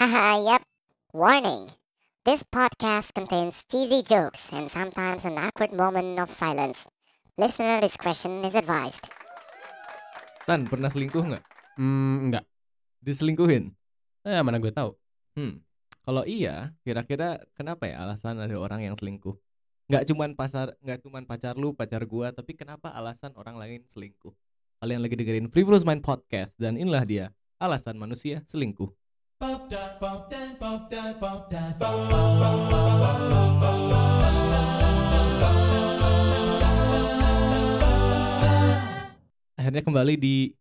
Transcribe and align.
Haha, 0.00 0.40
yep. 0.40 0.64
Warning. 1.12 1.68
This 2.24 2.40
podcast 2.40 3.12
contains 3.12 3.68
cheesy 3.68 4.00
jokes 4.00 4.48
and 4.48 4.72
sometimes 4.72 5.28
an 5.28 5.36
awkward 5.36 5.76
moment 5.76 6.16
of 6.16 6.32
silence. 6.32 6.88
Listener 7.36 7.84
discretion 7.84 8.40
is 8.40 8.56
advised. 8.56 9.12
Tan 10.48 10.64
pernah 10.72 10.88
selingkuh 10.88 11.20
nggak? 11.20 11.44
Hmm, 11.76 12.32
enggak. 12.32 12.48
Diselingkuhin? 13.04 13.76
Eh, 14.24 14.40
mana 14.40 14.56
gue 14.56 14.72
tahu. 14.72 14.96
Hmm. 15.36 15.60
Kalau 16.00 16.24
iya, 16.24 16.72
kira-kira 16.80 17.44
kenapa 17.52 17.84
ya 17.84 18.00
alasan 18.00 18.40
ada 18.40 18.56
orang 18.56 18.80
yang 18.80 18.96
selingkuh? 18.96 19.36
Nggak 19.92 20.08
cuman 20.08 20.32
pasar, 20.32 20.80
nggak 20.80 21.04
cuman 21.04 21.28
pacar 21.28 21.60
lu, 21.60 21.76
pacar 21.76 22.08
gua, 22.08 22.32
tapi 22.32 22.56
kenapa 22.56 22.88
alasan 22.96 23.36
orang 23.36 23.60
lain 23.60 23.84
selingkuh? 23.92 24.32
Kalian 24.80 25.04
lagi 25.04 25.20
dengerin 25.20 25.52
Frivolous 25.52 25.84
Mind 25.84 26.00
Podcast 26.00 26.56
dan 26.56 26.80
inilah 26.80 27.04
dia 27.04 27.36
alasan 27.60 28.00
manusia 28.00 28.40
selingkuh. 28.48 28.88
Akhirnya 39.56 39.80
kembali 39.80 40.20
di 40.20 40.52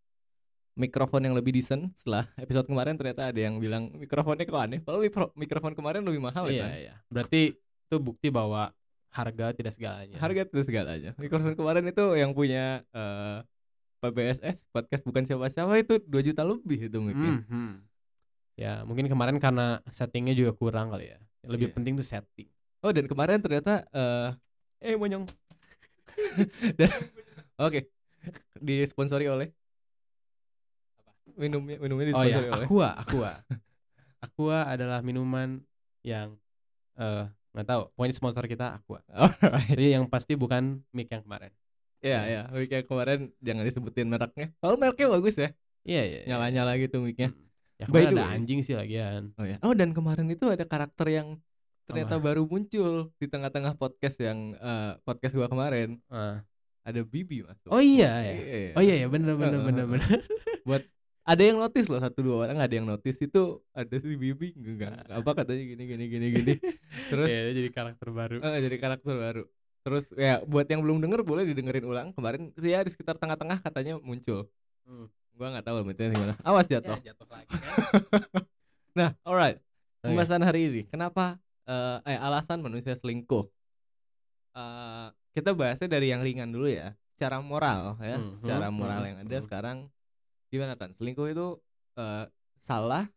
mikrofon 0.80 1.28
yang 1.28 1.36
lebih 1.36 1.52
decent 1.52 1.92
setelah 2.00 2.32
episode 2.40 2.72
kemarin 2.72 2.96
ternyata 2.96 3.36
ada 3.36 3.40
yang 3.40 3.60
bilang 3.60 3.92
mikrofonnya 4.00 4.48
kok 4.48 4.56
aneh. 4.56 4.80
Kalau 4.80 5.04
mikro- 5.04 5.36
mikrofon 5.36 5.76
kemarin 5.76 6.00
lebih 6.00 6.24
mahal 6.24 6.48
ya. 6.48 6.56
iya, 6.56 6.64
Tan? 6.64 6.72
iya. 6.80 6.96
Berarti 7.12 7.42
itu 7.60 7.96
bukti 8.00 8.32
bahwa 8.32 8.72
harga 9.12 9.52
tidak 9.52 9.76
segalanya. 9.76 10.16
Harga 10.24 10.48
itu 10.48 10.64
segalanya. 10.64 11.12
Mikrofon 11.20 11.52
kemarin 11.60 11.84
itu 11.84 12.06
yang 12.16 12.32
punya 12.32 12.88
eh 12.96 13.44
PBSS 14.00 14.64
podcast 14.72 15.04
bukan 15.04 15.28
siapa-siapa 15.28 15.76
itu 15.76 16.00
2 16.00 16.28
juta 16.32 16.48
lebih 16.48 16.88
itu 16.88 16.98
mungkin. 17.04 17.44
Hmm, 17.44 17.52
hmm. 17.52 17.89
Ya, 18.60 18.84
mungkin 18.84 19.08
kemarin 19.08 19.40
karena 19.40 19.80
settingnya 19.88 20.36
juga 20.36 20.52
kurang 20.52 20.92
kali 20.92 21.16
ya. 21.16 21.20
Lebih 21.48 21.72
Iya. 21.72 21.76
penting 21.80 21.94
tuh 21.96 22.04
setting. 22.04 22.52
Oh 22.84 22.92
dan 22.92 23.08
kemarin 23.08 23.40
ternyata 23.40 23.88
eh 23.96 24.36
eh 24.84 24.96
monyong. 25.00 25.24
Oke. 27.64 27.88
Disponsori 28.60 29.32
oleh 29.32 29.48
minumnya 31.40 31.80
minumnya 31.80 32.12
Oh 32.12 32.24
disponsori 32.28 32.48
ya, 32.52 32.52
oleh 32.52 32.68
Aqua, 32.68 32.90
Aqua. 33.00 33.32
Aqua 34.20 34.58
adalah 34.68 35.00
minuman 35.00 35.64
yang 36.04 36.36
eh 37.00 37.32
nggak 37.56 37.64
tahu, 37.64 37.82
pokoknya 37.96 38.16
sponsor 38.16 38.44
kita 38.44 38.76
Aqua. 38.76 39.00
Alright. 39.08 39.72
Jadi 39.72 39.96
yang 39.96 40.04
pasti 40.12 40.36
bukan 40.36 40.84
mic 40.92 41.08
yang 41.08 41.24
kemarin. 41.24 41.56
Ya 42.04 42.28
ya, 42.28 42.42
mic 42.52 42.68
yang 42.68 42.84
kemarin 42.84 43.32
jangan 43.40 43.64
disebutin 43.64 44.08
mereknya. 44.12 44.52
Kalau 44.60 44.76
mereknya 44.76 45.08
bagus 45.16 45.36
ya. 45.40 45.50
Iya, 45.88 46.04
iya. 46.04 46.20
iya. 46.24 46.36
Nyala-nyala 46.36 46.76
gitu 46.76 47.00
mic-nya. 47.00 47.32
Hmm. 47.32 47.49
Ya 47.80 47.88
kemarin 47.88 48.12
ada 48.12 48.24
way. 48.28 48.36
anjing 48.36 48.60
sih 48.60 48.76
lagian. 48.76 49.32
Oh 49.40 49.48
ya. 49.48 49.58
Oh 49.64 49.72
dan 49.72 49.96
kemarin 49.96 50.28
itu 50.28 50.46
ada 50.52 50.68
karakter 50.68 51.08
yang 51.08 51.28
ternyata 51.88 52.20
Apa? 52.20 52.26
baru 52.30 52.44
muncul 52.46 53.10
di 53.16 53.26
tengah-tengah 53.26 53.74
podcast 53.80 54.20
yang 54.20 54.54
eh, 54.60 55.00
podcast 55.08 55.34
gua 55.34 55.48
kemarin. 55.48 55.98
Ah. 56.12 56.44
Ada 56.84 57.08
Bibi 57.08 57.48
masuk. 57.48 57.72
Oh 57.72 57.80
iya 57.80 58.12
ya. 58.20 58.34
Iya. 58.36 58.72
Oh 58.76 58.84
iya 58.84 58.96
ya 59.00 59.08
bener 59.08 59.34
bener 59.40 59.58
Heeh, 59.58 59.68
bener 59.68 59.86
bener. 59.88 60.20
ada 61.30 61.44
yang 61.46 61.62
notice 61.62 61.86
loh 61.86 62.02
satu 62.02 62.26
dua 62.26 62.50
orang 62.50 62.58
ada 62.58 62.74
yang 62.74 62.90
notice 62.90 63.22
itu 63.22 63.62
ada 63.70 63.96
si 64.02 64.18
Bibi 64.18 64.50
enggak 64.58 65.06
apa 65.14 65.32
katanya 65.38 65.62
gini 65.62 65.84
gini 65.86 66.04
gini 66.10 66.28
gini 66.34 66.54
terus 67.14 67.30
dia 67.32 67.54
jadi 67.54 67.70
karakter 67.70 68.10
baru. 68.10 68.36
eh, 68.42 68.60
jadi 68.66 68.78
karakter 68.82 69.14
baru 69.14 69.44
terus 69.86 70.10
ya 70.18 70.42
buat 70.42 70.66
yang 70.66 70.82
belum 70.82 70.98
denger 71.06 71.22
boleh 71.22 71.46
didengerin 71.46 71.86
ulang 71.86 72.08
kemarin 72.18 72.50
ya 72.58 72.82
di 72.82 72.90
sekitar 72.90 73.22
tengah-tengah 73.22 73.62
katanya 73.62 74.02
muncul 74.02 74.50
Hmm. 74.90 75.06
Gua 75.40 75.56
nggak 75.56 75.66
tahu 75.72 75.88
mitnya 75.88 76.12
gimana. 76.12 76.34
Awas 76.44 76.68
jatuh 76.68 77.00
Ya, 77.00 77.16
jatuh 77.16 77.28
lagi 77.32 77.56
kan. 77.56 77.72
nah 79.00 79.10
alright. 79.24 79.56
Oke. 80.04 80.12
pembahasan 80.12 80.44
hari 80.44 80.60
ini 80.68 80.82
kenapa 80.92 81.40
eh, 81.64 81.98
eh 82.04 82.20
alasan 82.20 82.60
manusia 82.60 83.00
selingkuh? 83.00 83.48
Eh, 84.52 85.08
kita 85.32 85.56
bahasnya 85.56 85.88
dari 85.88 86.12
yang 86.12 86.20
ringan 86.20 86.52
dulu 86.52 86.68
ya. 86.68 86.92
Secara 87.16 87.40
moral 87.40 87.96
ya 88.04 88.16
Mhm, 88.20 88.36
secara 88.44 88.68
moral 88.68 89.02
mhm, 89.04 89.10
yang 89.12 89.18
ada 89.24 89.38
mhm. 89.40 89.46
sekarang 89.48 89.78
gimana 90.50 90.76
kan 90.76 90.92
selingkuh 91.00 91.28
itu 91.32 91.48
eh, 91.96 92.26
salah? 92.68 93.08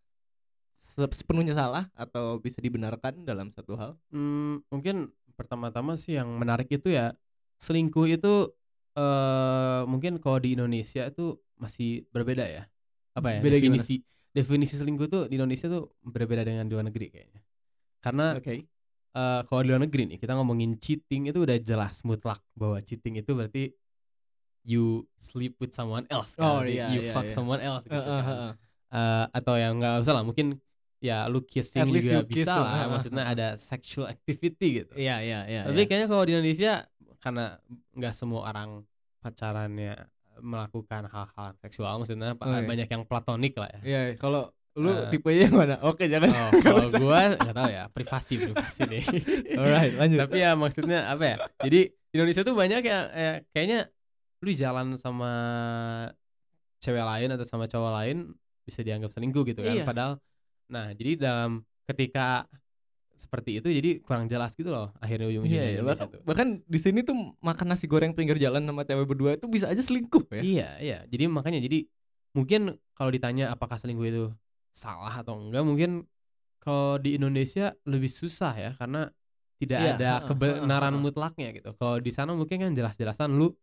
Se- 0.83 1.17
sepenuhnya 1.19 1.55
salah? 1.59 1.91
Atau 1.99 2.39
bisa 2.39 2.59
dibenarkan 2.63 3.27
dalam 3.27 3.51
satu 3.51 3.75
hal? 3.75 3.91
Hmm, 4.15 4.63
mungkin 4.71 5.11
pertama-tama 5.35 5.99
sih 5.99 6.15
yang 6.19 6.29
menarik 6.39 6.69
itu 6.71 6.93
ya 6.93 7.17
selingkuh 7.59 8.07
itu 8.11 8.51
eh 8.93 9.81
mungkin 9.89 10.21
kalau 10.21 10.39
di 10.43 10.55
Indonesia 10.57 11.09
itu 11.09 11.37
masih 11.57 12.05
berbeda 12.13 12.45
ya. 12.45 12.63
Apa 13.17 13.39
ya? 13.39 13.41
Beda 13.41 13.57
gimana? 13.61 13.81
definisi 13.81 13.95
definisi 14.33 14.75
selingkuh 14.81 15.09
tuh 15.09 15.23
di 15.29 15.37
Indonesia 15.37 15.69
tuh 15.69 15.93
berbeda 16.01 16.43
dengan 16.45 16.65
di 16.69 16.73
luar 16.73 16.87
negeri 16.89 17.07
kayaknya. 17.13 17.41
Karena 18.03 18.37
oke 18.37 18.55
eh 19.13 19.41
kalau 19.45 19.61
di 19.61 19.69
luar 19.69 19.83
negeri 19.85 20.03
nih 20.09 20.19
kita 20.19 20.33
ngomongin 20.41 20.81
cheating 20.81 21.29
itu 21.29 21.45
udah 21.45 21.61
jelas 21.61 22.01
mutlak 22.01 22.41
bahwa 22.57 22.81
cheating 22.81 23.21
itu 23.21 23.37
berarti 23.37 23.77
you 24.65 25.05
sleep 25.19 25.59
with 25.61 25.75
someone 25.77 26.07
else 26.09 26.39
kan? 26.39 26.47
Oh, 26.47 26.59
Berarti 26.63 26.79
iya, 26.79 26.87
you 26.95 27.01
iya, 27.05 27.13
fuck 27.13 27.27
iya. 27.29 27.35
someone 27.35 27.61
else 27.61 27.85
gitu 27.85 27.99
eh, 27.99 28.07
kan. 28.09 28.25
eh. 28.25 28.55
Eh, 28.93 29.25
atau 29.37 29.55
yang 29.57 29.81
nggak 29.81 30.05
usah 30.05 30.15
lah 30.17 30.25
mungkin 30.25 30.61
ya 31.03 31.27
lu 31.27 31.43
kissing 31.43 31.83
least 31.91 32.07
juga 32.07 32.23
you 32.23 32.23
kiss 32.31 32.47
bisa 32.47 32.55
lah, 32.55 32.63
lah 32.63 32.79
ah, 32.79 32.89
maksudnya 32.95 33.25
ada 33.27 33.47
sexual 33.59 34.07
activity 34.07 34.85
gitu 34.85 34.95
iya 34.95 35.19
iya 35.19 35.41
iya 35.51 35.61
tapi 35.67 35.83
iya. 35.83 35.87
kayaknya 35.91 36.09
kalau 36.13 36.23
di 36.23 36.33
Indonesia 36.39 36.87
karena 37.23 37.57
nggak 37.95 38.13
semua 38.13 38.51
orang 38.51 38.83
pacarannya 39.23 39.95
melakukan 40.39 41.07
hal-hal 41.07 41.55
seksual 41.57 41.97
maksudnya 41.97 42.35
pa- 42.35 42.51
Oke. 42.51 42.67
banyak 42.67 42.89
yang 42.89 43.03
platonik 43.05 43.55
lah 43.55 43.71
ya. 43.71 43.81
Iya, 43.85 44.01
kalau 44.17 44.51
lu 44.73 44.89
Eh. 44.89 45.13
tipenya 45.13 45.47
yang 45.47 45.55
mana? 45.55 45.77
Oke 45.85 46.09
jangan 46.09 46.33
oh, 46.33 46.51
kalau 46.67 46.89
gua 46.91 47.37
nggak 47.37 47.53
tahu 47.55 47.71
ya 47.71 47.85
privasi 47.93 48.35
privasi 48.41 48.81
nih 48.89 49.05
alright 49.61 49.93
lanjut. 49.95 50.19
Tapi 50.25 50.37
ya 50.37 50.51
maksudnya 50.53 51.07
apa 51.07 51.25
ya? 51.25 51.37
Jadi 51.63 51.81
di 51.93 52.15
Indonesia 52.17 52.43
tuh 52.43 52.57
banyak 52.57 52.83
yang 52.83 53.05
eh, 53.13 53.37
kayaknya 53.53 53.87
lu 54.43 54.51
jalan 54.53 54.97
sama 54.97 55.33
cewek 56.81 57.05
lain 57.05 57.29
atau 57.31 57.47
sama 57.47 57.69
cowok 57.69 57.93
lain 57.95 58.17
bisa 58.63 58.81
dianggap 58.81 59.13
selingkuh 59.13 59.45
gitu 59.45 59.61
kan. 59.61 59.75
Iya. 59.75 59.85
padahal 59.85 60.13
nah 60.67 60.89
jadi 60.91 61.21
dalam 61.21 61.61
ketika 61.85 62.49
seperti 63.23 63.63
itu 63.63 63.69
jadi 63.71 63.91
kurang 64.03 64.27
jelas 64.27 64.51
gitu 64.59 64.75
loh 64.75 64.91
akhirnya 64.99 65.31
ujung-ujungnya 65.31 65.63
Iya, 65.63 65.79
iya. 65.79 65.83
Bahkan, 65.87 66.07
tuh. 66.11 66.21
bahkan 66.27 66.49
di 66.67 66.79
sini 66.83 67.07
tuh 67.07 67.15
makan 67.39 67.67
nasi 67.71 67.87
goreng 67.87 68.11
pinggir 68.19 68.35
jalan 68.43 68.67
sama 68.67 68.83
cewek 68.83 69.07
berdua 69.07 69.31
itu 69.39 69.47
bisa 69.47 69.71
aja 69.71 69.79
selingkuh 69.79 70.27
ya. 70.35 70.43
Iya, 70.43 70.69
iya. 70.83 70.99
Jadi 71.07 71.25
makanya 71.31 71.63
jadi 71.63 71.87
mungkin 72.35 72.75
kalau 72.99 73.15
ditanya 73.15 73.55
apakah 73.55 73.79
selingkuh 73.79 74.07
itu 74.11 74.25
salah 74.75 75.23
atau 75.23 75.39
enggak, 75.39 75.63
mungkin 75.63 75.91
kalau 76.59 76.99
di 76.99 77.15
Indonesia 77.15 77.71
lebih 77.87 78.11
susah 78.11 78.53
ya 78.59 78.71
karena 78.75 79.07
tidak 79.63 79.79
Iya, 79.79 79.93
ada 79.95 80.11
kebenaran 80.27 80.95
mutlaknya 80.99 81.55
gitu. 81.55 81.71
Kalau 81.79 82.03
di 82.03 82.11
sana 82.11 82.35
mungkin 82.35 82.59
kan 82.59 82.71
jelas-jelasan 82.75 83.31
lu 83.39 83.55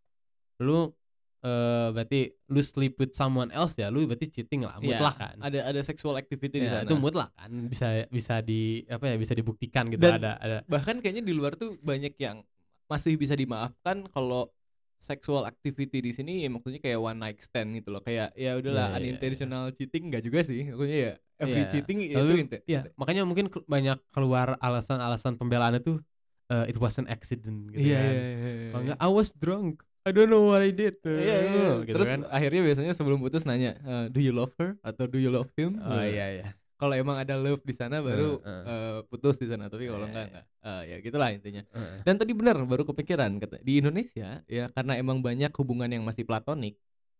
lu 0.63 0.91
eh 1.39 1.87
berarti 1.95 2.19
lu 2.47 2.59
sleep 2.59 2.99
with 2.99 3.15
someone 3.15 3.47
else 3.49 3.71
ya, 3.73 3.87
lu 3.87 4.03
berarti 4.03 4.27
cheating 4.27 4.67
lah, 4.67 4.75
Iya, 4.77 4.99
mutlak 4.99 5.15
kan. 5.15 5.35
Ada 5.39 5.59
ada 5.71 5.81
sexual 5.81 6.19
activity 6.19 6.59
di 6.59 6.67
Ya, 6.67 6.83
sana. 6.83 6.87
itu 6.87 6.99
mutlak 6.99 7.31
kan, 7.31 7.47
bisa 7.65 7.87
bisa 8.11 8.43
di 8.43 8.83
apa 8.85 9.07
ya, 9.07 9.15
bisa 9.15 9.31
dibuktikan 9.31 9.87
gitu 9.87 10.03
Dan- 10.03 10.19
ada 10.19 10.35
ada 10.35 10.57
Bahkan 10.67 10.99
kayaknya 10.99 11.23
di 11.23 11.31
luar 11.31 11.55
tuh 11.55 11.79
banyak 11.79 12.11
yang 12.19 12.43
masih 12.85 13.15
bisa 13.15 13.39
dimaafkan 13.39 14.03
kalau 14.11 14.51
sexual 14.99 15.47
activity 15.47 16.03
di 16.03 16.11
sini 16.11 16.43
ya 16.43 16.51
maksudnya 16.51 16.83
kayak 16.83 16.99
one 16.99 17.15
night 17.15 17.39
stand 17.39 17.71
gitu 17.71 17.95
loh. 17.95 18.03
Kayak 18.03 18.35
ya 18.35 18.59
udahlah 18.59 18.75
Iya, 18.75 18.91
iya, 18.91 18.99
iya. 18.99 19.07
unintentional 19.15 19.63
cheating 19.71 20.03
enggak 20.11 20.23
juga 20.27 20.39
sih. 20.43 20.67
Maksudnya 20.67 20.99
ya 20.99 21.13
every 21.39 21.63
Iya. 21.63 21.71
cheating 21.71 21.97
itu 22.03 22.19
Tapi, 22.19 22.35
inte- 22.35 22.63
Iya, 22.67 22.81
makanya 22.99 23.23
mungkin 23.23 23.47
banyak 23.47 23.95
keluar 24.11 24.59
alasan-alasan 24.59 25.39
pembelaan 25.39 25.79
itu 25.79 26.03
eh, 26.49 26.65
it 26.67 26.75
was 26.75 26.97
an 26.97 27.07
accident 27.07 27.69
gitu 27.71 27.79
Iya, 27.79 27.95
kan. 27.95 28.11
iya, 28.11 28.19
iya, 28.19 28.51
iya. 28.51 28.69
Kalau 28.73 28.81
enggak 28.83 28.99
I 28.99 29.07
was 29.07 29.29
drunk. 29.31 29.85
I 30.09 30.11
don't 30.11 30.27
know 30.27 30.49
what 30.49 30.65
I 30.65 30.73
did. 30.73 30.97
Iya, 31.05 31.15
iya, 31.21 31.37
iya. 31.45 31.69
gitu 31.85 31.95
Terus 31.95 32.09
kan. 32.09 32.19
akhirnya 32.27 32.61
biasanya 32.65 32.93
sebelum 32.97 33.21
putus 33.21 33.45
nanya, 33.45 33.77
eh, 33.77 34.05
do 34.09 34.19
you 34.19 34.33
love 34.33 34.51
her 34.57 34.73
atau 34.81 35.05
do 35.05 35.21
you 35.21 35.29
love 35.29 35.49
him? 35.53 35.77
Oh 35.77 36.01
iya 36.01 36.27
iya. 36.41 36.45
Kalau 36.79 36.95
emang 36.95 37.19
ada 37.19 37.35
love 37.35 37.59
di 37.61 37.75
sana 37.75 37.99
baru 37.99 38.39
Heeh. 38.39 38.63
eh, 38.65 38.99
putus 39.11 39.35
di 39.35 39.45
sana, 39.45 39.67
tapi 39.67 39.85
kalau 39.85 40.07
Iya, 40.07 40.11
enggak 40.11 40.25
iya. 40.25 40.31
enggak. 40.31 40.45
Eh, 40.65 40.81
ya 40.89 40.95
gitulah 41.03 41.29
intinya. 41.29 41.63
Heeh. 41.75 41.99
Dan 42.07 42.15
tadi 42.17 42.31
benar 42.33 42.55
baru 42.63 42.83
kepikiran 42.87 43.31
kata 43.37 43.59
di 43.61 43.83
Indonesia 43.83 44.41
ya 44.47 44.65
karena 44.73 44.93
emang 44.95 45.19
banyak 45.21 45.51
hubungan 45.59 45.91
yang 45.91 46.03
masih 46.03 46.23
platonik 46.25 46.79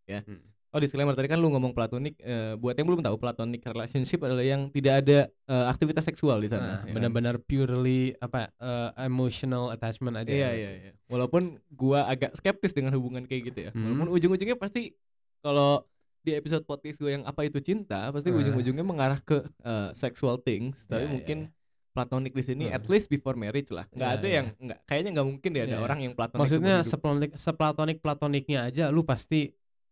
ya. 0.09 0.24
Hmm. 0.25 0.42
Oh 0.69 0.77
disclaimer 0.77 1.12
tadi 1.12 1.25
kan 1.25 1.38
lu 1.38 1.50
ngomong 1.50 1.74
platonik 1.74 2.13
eh, 2.19 2.54
buat 2.54 2.74
yang 2.74 2.86
belum 2.86 3.01
tahu 3.01 3.18
platonic 3.18 3.62
relationship 3.63 4.21
adalah 4.21 4.42
yang 4.42 4.69
tidak 4.69 5.01
ada 5.01 5.19
eh, 5.25 5.66
aktivitas 5.68 6.06
seksual 6.06 6.38
di 6.38 6.45
sana. 6.45 6.62
Nah, 6.62 6.74
ya 6.80 6.81
kan? 6.86 6.94
benar-benar 6.94 7.36
purely 7.39 8.13
apa 8.16 8.54
eh, 8.54 8.89
emotional 9.01 9.69
attachment 9.69 10.13
aja. 10.16 10.30
Iya 10.30 10.50
iya 10.51 10.69
iya. 10.71 10.92
Walaupun 11.07 11.57
gua 11.69 12.06
agak 12.06 12.38
skeptis 12.38 12.69
dengan 12.69 12.94
hubungan 12.94 13.25
kayak 13.25 13.50
gitu 13.50 13.60
ya. 13.66 13.71
Hmm. 13.74 13.81
Walaupun 13.83 14.13
ujung-ujungnya 14.13 14.56
pasti 14.56 14.94
kalau 15.39 15.81
di 16.19 16.36
episode 16.36 16.62
podcast 16.63 17.00
gue 17.00 17.16
yang 17.16 17.24
apa 17.24 17.42
itu 17.44 17.57
cinta 17.60 18.12
pasti 18.12 18.27
Eh. 18.27 18.36
ujung-ujungnya 18.36 18.83
mengarah 18.83 19.18
ke 19.19 19.39
eh, 19.63 19.89
sexual 19.95 20.38
things 20.38 20.83
tapi 20.83 21.01
Iya, 21.01 21.07
iya, 21.07 21.13
mungkin 21.16 21.38
iya. 21.48 21.56
platonik 21.89 22.33
di 22.36 22.44
sini 22.44 22.66
Hmm. 22.68 22.75
at 22.75 22.86
least 22.86 23.07
before 23.07 23.33
marriage 23.33 23.71
lah 23.71 23.88
nggak 23.89 24.04
Iya, 24.06 24.18
ada 24.19 24.27
iya. 24.27 24.36
yang 24.36 24.48
nggak 24.54 24.80
kayaknya 24.83 25.10
nggak 25.16 25.27
mungkin 25.31 25.50
deh 25.50 25.63
ada 25.63 25.71
iya. 25.74 25.81
orang 25.81 26.00
yang 26.04 26.13
platonik 26.13 26.42
Maksudnya 26.44 26.75
seplatonik 26.83 27.31
seplatonik 27.33 27.98
platoniknya 28.00 28.60
aja 28.68 28.92
lu 28.92 29.01
pasti 29.01 29.48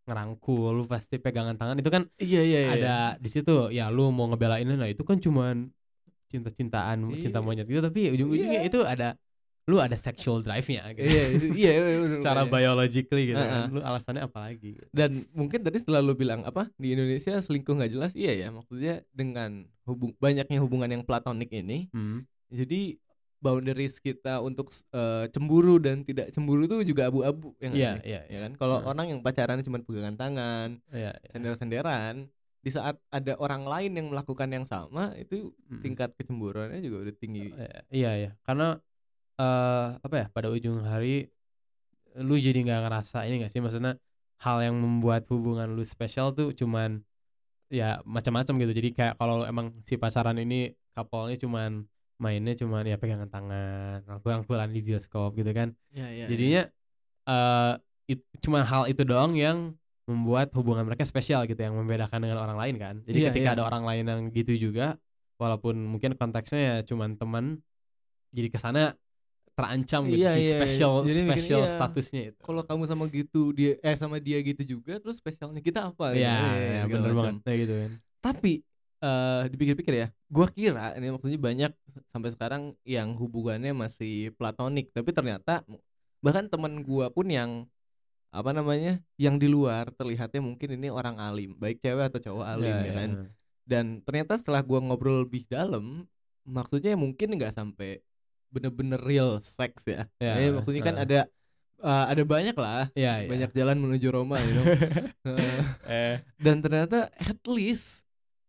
ngerangkul, 0.07 0.71
lu 0.71 0.83
pasti 0.88 1.19
pegangan 1.19 1.54
tangan 1.54 1.75
itu 1.75 1.92
kan 1.92 2.07
Iya 2.15 2.42
iya 2.42 2.59
iya. 2.59 2.71
ada 2.74 2.95
di 3.19 3.27
situ 3.27 3.68
ya 3.69 3.92
lu 3.92 4.07
mau 4.09 4.25
ngebelain 4.25 4.63
nah 4.65 4.88
itu 4.88 5.04
kan 5.04 5.19
cuman 5.19 5.68
cinta-cintaan, 6.27 6.98
cinta 7.19 7.39
Iya. 7.39 7.45
monyet 7.45 7.68
gitu 7.68 7.80
tapi 7.80 8.12
ujung-ujungnya 8.12 8.62
Iya. 8.63 8.69
itu 8.71 8.80
ada 8.81 9.19
lu 9.68 9.83
ada 9.83 10.00
sexual 10.00 10.39
drive-nya 10.39 10.95
gitu. 10.95 11.12
Iya 11.12 11.24
iya 11.51 11.71
iya, 11.75 12.07
Secara 12.07 12.48
biologically 12.48 13.27
gitu 13.27 13.36
kan. 13.36 13.68
Heeh. 13.68 13.75
Lu 13.75 13.80
alasannya 13.83 14.24
apa 14.24 14.48
lagi? 14.48 14.80
gitu. 14.80 14.88
Dan 14.95 15.27
mungkin 15.36 15.59
tadi 15.59 15.77
setelah 15.77 16.00
lu 16.00 16.15
bilang 16.15 16.48
apa 16.48 16.71
di 16.80 16.95
Indonesia 16.95 17.36
selingkuh 17.36 17.75
nggak 17.75 17.92
jelas, 17.92 18.12
iya 18.15 18.31
ya 18.31 18.48
maksudnya 18.48 19.03
dengan 19.12 19.68
hubung 19.83 20.15
banyaknya 20.18 20.63
hubungan 20.63 20.88
yang 20.88 21.03
platonik 21.03 21.51
ini, 21.51 21.92
Hmm. 21.92 22.24
jadi 22.48 22.95
boundaries 23.38 24.01
kita 24.01 24.42
untuk 24.42 24.74
eh, 24.92 25.25
cemburu 25.30 25.78
dan 25.78 26.01
tidak 26.01 26.34
cemburu 26.34 26.66
tuh 26.66 26.81
juga 26.81 27.07
abu-abu 27.10 27.54
ya 27.62 27.66
nggak 27.69 27.80
Iya, 27.80 27.92
sih? 27.94 28.01
iya, 28.06 28.22
ya 28.28 28.39
kan 28.48 28.51
kalau 28.57 28.78
Heeh. 28.81 28.89
orang 28.89 29.06
yang 29.13 29.19
pacaran 29.22 29.62
cuma 29.62 29.78
pegangan 29.81 30.16
tangan 30.18 30.69
Iya, 30.89 31.12
iya. 31.13 31.30
sender-senderan 31.31 32.16
di 32.66 32.69
saat 32.74 32.98
ada 33.13 33.38
orang 33.38 33.63
lain 33.69 33.92
yang 33.95 34.07
melakukan 34.12 34.50
yang 34.50 34.66
sama 34.68 35.13
itu 35.16 35.54
Mm-mm. 35.69 35.81
tingkat 35.86 36.10
kecemburuannya 36.18 36.81
juga 36.81 37.07
udah 37.07 37.16
tinggi 37.16 37.54
Eh, 37.56 37.81
Iya 38.04 38.12
ya, 38.18 38.31
karena 38.44 38.81
eh 39.38 39.88
apa 40.01 40.16
ya 40.18 40.25
pada 40.34 40.50
ujung 40.50 40.81
hari 40.81 41.30
lu 42.18 42.34
jadi 42.42 42.57
nggak 42.66 42.81
ngerasa 42.89 43.30
ini 43.30 43.45
gak 43.45 43.54
sih 43.54 43.62
maksudnya 43.62 43.94
hal 44.42 44.57
yang 44.66 44.74
membuat 44.81 45.30
hubungan 45.30 45.69
lu 45.78 45.86
spesial 45.86 46.34
tuh 46.34 46.50
cuman 46.54 47.01
ya 47.69 48.01
macam-macam 48.07 48.54
gitu. 48.63 48.74
Jadi 48.74 48.89
kayak 48.98 49.13
kalau 49.22 49.45
emang 49.45 49.75
si 49.86 50.00
pasaran 50.01 50.38
ini 50.42 50.74
couple-nya 50.98 51.38
cuman 51.38 51.86
mainnya 52.17 52.53
cuman 52.57 52.83
ya 52.83 52.97
pegangan 52.97 53.29
tangan, 53.29 54.01
rangkul-rangkulan 54.09 54.69
di 54.73 54.81
bioskop 54.81 55.37
gitu 55.37 55.51
kan. 55.53 55.69
ya, 55.93 56.07
ya, 56.09 56.25
Jadinya 56.25 56.61
eh 57.27 57.73
it, 58.07 58.19
cuman 58.41 58.63
hal 58.63 58.83
itu 58.89 59.03
doang 59.03 59.35
yang 59.37 59.75
membuat 60.07 60.49
hubungan 60.55 60.87
mereka 60.87 61.03
spesial 61.03 61.43
gitu 61.45 61.59
yang 61.59 61.75
membedakan 61.75 62.23
dengan 62.23 62.39
orang 62.39 62.57
lain 62.57 62.75
kan. 62.79 62.95
Jadi 63.03 63.17
Iya, 63.21 63.27
ketika 63.29 63.49
iya. 63.51 63.55
ada 63.59 63.63
orang 63.67 63.83
lain 63.83 64.03
yang 64.07 64.21
gitu 64.31 64.53
juga 64.55 64.95
walaupun 65.37 65.75
mungkin 65.77 66.15
konteksnya 66.17 66.59
ya 66.59 66.75
cuman 66.87 67.13
teman 67.19 67.45
jadi 68.33 68.49
ke 68.49 68.57
sana 68.57 68.97
terancam 69.57 70.05
gitu 70.09 70.21
Iya, 70.21 70.31
si 70.37 70.41
iya, 70.41 70.45
iya. 70.45 70.53
special 70.57 70.93
Jadi 71.01 71.19
mikirnya, 71.21 71.25
special 71.33 71.61
iya, 71.65 71.73
statusnya 71.73 72.21
itu. 72.33 72.41
kalau 72.45 72.61
kamu 72.61 72.83
sama 72.85 73.03
gitu 73.09 73.41
dia 73.51 73.71
eh 73.81 73.95
sama 73.97 74.17
dia 74.21 74.37
gitu 74.41 74.77
juga 74.77 75.01
terus 75.01 75.17
spesialnya 75.17 75.61
kita 75.61 75.89
apa 75.89 76.13
Iya, 76.13 76.29
ya, 76.29 76.29
ya, 76.29 76.81
segala 76.85 76.89
bener 76.89 77.11
macam. 77.11 77.17
banget 77.17 77.35
kayak 77.45 77.59
gitu 77.65 77.73
kan. 77.77 77.91
tapi 78.21 78.53
eh 78.97 79.41
dipikir-pikir 79.53 79.94
ya 79.94 80.07
gua 80.25 80.49
kira 80.49 80.97
ini 80.97 81.13
maksudnya 81.13 81.38
banyak 81.38 81.71
sampai 82.09 82.29
sekarang 82.33 82.63
yang 82.81 83.13
hubungannya 83.13 83.71
masih 83.71 84.33
platonik 84.33 84.89
tapi 84.89 85.13
ternyata 85.13 85.61
bahkan 86.17 86.49
teman 86.49 86.81
gua 86.81 87.13
pun 87.13 87.29
yang 87.29 87.69
apa 88.33 88.51
namanya 88.51 88.97
yang 89.15 89.38
di 89.38 89.45
luar 89.47 89.94
terlihatnya 89.94 90.41
mungkin 90.41 90.81
ini 90.81 90.89
orang 90.89 91.15
alim 91.17 91.53
baik 91.55 91.77
cewek 91.79 92.09
atau 92.09 92.19
cowok 92.19 92.45
alim 92.45 92.73
Iya, 92.73 92.85
ya 92.85 92.94
kan 92.94 93.09
iya. 93.13 93.27
dan 93.63 93.85
ternyata 94.01 94.33
setelah 94.35 94.61
gua 94.65 94.81
ngobrol 94.81 95.23
lebih 95.23 95.45
dalam 95.45 96.09
maksudnya 96.41 96.97
mungkin 96.97 97.38
nggak 97.38 97.53
sampai 97.53 98.01
bener-bener 98.50 98.97
real 98.97 99.38
sex 99.43 99.83
ya 99.85 100.07
Eh, 100.17 100.50
maksudnya 100.50 100.81
kan 100.81 100.95
heeh. 100.97 101.05
ada 101.05 101.19
eh, 101.83 102.05
ada 102.17 102.23
banyak 102.25 102.55
lah 102.57 102.89
iya. 102.95 103.27
banyak 103.29 103.51
jalan 103.53 103.77
menuju 103.77 104.07
Roma 104.09 104.41
you 104.41 104.53
know. 104.57 104.65
Heeh. 105.27 105.59
eh 105.91 106.15
dan 106.41 106.63
ternyata 106.63 107.11
at 107.13 107.41
least 107.45 108.06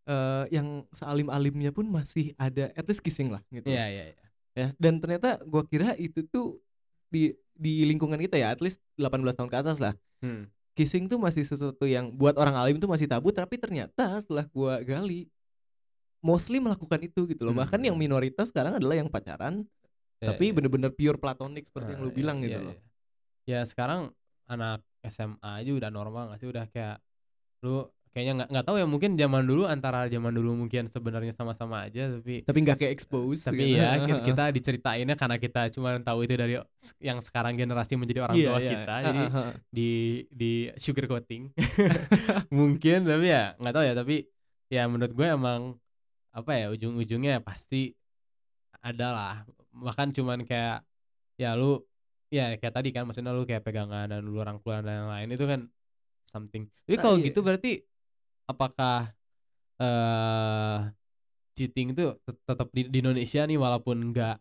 eh, 0.09 0.45
yang 0.51 0.89
sealim-alimnya 0.91 1.69
pun 1.69 1.85
masih 1.87 2.33
ada 2.37 2.73
at 2.73 2.85
least 2.85 3.01
kissing 3.01 3.29
lah 3.29 3.45
gitu 3.49 3.69
iya 3.69 3.85
iya 3.87 4.05
iya. 4.09 4.25
ya 4.57 4.69
dan 4.75 4.99
ternyata 4.99 5.39
gua 5.45 5.63
kira 5.63 5.93
itu 5.95 6.25
tuh 6.25 6.57
di 7.07 7.31
di 7.53 7.85
lingkungan 7.85 8.17
kita 8.17 8.35
ya 8.35 8.51
at 8.51 8.59
least 8.59 8.81
18 8.97 9.37
tahun 9.37 9.49
ke 9.49 9.59
atas 9.59 9.79
lah 9.79 9.93
Hmm. 10.19 10.51
kissing 10.73 11.07
tuh 11.07 11.15
masih 11.15 11.47
sesuatu 11.47 11.87
yang 11.87 12.11
buat 12.11 12.35
orang 12.35 12.59
alim 12.59 12.77
tuh 12.77 12.91
masih 12.91 13.07
tabu 13.07 13.31
tapi 13.31 13.55
ternyata 13.55 14.19
setelah 14.19 14.49
gua 14.49 14.83
gali 14.83 15.31
mostly 16.19 16.59
melakukan 16.59 16.99
itu 16.99 17.23
gitu 17.31 17.47
loh 17.47 17.55
bahkan 17.55 17.79
yang 17.79 17.95
Hmm. 17.95 18.03
minoritas 18.03 18.51
sekarang 18.51 18.75
adalah 18.75 18.99
yang 18.99 19.07
pacaran 19.07 19.63
Iya, 20.19 20.35
tapi 20.35 20.51
iya. 20.51 20.55
bener-bener 20.59 20.91
pure 20.91 21.15
platonik 21.15 21.71
seperti 21.71 21.95
yang 21.95 22.03
lu 22.03 22.11
Ah, 22.11 22.17
bilang 22.17 22.39
iya, 22.43 22.45
gitu 22.51 22.59
iya, 22.59 22.67
loh 22.67 22.75
iya. 22.75 22.83
Ya 23.49 23.61
sekarang 23.63 24.11
anak 24.45 24.83
SMA 25.07 25.51
aja 25.63 25.71
udah 25.71 25.91
normal 25.95 26.35
gak 26.35 26.41
sih 26.43 26.51
udah 26.51 26.67
kayak 26.67 26.99
lu 27.63 27.87
kayaknya 28.11 28.33
nggak 28.39 28.49
nggak 28.51 28.65
tahu 28.65 28.77
ya 28.77 28.87
mungkin 28.87 29.11
zaman 29.15 29.43
dulu 29.45 29.63
antara 29.65 30.09
zaman 30.09 30.33
dulu 30.33 30.51
mungkin 30.57 30.89
sebenarnya 30.89 31.33
sama-sama 31.33 31.85
aja 31.85 32.09
tapi 32.19 32.43
tapi 32.43 32.59
nggak 32.65 32.77
kayak 32.77 32.93
expose 32.93 33.45
tapi 33.45 33.75
gitu. 33.75 33.81
ya 33.81 33.97
ki- 34.07 34.23
kita 34.27 34.45
diceritainnya 34.51 35.15
karena 35.15 35.37
kita 35.37 35.61
cuma 35.71 35.95
tahu 36.01 36.25
itu 36.25 36.35
dari 36.35 36.55
yang 36.99 37.19
sekarang 37.21 37.55
generasi 37.55 37.95
menjadi 37.95 38.25
orang 38.25 38.37
Iya, 38.37 38.47
tua 38.49 38.59
iya. 38.59 38.71
kita 38.71 38.95
jadi 39.07 39.23
ah, 39.29 39.37
ah. 39.37 39.53
di 39.69 39.91
di 40.29 40.53
sugar 40.77 41.05
coating 41.07 41.53
mungkin 42.59 43.05
tapi 43.05 43.27
ya 43.29 43.55
nggak 43.57 43.75
tahu 43.75 43.85
ya 43.85 43.95
tapi 43.95 44.17
ya 44.69 44.83
menurut 44.85 45.13
gue 45.13 45.27
emang 45.29 45.61
apa 46.31 46.51
ya 46.55 46.67
ujung-ujungnya 46.71 47.41
pasti 47.41 47.93
ada 48.79 49.07
lah 49.11 49.35
bahkan 49.75 50.11
cuman 50.11 50.45
kayak 50.45 50.85
ya 51.35 51.55
lu 51.55 51.83
ya 52.29 52.55
kayak 52.61 52.75
tadi 52.75 52.89
kan 52.93 53.09
maksudnya 53.09 53.33
lu 53.33 53.43
kayak 53.43 53.65
pegangan 53.65 54.07
dan 54.07 54.21
lu 54.23 54.39
rangkulan 54.39 54.85
dan 54.85 55.09
lain-lain 55.09 55.29
itu 55.35 55.45
kan 55.45 55.61
something 56.29 56.69
tapi 56.85 56.95
Nah, 56.95 57.03
kalau 57.03 57.17
iya. 57.19 57.27
gitu 57.33 57.41
berarti 57.41 57.71
apakah 58.51 59.13
eh 59.83 60.79
cheating 61.57 61.89
itu 61.95 62.03
tet- 62.27 62.43
tetap 62.49 62.69
di, 62.77 62.83
di 62.93 62.99
Indonesia 63.03 63.41
nih 63.49 63.59
walaupun 63.61 63.97
nggak 64.13 64.37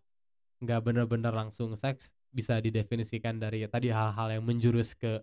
nggak 0.64 0.80
bener-bener 0.86 1.34
langsung 1.34 1.74
seks 1.78 2.10
bisa 2.34 2.60
didefinisikan 2.66 3.36
dari 3.44 3.66
tadi 3.70 3.90
hal-hal 3.94 4.28
yang 4.40 4.44
menjurus 4.46 4.94
ke 4.98 5.22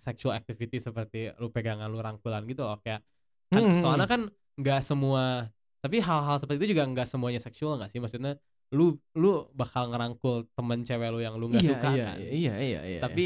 sexual 0.00 0.32
activity 0.32 0.80
seperti 0.80 1.28
lu 1.40 1.52
pegangan 1.52 1.88
lu 1.92 2.00
rangkulan 2.00 2.42
gitu 2.48 2.64
loh 2.64 2.80
kayak 2.80 3.04
kan 3.52 3.64
Hmm, 3.64 3.74
hmm, 3.76 3.76
soalnya 3.76 4.06
kan 4.08 4.20
nggak 4.56 4.80
semua 4.84 5.48
tapi 5.84 6.00
hal-hal 6.00 6.36
seperti 6.40 6.58
itu 6.64 6.68
juga 6.76 6.84
nggak 6.88 7.08
semuanya 7.08 7.40
seksual 7.40 7.80
nggak 7.80 7.90
sih? 7.92 8.00
Maksudnya 8.04 8.32
lu 8.76 8.96
lu 9.16 9.48
bakal 9.56 9.88
ngerangkul 9.92 10.44
temen 10.56 10.80
cewek 10.84 11.08
lu 11.12 11.20
yang 11.24 11.34
lu 11.40 11.48
nggak 11.52 11.64
iya, 11.64 11.72
suka 11.72 11.90
iya, 11.90 12.04
kan? 12.04 12.20
iya 12.36 12.52
iya 12.64 12.78
iya 12.90 13.00
tapi 13.02 13.22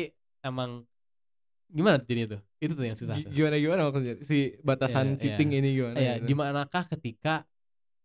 emang 0.46 0.70
gimana 1.76 1.96
jadinya 2.08 2.28
tuh 2.38 2.40
itu 2.64 2.72
tuh 2.72 2.84
yang 2.84 2.94
susah 2.94 3.14
tuh. 3.16 3.30
gimana 3.30 3.56
gimana 3.56 3.80
maksudnya 3.84 4.14
si 4.22 4.38
batasan 4.60 5.06
Iya, 5.10 5.18
cheating 5.18 5.50
iya. 5.50 5.58
ini 5.58 5.68
gimana 5.72 5.96
ya 5.98 6.14
gitu? 6.16 6.24
di 6.24 6.34
manakah 6.34 6.84
ketika 6.88 7.34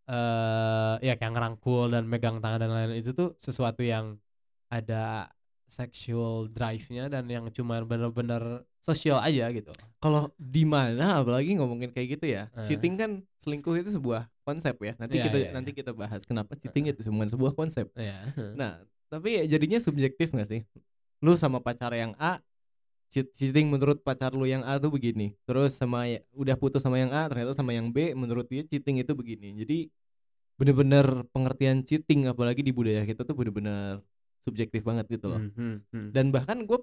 eh 0.06 0.94
ya 1.02 1.14
kayak 1.14 1.32
ngerangkul 1.32 1.86
dan 1.88 2.04
megang 2.04 2.38
tangan 2.38 2.58
dan 2.58 2.70
lain-lain 2.70 2.98
itu 2.98 3.12
tuh 3.12 3.38
sesuatu 3.38 3.80
yang 3.80 4.18
ada 4.66 5.30
sexual 5.66 6.50
drive-nya 6.50 7.06
dan 7.06 7.24
yang 7.26 7.46
cuma 7.48 7.78
bener-bener 7.80 8.66
sosial 8.80 9.22
aja 9.22 9.46
gitu 9.50 9.70
kalau 9.98 10.26
di 10.34 10.66
mana 10.66 11.22
apalagi 11.22 11.54
ngomongin 11.54 11.90
kayak 11.90 12.18
gitu 12.18 12.26
ya 12.28 12.50
Eh. 12.50 12.66
cheating 12.66 12.98
kan 12.98 13.10
selingkuh 13.38 13.78
itu 13.78 13.94
sebuah 13.94 14.26
konsep 14.42 14.74
ya 14.76 14.98
nanti 14.98 15.14
Iya, 15.16 15.24
kita 15.24 15.36
iya, 15.38 15.50
nanti 15.54 15.70
iya. 15.70 15.78
kita 15.78 15.90
bahas 15.92 16.26
kenapa 16.26 16.58
cheating 16.58 16.90
itu 16.90 17.06
cuma 17.06 17.22
sebuah 17.24 17.54
konsep 17.54 17.86
ya 17.94 18.18
nah 18.58 18.82
tapi 19.06 19.38
ya 19.38 19.44
jadinya 19.48 19.78
subjektif 19.78 20.34
gak 20.34 20.48
sih 20.48 20.62
lu 21.22 21.38
sama 21.38 21.62
pacar 21.62 21.94
yang 21.94 22.18
A 22.18 22.42
cheating 23.10 23.66
menurut 23.68 24.00
pacar 24.00 24.30
lu 24.32 24.46
yang 24.46 24.62
A 24.62 24.78
tuh 24.78 24.88
begini. 24.88 25.34
Terus 25.42 25.74
sama 25.74 26.06
ya- 26.06 26.22
udah 26.32 26.54
putus 26.54 26.80
sama 26.80 26.96
yang 26.96 27.10
A 27.10 27.26
ternyata 27.26 27.52
sama 27.52 27.74
yang 27.74 27.90
B 27.90 28.14
menurut 28.14 28.46
dia 28.46 28.62
cheating 28.62 29.02
itu 29.02 29.12
begini. 29.12 29.58
Jadi 29.58 29.90
bener-bener 30.54 31.26
pengertian 31.32 31.82
cheating 31.82 32.28
apalagi 32.28 32.60
di 32.60 32.70
budaya 32.70 33.02
kita 33.02 33.24
tuh 33.24 33.34
bener-bener 33.34 33.98
subjektif 34.44 34.84
banget 34.84 35.08
gitu 35.10 35.26
loh. 35.32 35.40
Hmm, 35.40 35.52
hmm, 35.56 35.76
hmm. 35.90 36.08
dan 36.12 36.30
bahkan 36.30 36.62
gue 36.64 36.78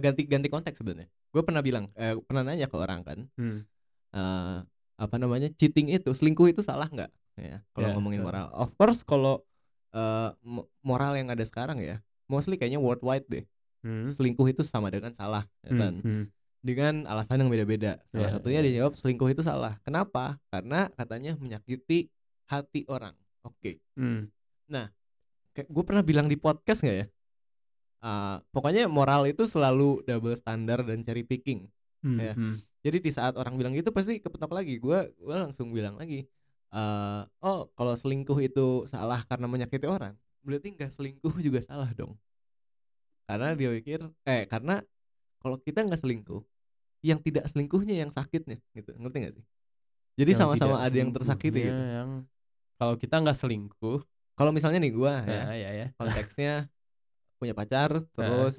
ganti 0.00 0.22
ganti 0.26 0.48
konteks 0.50 0.78
sebenarnya. 0.82 1.08
Gue 1.30 1.42
pernah 1.46 1.62
bilang 1.62 1.86
eh, 1.94 2.18
pernah 2.26 2.42
nanya 2.42 2.66
ke 2.66 2.76
orang 2.76 3.00
kan 3.06 3.18
Hmm. 3.38 3.62
eh, 4.10 4.58
apa 5.00 5.16
namanya 5.16 5.48
cheating 5.54 5.94
itu 5.94 6.10
selingkuh 6.10 6.50
itu 6.50 6.60
salah 6.60 6.90
nggak? 6.90 7.10
Ya 7.40 7.62
kalau 7.72 7.88
Ya, 7.88 7.94
ngomongin 7.96 8.20
ya. 8.20 8.26
moral. 8.26 8.46
Of 8.52 8.74
course 8.74 9.00
kalau 9.06 9.46
eh, 9.94 10.30
mo- 10.42 10.66
moral 10.82 11.14
yang 11.14 11.30
ada 11.30 11.42
sekarang 11.46 11.78
ya 11.78 12.02
mostly 12.26 12.54
kayaknya 12.54 12.78
worldwide 12.82 13.26
deh 13.26 13.42
Hmm. 13.80 14.12
selingkuh 14.12 14.44
itu 14.46 14.60
sama 14.60 14.92
dengan 14.92 15.10
salah 15.10 15.48
ya 15.64 15.72
Hmm, 15.72 15.80
kan 15.80 15.94
hmm. 16.00 16.24
dengan 16.60 16.94
alasan 17.08 17.40
yang 17.40 17.48
beda-beda 17.48 17.96
salah 18.08 18.28
Ya, 18.28 18.34
satunya 18.36 18.60
ya. 18.60 18.64
dia 18.68 18.74
jawab 18.84 18.92
selingkuh 18.94 19.28
itu 19.28 19.40
salah 19.40 19.80
kenapa 19.80 20.36
karena 20.48 20.92
katanya 20.92 21.32
menyakiti 21.34 22.12
hati 22.44 22.84
orang 22.86 23.16
oke 23.40 23.80
Hmm. 23.96 24.28
kayak 25.50 25.66
gue 25.66 25.84
pernah 25.84 26.00
bilang 26.00 26.28
di 26.28 26.36
podcast 26.36 26.80
nggak 26.80 26.98
ya 26.98 27.06
Ah, 28.00 28.40
pokoknya 28.48 28.88
moral 28.88 29.28
itu 29.28 29.44
selalu 29.44 30.00
double 30.08 30.32
standar 30.32 30.80
dan 30.80 31.04
cherry 31.04 31.20
picking 31.20 31.68
Hmm, 32.00 32.16
Ya. 32.16 32.32
hmm. 32.32 32.56
jadi 32.80 32.96
di 32.96 33.12
saat 33.12 33.36
orang 33.36 33.60
bilang 33.60 33.76
gitu 33.76 33.92
pasti 33.92 34.16
kepetok 34.16 34.56
lagi 34.56 34.80
gue 34.80 34.98
gua 35.20 35.36
langsung 35.44 35.68
bilang 35.68 36.00
lagi 36.00 36.24
eh 36.70 37.22
oh 37.40 37.68
kalau 37.74 37.92
selingkuh 37.92 38.40
itu 38.40 38.88
salah 38.88 39.20
karena 39.24 39.44
menyakiti 39.44 39.84
orang 39.84 40.16
berarti 40.40 40.72
nggak 40.72 40.88
selingkuh 40.88 41.34
juga 41.44 41.60
salah 41.60 41.92
dong 41.92 42.16
karena 43.30 43.46
dia 43.54 43.70
pikir 43.78 44.00
eh 44.26 44.42
karena 44.50 44.82
kalau 45.42 45.56
kita 45.62 45.86
nggak 45.86 46.00
selingkuh 46.02 46.42
yang 47.06 47.18
tidak 47.22 47.44
selingkuhnya 47.48 47.94
yang 48.02 48.10
sakitnya 48.12 48.58
gitu 48.76 48.90
ngerti 48.98 49.16
nggak 49.22 49.34
sih 49.38 49.44
jadi 50.18 50.30
Yang 50.30 50.40
sama-sama 50.42 50.76
ada 50.82 50.96
yang 50.98 51.10
tersakiti 51.14 51.60
gitu 51.70 51.80
yang 51.80 52.10
kalau 52.76 52.94
kita 52.98 53.14
nggak 53.22 53.38
selingkuh 53.38 54.00
kalau 54.34 54.50
misalnya 54.50 54.78
nih 54.82 54.92
gue 54.92 55.12
ya 55.30 55.42
ya 55.52 55.56
ya 55.56 55.70
ya 55.80 55.86
konteksnya 55.96 56.52
punya 57.40 57.54
pacar 57.56 57.90
terus 58.12 58.56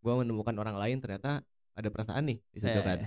gue 0.00 0.12
menemukan 0.22 0.56
orang 0.62 0.76
lain 0.78 0.98
ternyata 1.02 1.42
ada 1.76 1.88
perasaan 1.92 2.24
nih 2.24 2.38
di 2.54 2.58
situ 2.64 2.80
kan. 2.80 2.98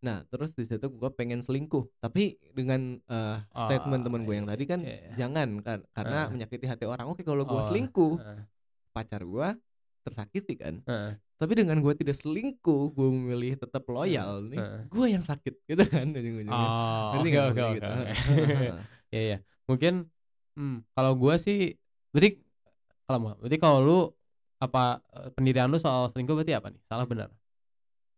Nah, 0.00 0.24
terus 0.32 0.52
di 0.56 0.64
situ 0.64 0.88
gua 0.92 1.12
pengen 1.12 1.40
selingkuh. 1.44 1.84
Tapi 2.00 2.36
dengan 2.56 3.00
eh, 3.00 3.36
statement 3.52 4.00
Oh, 4.00 4.06
temen 4.08 4.22
gue 4.28 4.34
yang 4.36 4.48
iya, 4.48 4.52
tadi 4.56 4.64
kan 4.68 4.80
iya, 4.80 4.96
iya. 4.96 5.12
jangan 5.16 5.48
kan 5.64 5.78
karena 5.96 6.18
Heeh. 6.24 6.32
menyakiti 6.36 6.66
hati 6.68 6.84
orang. 6.88 7.06
Oke, 7.08 7.20
kalau 7.24 7.44
gua 7.48 7.60
Oh, 7.60 7.68
selingkuh, 7.68 8.12
heeh, 8.20 8.40
pacar 8.92 9.22
gua 9.24 9.56
tersakiti 10.06 10.54
kan. 10.58 10.74
heeh, 10.86 11.12
Tapi 11.40 11.52
dengan 11.56 11.80
gua 11.80 11.96
tidak 11.96 12.20
selingkuh, 12.20 12.92
gua 12.92 13.08
memilih 13.08 13.56
tetap 13.56 13.84
loyal 13.88 14.44
nih. 14.52 14.60
heeh. 14.60 14.80
Gua 14.92 15.06
yang 15.08 15.24
sakit 15.24 15.54
gitu 15.64 15.82
kan 15.88 16.06
ujung-ujungnya. 16.12 16.68
Oh, 16.68 17.16
oke 17.16 17.30
maksudnya 17.32 17.42
oke 17.48 17.62
gitu? 17.76 17.88
Heeh. 17.88 18.14
Iya 19.10 19.20
iya. 19.26 19.36
Mungkin 19.66 19.92
hmm, 20.54 20.74
kalau 20.94 21.12
gua 21.18 21.34
sih 21.40 21.74
berarti 22.14 22.38
kalau 23.06 23.18
mau 23.22 23.32
berarti 23.40 23.58
kalau 23.58 23.78
lu 23.82 23.98
apa 24.60 25.00
eh, 25.16 25.28
pendirian 25.34 25.66
lu 25.72 25.78
soal 25.82 26.12
selingkuh 26.12 26.36
berarti 26.38 26.54
apa 26.54 26.68
nih? 26.70 26.80
Salah 26.86 27.06
benar? 27.08 27.28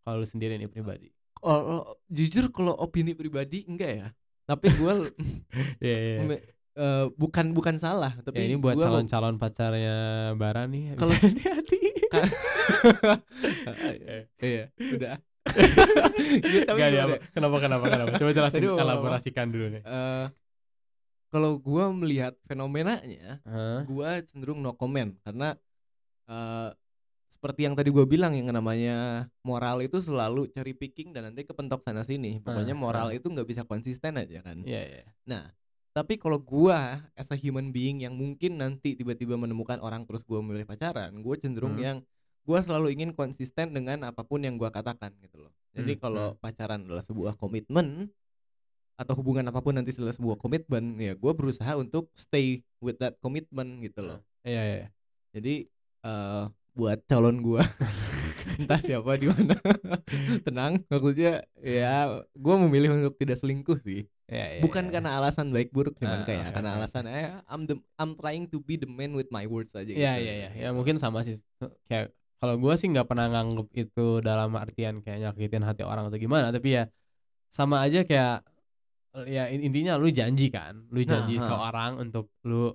Kalau 0.02 0.16
lu 0.22 0.26
sendiri 0.26 0.58
nih 0.58 0.68
pribadi. 0.68 1.08
Oh, 1.42 1.98
jujur 2.06 2.54
kalau 2.54 2.74
opini 2.78 3.14
pribadi 3.18 3.66
enggak 3.66 3.90
ya. 3.98 4.06
Tapi 4.46 4.66
gua 4.74 4.92
Iya 5.84 5.96
iya. 5.98 6.18
eh, 6.74 7.04
bukan 7.14 7.46
bukan 7.52 7.76
salah, 7.76 8.12
Ya 8.16 8.22
tapi 8.24 8.48
ini 8.48 8.56
buat 8.56 8.76
calon-calon 8.76 9.36
pacarnya 9.36 9.96
Bara 10.36 10.64
nih. 10.68 10.96
Kalau- 10.96 11.12
hati-hati. 11.22 11.80
Iya, 14.42 14.64
udah. 14.72 15.16
Iya, 16.46 16.60
tapi 16.68 16.80
apa? 16.80 17.18
ya? 17.18 17.20
Kenapa 17.34 17.56
kenapa 17.58 17.84
kenapa? 17.90 18.14
Coba 18.14 18.30
jelasin 18.30 18.62
elaborasikan 18.62 19.46
dulu 19.50 19.66
nih. 19.74 19.82
Eh, 19.82 20.26
kalau 21.32 21.56
gua 21.58 21.88
melihat 21.90 22.36
fenomenanya, 22.44 23.40
Hah? 23.42 23.82
gua 23.88 24.20
cenderung 24.22 24.60
no 24.60 24.76
comment 24.76 25.16
karena 25.24 25.56
eh 26.28 26.70
seperti 27.32 27.66
yang 27.66 27.74
tadi 27.74 27.90
gua 27.90 28.06
bilang 28.06 28.38
yang 28.38 28.46
namanya 28.54 29.26
moral 29.42 29.82
itu 29.82 29.98
selalu 29.98 30.46
cherry 30.54 30.78
picking 30.78 31.10
dan 31.10 31.32
nanti 31.32 31.42
kepentok 31.42 31.82
sana 31.82 32.06
sini. 32.06 32.38
Pokoknya 32.38 32.76
Ah, 32.76 32.78
moral 32.78 33.08
ah. 33.10 33.16
itu 33.16 33.26
nggak 33.26 33.48
bisa 33.48 33.62
konsisten 33.66 34.14
aja 34.20 34.44
kan. 34.46 34.62
Iya 34.62 34.82
iya. 34.86 35.04
Nah, 35.26 35.50
tapi 35.92 36.16
kalau 36.16 36.40
gua 36.40 37.04
as 37.12 37.28
a 37.28 37.36
human 37.36 37.68
being 37.70 38.00
yang 38.04 38.16
mungkin 38.16 38.56
nanti 38.58 38.96
tiba-tiba 38.96 39.36
menemukan 39.36 39.76
orang 39.80 40.08
terus 40.08 40.24
gua 40.24 40.40
memilih 40.40 40.64
pacaran, 40.64 41.12
gua 41.20 41.36
cenderung 41.36 41.76
Hmm. 41.76 41.84
yang 41.84 41.96
gua 42.48 42.64
selalu 42.64 42.96
ingin 42.96 43.12
konsisten 43.12 43.76
dengan 43.76 44.08
apa 44.08 44.24
pun 44.24 44.40
yang 44.42 44.56
gua 44.56 44.72
katakan 44.72 45.12
gitu 45.20 45.46
loh. 45.48 45.52
Jadi 45.76 45.96
Hmm, 45.96 46.02
kalau 46.02 46.26
pacaran 46.40 46.80
adalah 46.84 47.04
sebuah 47.04 47.36
komitmen 47.36 48.08
atau 48.96 49.14
hubungan 49.18 49.48
apa 49.48 49.60
pun 49.60 49.72
nanti 49.76 49.92
adalah 49.96 50.14
sebuah 50.16 50.36
komitmen, 50.40 50.96
ya 51.00 51.12
gua 51.16 51.32
berusaha 51.36 51.76
untuk 51.76 52.08
stay 52.16 52.60
with 52.80 52.96
that 53.00 53.16
commitment 53.20 53.80
gitu 53.84 54.00
loh. 54.04 54.20
Iya 54.44 54.62
iya. 54.64 54.86
Jadi 55.32 55.54
eh 56.02 56.44
buat 56.72 56.98
calon 57.04 57.44
gua 57.44 57.62
entah 58.58 58.80
siapa 58.80 59.14
di 59.16 59.26
mana 59.28 59.54
tenang 60.46 60.82
maksudnya 60.86 61.42
ya 61.58 62.22
gua 62.34 62.56
memilih 62.58 62.94
untuk 62.96 63.14
tidak 63.16 63.38
selingkuh 63.38 63.78
sih 63.80 64.04
Iya 64.32 64.46
iya. 64.56 64.60
bukan 64.64 64.88
iya. 64.88 64.92
karena 64.96 65.10
alasan 65.20 65.52
baik 65.52 65.68
buruk 65.76 66.00
cuman 66.00 66.20
Ah, 66.20 66.24
kayak 66.24 66.40
oke, 66.48 66.54
karena 66.56 66.70
oke, 66.72 66.78
alasan 66.80 67.04
eh 67.04 67.28
I'm 67.46 67.62
the 67.68 67.76
I'm 68.00 68.16
trying 68.16 68.48
to 68.48 68.64
be 68.64 68.80
the 68.80 68.88
man 68.88 69.12
with 69.12 69.28
my 69.28 69.44
words 69.44 69.76
aja 69.76 69.92
Iya 69.92 70.12
gitu. 70.16 70.24
iya 70.24 70.32
iya. 70.32 70.48
Ya 70.56 70.68
mungkin 70.72 70.96
sama 70.96 71.20
sih. 71.20 71.36
Kayak 71.84 72.16
kalau 72.40 72.56
gua 72.56 72.74
sih 72.74 72.88
nggak 72.88 73.04
pernah 73.04 73.28
nganggep 73.28 73.68
itu 73.76 74.06
dalam 74.24 74.56
artian 74.56 75.04
kayak 75.04 75.18
nyakitin 75.20 75.62
hati 75.62 75.84
orang 75.84 76.08
atau 76.08 76.16
gimana, 76.16 76.48
tapi 76.48 76.80
ya 76.80 76.88
sama 77.52 77.84
aja 77.84 78.08
kayak 78.08 78.40
ya 79.28 79.52
in- 79.52 79.68
intinya 79.68 80.00
lu 80.00 80.08
janji 80.08 80.48
kan, 80.48 80.88
lu 80.88 81.04
janji 81.04 81.36
ke 81.36 81.44
ha. 81.52 81.68
orang 81.68 82.00
untuk 82.00 82.32
lu 82.48 82.72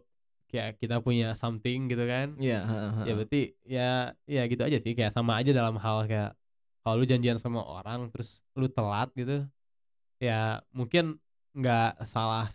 kayak 0.47 0.79
kita 0.81 0.95
punya 1.03 1.35
something 1.35 1.87
gitu 1.91 2.03
kan. 2.07 2.27
Iya, 2.39 2.59
Ya 2.63 3.13
heeh. 3.13 3.15
berarti 3.17 3.41
ya 3.67 3.89
ya 4.25 4.41
gitu 4.51 4.61
aja 4.67 4.77
sih 4.83 4.93
kayak 4.97 5.11
sama 5.15 5.39
aja 5.39 5.51
dalam 5.55 5.75
hal 5.79 5.97
kayak 6.09 6.31
kalau 6.81 6.95
lu 6.99 7.05
janjian 7.07 7.37
sama 7.39 7.61
orang 7.63 8.07
terus 8.11 8.41
lu 8.59 8.67
telat 8.71 9.09
gitu. 9.13 9.43
Ya 10.17 10.65
mungkin 10.73 11.21
nggak 11.57 12.05
salah 12.05 12.45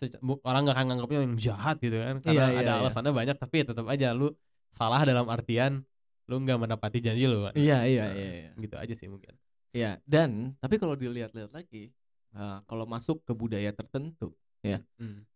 orang 0.47 0.61
nggak 0.63 0.77
akan 0.79 0.87
nganggapnya 0.87 1.21
yang 1.27 1.35
jahat 1.39 1.77
gitu 1.83 1.99
kan 1.99 2.23
karena 2.23 2.45
Iya, 2.47 2.55
iya, 2.55 2.61
ada 2.63 2.73
iya. 2.79 2.81
alasannya 2.87 3.13
banyak 3.13 3.37
tapi 3.43 3.55
ya 3.63 3.65
tetap 3.75 3.87
aja 3.91 4.09
lu 4.15 4.31
salah 4.79 5.03
dalam 5.03 5.27
artian 5.27 5.83
lu 6.31 6.35
nggak 6.39 6.59
menepati 6.59 6.99
janji 7.03 7.27
lu 7.27 7.43
kan. 7.51 7.55
Iya, 7.59 7.79
iya, 7.91 8.03
Nah, 8.07 8.15
iya, 8.15 8.31
iya. 8.47 8.51
Gitu 8.57 8.75
aja 8.79 8.95
sih 8.95 9.09
mungkin. 9.11 9.35
Iya, 9.73 9.99
dan 10.07 10.55
tapi 10.63 10.77
kalau 10.79 10.95
dilihat-lihat 10.95 11.51
lagi 11.51 11.91
eh, 12.37 12.59
kalau 12.69 12.85
masuk 12.87 13.25
ke 13.27 13.33
budaya 13.35 13.71
tertentu 13.75 14.31
Hmm. 14.63 15.27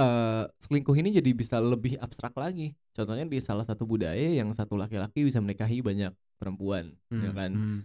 Eh 0.00 0.42
selingkuh 0.64 0.96
ini 0.96 1.12
jadi 1.12 1.30
bisa 1.30 1.60
lebih 1.60 2.00
abstrak 2.00 2.32
lagi. 2.34 2.72
Contohnya 2.96 3.28
di 3.28 3.38
salah 3.38 3.68
satu 3.68 3.84
budaya 3.84 4.32
yang 4.32 4.48
satu 4.50 4.74
laki-laki 4.74 5.28
bisa 5.28 5.38
menikahi 5.38 5.84
banyak 5.84 6.10
perempuan, 6.40 6.96
ya 7.12 7.28
Hmm, 7.30 7.36
kan? 7.36 7.50
hmm. 7.52 7.80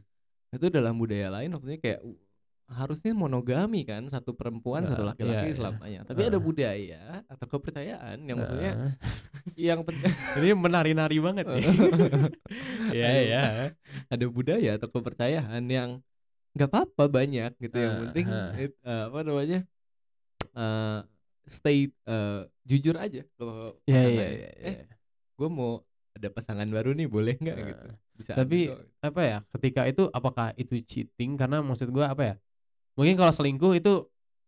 Itu 0.56 0.72
dalam 0.72 0.96
budaya 0.96 1.28
lain 1.28 1.52
maksudnya 1.52 1.76
kayak 1.76 2.00
uh, 2.00 2.16
harusnya 2.66 3.12
monogami 3.12 3.84
kan, 3.84 4.08
satu 4.08 4.32
perempuan, 4.34 4.88
satu 4.88 5.04
Nah, 5.04 5.12
laki-laki 5.12 5.38
iya, 5.38 5.52
iya. 5.52 5.58
selamanya. 5.60 6.00
Tapi 6.08 6.22
ada 6.24 6.40
Heeh. 6.40 6.42
budaya 6.42 7.02
atau 7.28 7.46
kepercayaan 7.52 8.18
yang 8.24 8.38
maksudnya 8.40 8.72
Nah, 8.74 8.92
yang 9.60 9.80
ini 10.40 10.50
menari-nari 10.56 11.18
banget 11.20 11.46
nih. 11.46 11.66
Iya 12.96 13.10
iya. 13.22 13.44
ada 14.08 14.26
budaya 14.32 14.80
atau 14.80 14.88
kepercayaan 14.90 15.64
yang 15.68 16.00
nggak 16.56 16.70
apa-apa 16.72 17.12
banyak 17.12 17.52
gitu 17.60 17.76
yang 17.76 17.94
Ah, 17.94 18.02
penting 18.08 18.26
ah. 18.32 18.52
it- 18.56 18.80
eh, 18.80 19.04
apa 19.12 19.20
namanya 19.22 19.60
eh 20.56 21.00
stay 21.46 21.88
eh, 21.88 22.42
jujur 22.64 22.96
aja 22.96 23.22
kalau 23.36 23.78
Iya 23.84 23.94
iya 23.94 24.02
pasangannya. 24.02 24.34
iya. 24.34 24.50
eh 24.62 24.76
iya. 24.82 24.96
gue 25.36 25.50
mau 25.50 25.72
ada 26.16 26.28
pasangan 26.32 26.68
baru 26.68 26.90
nih 26.92 27.08
boleh 27.08 27.36
nggak 27.36 27.56
Nah, 27.56 27.68
gitu 27.68 27.88
bisa 28.16 28.32
tapi 28.34 28.60
kok. 28.72 28.80
apa 29.04 29.22
ya 29.22 29.38
ketika 29.52 29.82
itu 29.86 30.04
apakah 30.10 30.56
itu 30.56 30.80
cheating 30.82 31.36
karena 31.36 31.60
maksud 31.60 31.92
gua 31.92 32.10
apa 32.10 32.24
ya 32.24 32.36
mungkin 32.96 33.20
kalau 33.20 33.36
selingkuh 33.36 33.76
itu 33.76 34.08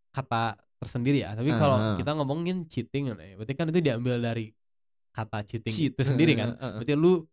kata 0.10 0.56
tersendiri 0.80 1.22
ya 1.22 1.36
tapi 1.36 1.51
kalau 1.51 1.75
Ah. 1.75 1.98
kita 2.00 2.16
ngomongin 2.16 2.63
cheating 2.66 3.12
ya, 3.12 3.16
berarti 3.36 3.54
kan 3.54 3.68
itu 3.68 3.80
diambil 3.84 4.16
dari 4.18 4.56
kata 5.12 5.44
cheating 5.44 5.74
Cheat, 5.74 5.92
itu 5.94 6.04
sendiri 6.06 6.34
kan 6.34 6.56
heeh. 6.56 6.72
berarti 6.80 6.94
lu 6.96 7.27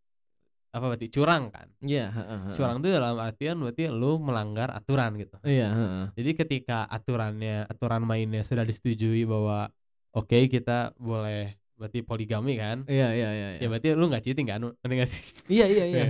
apa 0.75 0.85
berarti 0.90 1.07
curang 1.07 1.54
kan 1.54 1.71
Iya, 1.78 2.11
heeh. 2.11 2.50
curang 2.59 2.83
itu 2.83 2.90
dalam 2.90 3.14
artian 3.23 3.57
berarti 3.62 3.87
lu 3.87 4.19
melanggar 4.19 4.75
aturan 4.75 5.14
gitu 5.14 5.38
Iya, 5.47 5.71
heeh. 5.71 6.04
jadi 6.19 6.31
ketika 6.35 6.90
aturannya 6.90 7.71
aturan 7.71 8.02
mainnya 8.02 8.43
sudah 8.43 8.66
disetujui 8.66 9.23
bahwa 9.23 9.71
oke 10.11 10.35
kita 10.50 10.90
boleh 10.99 11.54
berarti 11.78 12.02
poligami 12.02 12.59
kan 12.59 12.83
Iya, 12.90 13.09
iya, 13.14 13.28
iya. 13.31 13.47
ya 13.62 13.66
berarti 13.71 13.95
lu 13.95 14.11
nggak 14.11 14.23
cheating 14.26 14.47
kan 14.50 14.61
ngerti 14.62 14.95
nggak 14.99 15.11
sih 15.11 15.23
Iya, 15.47 15.66
iya, 15.71 15.85
iya. 15.87 15.99
Iya. 16.04 16.07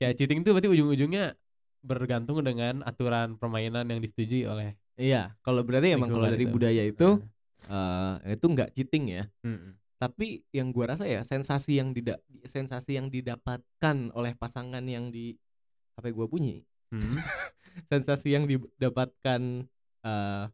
kayak 0.00 0.14
cheating 0.16 0.40
itu 0.40 0.50
berarti 0.56 0.68
ujung-ujungnya 0.72 1.36
bergantung 1.80 2.40
dengan 2.40 2.80
aturan 2.84 3.36
permainan 3.36 3.84
yang 3.88 4.00
disetujui 4.00 4.48
oleh 4.48 4.76
Iya, 4.96 5.32
kalau 5.40 5.60
berarti 5.64 5.96
emang 5.96 6.08
kalau 6.12 6.28
dari 6.28 6.44
itu. 6.44 6.52
budaya 6.52 6.82
itu 6.84 7.08
eh 7.68 8.36
itu 8.36 8.46
nggak 8.48 8.68
cheating 8.76 9.04
ya. 9.12 9.24
mm-mm. 9.44 9.72
Tapi 10.00 10.40
yang 10.56 10.72
gua 10.72 10.96
rasa 10.96 11.04
ya 11.04 11.20
sensasi 11.20 11.76
yang 11.76 11.92
tidak 11.92 12.24
sensasi 12.48 12.96
yang 12.96 13.12
didapatkan 13.12 13.96
oleh 14.16 14.32
pasangan 14.32 14.80
yang 14.88 15.12
di 15.12 15.36
HP 16.00 16.16
gua 16.16 16.24
bunyi, 16.24 16.64
Hmm. 16.90 17.20
sensasi 17.92 18.32
yang 18.34 18.48
didapatkan 18.48 19.40
eh 20.00 20.44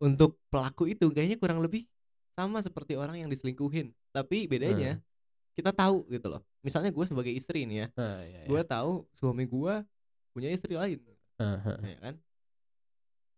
untuk 0.00 0.40
pelaku 0.52 0.88
itu 0.92 1.08
kayaknya 1.12 1.36
kurang 1.40 1.64
lebih 1.64 1.88
sama 2.36 2.60
seperti 2.60 2.94
orang 2.96 3.20
yang 3.20 3.28
diselingkuhin. 3.32 3.92
Tapi 4.12 4.44
bedanya 4.48 5.00
kita 5.56 5.72
tahu 5.72 6.08
gitu 6.08 6.28
loh. 6.28 6.40
Misalnya 6.64 6.88
gue 6.92 7.04
sebagai 7.04 7.32
istri 7.32 7.68
nih 7.68 7.84
ya, 7.84 7.86
Nah, 8.00 8.20
iya, 8.24 8.38
iya. 8.44 8.48
gue 8.48 8.60
tahu 8.64 9.04
suami 9.16 9.44
gua 9.48 9.84
punya 10.32 10.48
istri 10.52 10.76
lain. 10.76 11.00
Aha. 11.40 11.72
ya 11.80 11.96
kan 12.04 12.14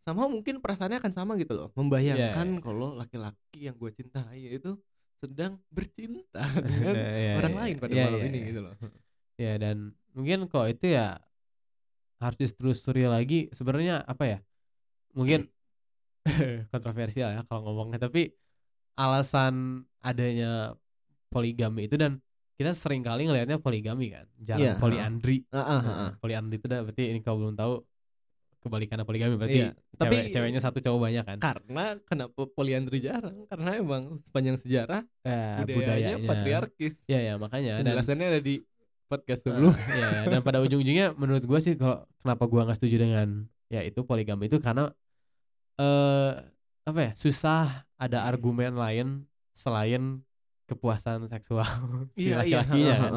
sama 0.02 0.26
mungkin 0.26 0.58
perasaannya 0.58 0.98
akan 0.98 1.12
sama 1.14 1.38
gitu 1.38 1.54
loh 1.54 1.68
membayangkan 1.78 2.48
iya. 2.50 2.58
kalau 2.58 2.98
laki-laki 2.98 3.70
yang 3.70 3.78
gue 3.78 3.90
cintai 3.94 4.58
itu 4.58 4.74
sedang 5.22 5.52
bercinta 5.70 6.42
dengan 6.70 6.94
Iya, 6.98 7.08
iya, 7.22 7.32
orang 7.38 7.54
iya. 7.54 7.60
lain 7.62 7.76
pada 7.78 7.92
Iya, 7.94 8.04
malam 8.10 8.18
iya, 8.18 8.26
ini 8.28 8.38
iya. 8.42 8.48
gitu 8.50 8.60
loh 8.66 8.74
Ya 9.38 9.52
dan 9.62 9.76
mungkin 10.12 10.38
kok 10.50 10.66
itu 10.68 10.86
ya 10.92 11.16
harus 12.22 12.38
ditelusuri 12.38 13.06
lagi 13.06 13.38
sebenarnya 13.50 14.02
apa 14.02 14.24
ya 14.26 14.38
mungkin 15.14 15.46
kontroversial 16.72 17.34
ya 17.34 17.40
kalau 17.46 17.66
ngomongnya 17.66 17.98
tapi 17.98 18.30
alasan 18.94 19.82
adanya 20.02 20.76
poligami 21.32 21.88
itu 21.88 21.96
dan 21.98 22.20
kita 22.54 22.76
sering 22.76 23.02
kali 23.02 23.26
ngelihatnya 23.26 23.58
poligami 23.58 24.12
kan 24.12 24.26
Iya, 24.38 24.76
jarang 24.76 24.78
poliandri 24.78 25.42
Ah, 25.50 25.58
ah, 25.58 25.66
ah, 25.66 25.80
Nah, 25.82 25.94
ah. 26.06 26.10
poliandri 26.20 26.60
itu 26.60 26.66
dah 26.70 26.84
berarti 26.84 27.02
ini 27.10 27.18
kalau 27.24 27.36
belum 27.42 27.56
tahu 27.58 27.74
kebalikannya 28.62 29.02
poligami 29.02 29.34
berarti 29.34 29.58
Iya, 29.58 29.70
tapi- 29.98 30.22
cewek 30.22 30.30
ceweknya 30.30 30.60
satu 30.62 30.78
cowok 30.78 31.00
banyak 31.02 31.24
kan? 31.26 31.38
Karena 31.42 31.84
kenapa 32.06 32.46
poliandri 32.46 33.02
jarang 33.02 33.44
karena 33.50 33.70
emang 33.76 34.22
sepanjang 34.22 34.56
sejarah 34.62 35.02
Eh, 35.26 35.66
budayanya, 35.66 35.74
budayanya. 36.22 36.28
patriarkis. 36.30 36.94
Ya 37.10 37.18
ya 37.18 37.34
makanya. 37.36 37.82
Dan 37.82 37.98
ada 37.98 38.38
di 38.38 38.62
podcast 39.10 39.44
Eh, 39.44 39.52
sebelum 39.52 39.74
ya, 39.92 40.08
ya, 40.08 40.30
dan 40.30 40.40
pada 40.40 40.58
ujung-ujungnya 40.64 41.12
menurut 41.18 41.44
gua 41.44 41.60
sih 41.60 41.76
kalau 41.76 42.08
kenapa 42.24 42.44
gua 42.48 42.64
nggak 42.64 42.78
setuju 42.80 42.96
dengan 43.02 43.28
ya 43.68 43.84
itu 43.84 44.00
poligami 44.06 44.48
itu 44.48 44.56
karena 44.56 44.88
eh 45.76 46.32
apa 46.82 46.98
ya 46.98 47.12
susah 47.14 47.84
ada 47.96 48.24
argumen 48.24 48.74
lain 48.74 49.24
selain 49.52 50.20
kepuasan 50.68 51.28
seksual 51.28 51.64
si 52.16 52.32
iya 52.32 52.40
iya. 52.44 52.60
laki-lakinya 52.64 52.94
ha, 52.94 53.02
kan 53.02 53.12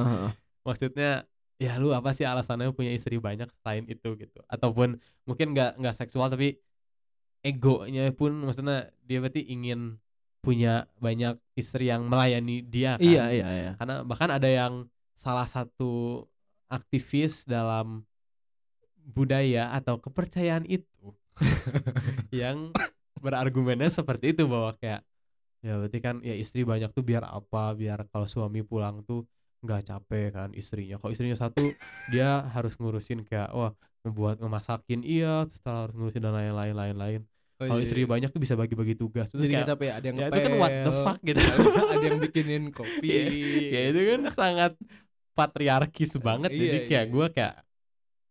maksudnya 0.63 1.11
ya 1.55 1.79
lu 1.79 1.95
apa 1.95 2.11
sih 2.11 2.27
alasannya 2.27 2.75
punya 2.75 2.91
istri 2.91 3.15
banyak 3.19 3.47
selain 3.63 3.87
itu 3.87 4.15
gitu? 4.19 4.39
Ataupun 4.51 4.99
mungkin 5.23 5.55
nggak 5.55 5.79
nggak 5.79 5.95
seksual 5.95 6.27
tapi 6.27 6.59
egonya 7.45 8.09
pun 8.11 8.33
maksudnya 8.43 8.89
dia 9.05 9.21
berarti 9.21 9.45
ingin 9.45 10.01
punya 10.41 10.85
banyak 11.01 11.37
istri 11.57 11.89
yang 11.89 12.05
melayani 12.05 12.61
dia 12.61 12.97
kan? 12.97 13.05
Iya 13.05 13.23
iya 13.33 13.47
iya. 13.49 13.71
karena 13.81 14.05
bahkan 14.05 14.29
ada 14.29 14.45
yang 14.45 14.85
salah 15.17 15.49
satu 15.49 16.25
aktivis 16.69 17.47
dalam 17.49 18.05
budaya 19.05 19.73
atau 19.73 20.01
kepercayaan 20.01 20.65
itu 20.65 21.13
yang 22.33 22.73
berargumennya 23.21 23.89
seperti 23.89 24.33
itu 24.37 24.45
bahwa 24.45 24.73
kayak 24.77 25.01
ya 25.65 25.81
berarti 25.81 25.99
kan 26.01 26.21
ya 26.21 26.37
istri 26.37 26.61
banyak 26.61 26.93
tuh 26.93 27.01
biar 27.01 27.25
apa? 27.25 27.73
Biar 27.73 28.05
kalau 28.09 28.29
suami 28.29 28.61
pulang 28.61 29.01
tuh 29.01 29.25
nggak 29.63 29.81
capek 29.87 30.25
kan 30.35 30.49
istrinya 30.53 30.99
kalau 30.99 31.11
istrinya 31.15 31.37
satu 31.37 31.73
dia 32.11 32.43
harus 32.51 32.75
ngurusin 32.77 33.23
kayak 33.23 33.49
wah 33.55 33.71
ngebuat 34.05 34.43
ngemasakin 34.43 35.01
iya 35.01 35.47
terus 35.49 35.61
harus 35.65 35.93
ngurusin 35.95 36.21
dan 36.21 36.33
lain-lain 36.33 36.75
lain-lain 36.75 37.21
Oh, 37.55 37.71
kalau 37.71 37.79
iya, 37.79 37.87
istri 37.87 38.03
iya. 38.03 38.11
banyak 38.11 38.29
tuh 38.35 38.41
bisa 38.43 38.59
bagi-bagi 38.59 38.99
tugas 38.99 39.31
terus 39.31 39.47
jadi 39.47 39.63
kayak, 39.63 39.67
capek 39.71 39.87
ya 39.87 39.93
ada 39.95 40.05
yang 40.11 40.17
ya 40.19 40.27
itu 40.27 40.39
kan 40.43 40.53
what 40.59 40.71
the 40.75 40.91
ngepel, 40.91 41.03
fuck 41.07 41.19
gitu 41.23 41.39
ada 41.87 42.03
yang 42.03 42.19
bikinin 42.19 42.63
kopi. 42.75 43.07
ya 43.71 43.79
itu 43.95 43.99
kan 44.11 44.21
sangat 44.35 44.71
patriarkis 45.39 46.11
banget 46.19 46.51
Iya, 46.51 46.59
jadi 46.59 46.77
iya, 46.83 46.87
kayak 46.91 47.05
iya. 47.07 47.13
gue 47.15 47.25
kayak 47.31 47.55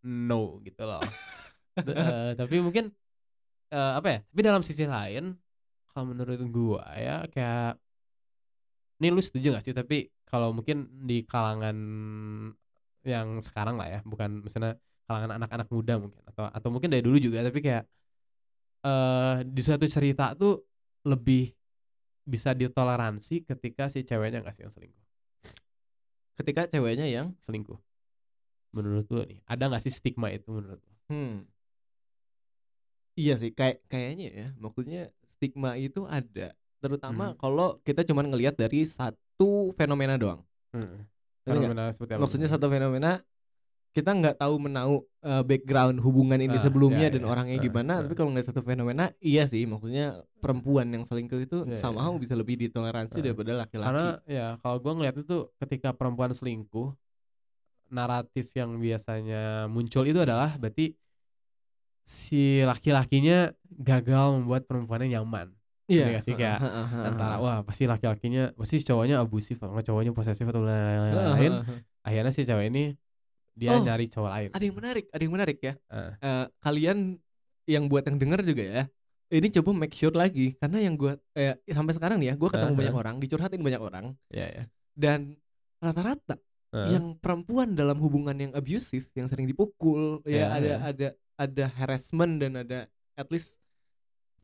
no 0.05 0.61
gitu 0.61 0.83
loh 0.85 1.01
eh, 1.81 2.31
tapi 2.37 2.57
mungkin 2.61 2.93
eh, 3.73 3.93
apa 3.97 4.09
ya 4.13 4.19
tapi 4.29 4.41
dalam 4.45 4.61
sisi 4.61 4.85
lain 4.85 5.33
kalau 5.89 6.05
menurut 6.13 6.37
gua 6.53 6.85
ya 6.93 7.25
kayak 7.33 7.81
ini 9.01 9.09
lu 9.09 9.25
setuju 9.25 9.57
gak 9.57 9.65
sih 9.65 9.75
tapi 9.75 10.11
kalau 10.25 10.51
mungkin 10.57 10.89
di 11.05 11.23
kalangan 11.25 11.77
yang 13.05 13.39
sekarang 13.45 13.77
lah 13.77 13.89
ya 13.89 14.01
bukan 14.03 14.41
misalnya 14.41 14.81
kalangan 15.05 15.37
anak-anak 15.37 15.69
muda 15.69 15.95
mungkin 16.01 16.21
atau 16.25 16.45
atau 16.49 16.69
mungkin 16.73 16.89
dari 16.89 17.05
dulu 17.05 17.21
juga 17.21 17.45
tapi 17.45 17.61
kayak 17.61 17.85
eh 18.85 19.37
di 19.45 19.61
suatu 19.65 19.85
cerita 19.89 20.33
tuh 20.37 20.61
lebih 21.05 21.53
bisa 22.25 22.57
ditoleransi 22.57 23.45
ketika 23.45 23.93
si 23.93 24.01
ceweknya 24.05 24.41
nggak 24.41 24.57
sih 24.57 24.65
yang 24.65 24.73
selingkuh 24.73 25.05
Ketika 26.35 26.67
ceweknya 26.67 27.07
yang 27.07 27.37
selingkuh 27.45 27.79
menurut 28.75 29.07
lu 29.13 29.23
nih 29.29 29.39
ada 29.47 29.71
nggak 29.71 29.83
sih 29.85 29.93
stigma 29.93 30.33
itu 30.33 30.49
menurut 30.51 30.81
lu 30.81 30.93
Hmm. 31.05 31.45
Iya 33.15 33.39
sih, 33.39 33.55
kayak 33.55 33.87
kayaknya 33.87 34.27
ya, 34.35 34.49
maksudnya 34.59 35.07
stigma 35.39 35.79
itu 35.79 36.03
ada, 36.03 36.51
terutama 36.83 37.31
Hmm. 37.31 37.39
kalau 37.39 37.79
kita 37.87 38.03
cuman 38.03 38.27
ngelihat 38.33 38.59
dari 38.59 38.83
satu 38.83 39.21
fenomena 39.75 40.15
doang. 40.15 40.41
Nggak? 40.71 41.07
Fenomena 41.45 41.85
seperti 41.93 42.13
apa? 42.15 42.21
Maksudnya 42.25 42.49
satu 42.49 42.67
fenomena 42.69 43.21
kita 43.95 44.11
nggak 44.11 44.43
tahu 44.43 44.55
menau 44.59 45.07
eh, 45.23 45.43
background 45.47 46.03
hubungan 46.03 46.43
ini 46.43 46.59
Ah, 46.59 46.63
sebelumnya 46.63 47.07
ya, 47.07 47.15
dan 47.15 47.23
ya. 47.23 47.29
orangnya 47.31 47.59
Ah, 47.59 47.63
gimana. 47.63 47.93
Tapi 48.03 48.15
kalau 48.19 48.35
ngeliat 48.35 48.49
satu 48.51 48.61
fenomena, 48.61 49.15
iya 49.23 49.47
sih, 49.47 49.63
maksudnya 49.65 50.19
perempuan 50.43 50.91
yang 50.91 51.07
selingkuh 51.07 51.39
itu 51.41 51.59
Iya, 51.63 51.79
somehow 51.79 52.19
iya. 52.19 52.21
bisa 52.27 52.35
lebih 52.35 52.59
ditoleransi 52.59 53.19
Ah. 53.19 53.23
daripada 53.23 53.53
laki-laki. 53.55 53.87
karena 53.87 54.07
ya 54.27 54.47
kalau 54.59 54.77
gua 54.83 54.93
ngeliat 54.99 55.17
itu 55.17 55.37
ketika 55.59 55.95
perempuan 55.95 56.35
selingkuh 56.35 56.91
naratif 57.87 58.51
yang 58.53 58.75
biasanya 58.77 59.71
muncul 59.71 60.03
itu 60.03 60.19
adalah 60.19 60.59
berarti 60.59 60.99
si 62.03 62.61
laki-lakinya 62.61 63.49
gagal 63.71 64.37
membuat 64.37 64.67
perempuannya 64.67 65.15
nyaman 65.15 65.55
Iya, 65.85 66.05
nggak 66.17 66.25
sih? 66.25 66.33
Kayak 66.33 66.59
antara 66.97 67.35
ah. 67.37 67.41
wah 67.41 67.59
pasti 67.61 67.85
laki-lakinya 67.85 68.57
pasti 68.57 68.81
cowoknya 68.81 69.21
abusif 69.21 69.61
atau 69.61 69.77
cowoknya 69.77 70.13
posesif 70.17 70.49
atau 70.49 70.65
lain-lain 70.65 71.53
akhirnya 72.01 72.33
si 72.33 72.45
cewek 72.45 72.69
ini 72.73 72.85
dia 73.53 73.77
Oh, 73.77 73.85
nyari 73.85 74.09
cowok 74.09 74.31
lain 74.33 74.49
Ada 74.51 74.65
yang 74.65 74.77
menarik, 74.77 75.05
ada 75.15 75.23
yang 75.23 75.35
menarik 75.37 75.59
ya. 75.63 75.73
Ah. 75.87 76.13
Eh, 76.19 76.47
kalian 76.59 76.99
yang 77.65 77.85
buat 77.87 78.05
yang 78.05 78.19
denger 78.19 78.41
juga 78.45 78.65
ya. 78.65 78.83
Ini 79.33 79.49
coba 79.61 79.71
make 79.73 79.95
sure 79.97 80.13
lagi 80.13 80.53
karena 80.61 80.85
yang 80.85 80.95
gua 80.97 81.17
eh, 81.33 81.57
sampai 81.67 81.95
sekarang 81.97 82.21
nih 82.21 82.33
ya, 82.33 82.35
gua 82.37 82.49
ketemu 82.53 82.73
Ah, 82.75 82.79
banyak 82.81 82.95
ah. 82.95 83.01
orang, 83.01 83.15
dicurhatin 83.23 83.61
banyak 83.63 83.81
orang 83.81 84.05
ya 84.29 84.47
ya 84.49 84.65
dan 84.95 85.35
rata-rata 85.81 86.37
Ah. 86.75 86.91
yang 86.91 87.15
perempuan 87.15 87.79
dalam 87.79 88.03
hubungan 88.03 88.35
yang 88.35 88.51
abusive, 88.51 89.07
yang 89.15 89.31
sering 89.31 89.47
dipukul, 89.47 90.19
ya 90.27 90.35
Ya, 90.35 90.47
ada 90.51 90.67
ya. 90.67 90.77
ada 90.91 91.09
ada 91.39 91.65
harassment 91.71 92.43
dan 92.43 92.59
ada 92.59 92.91
at 93.15 93.31
least 93.31 93.55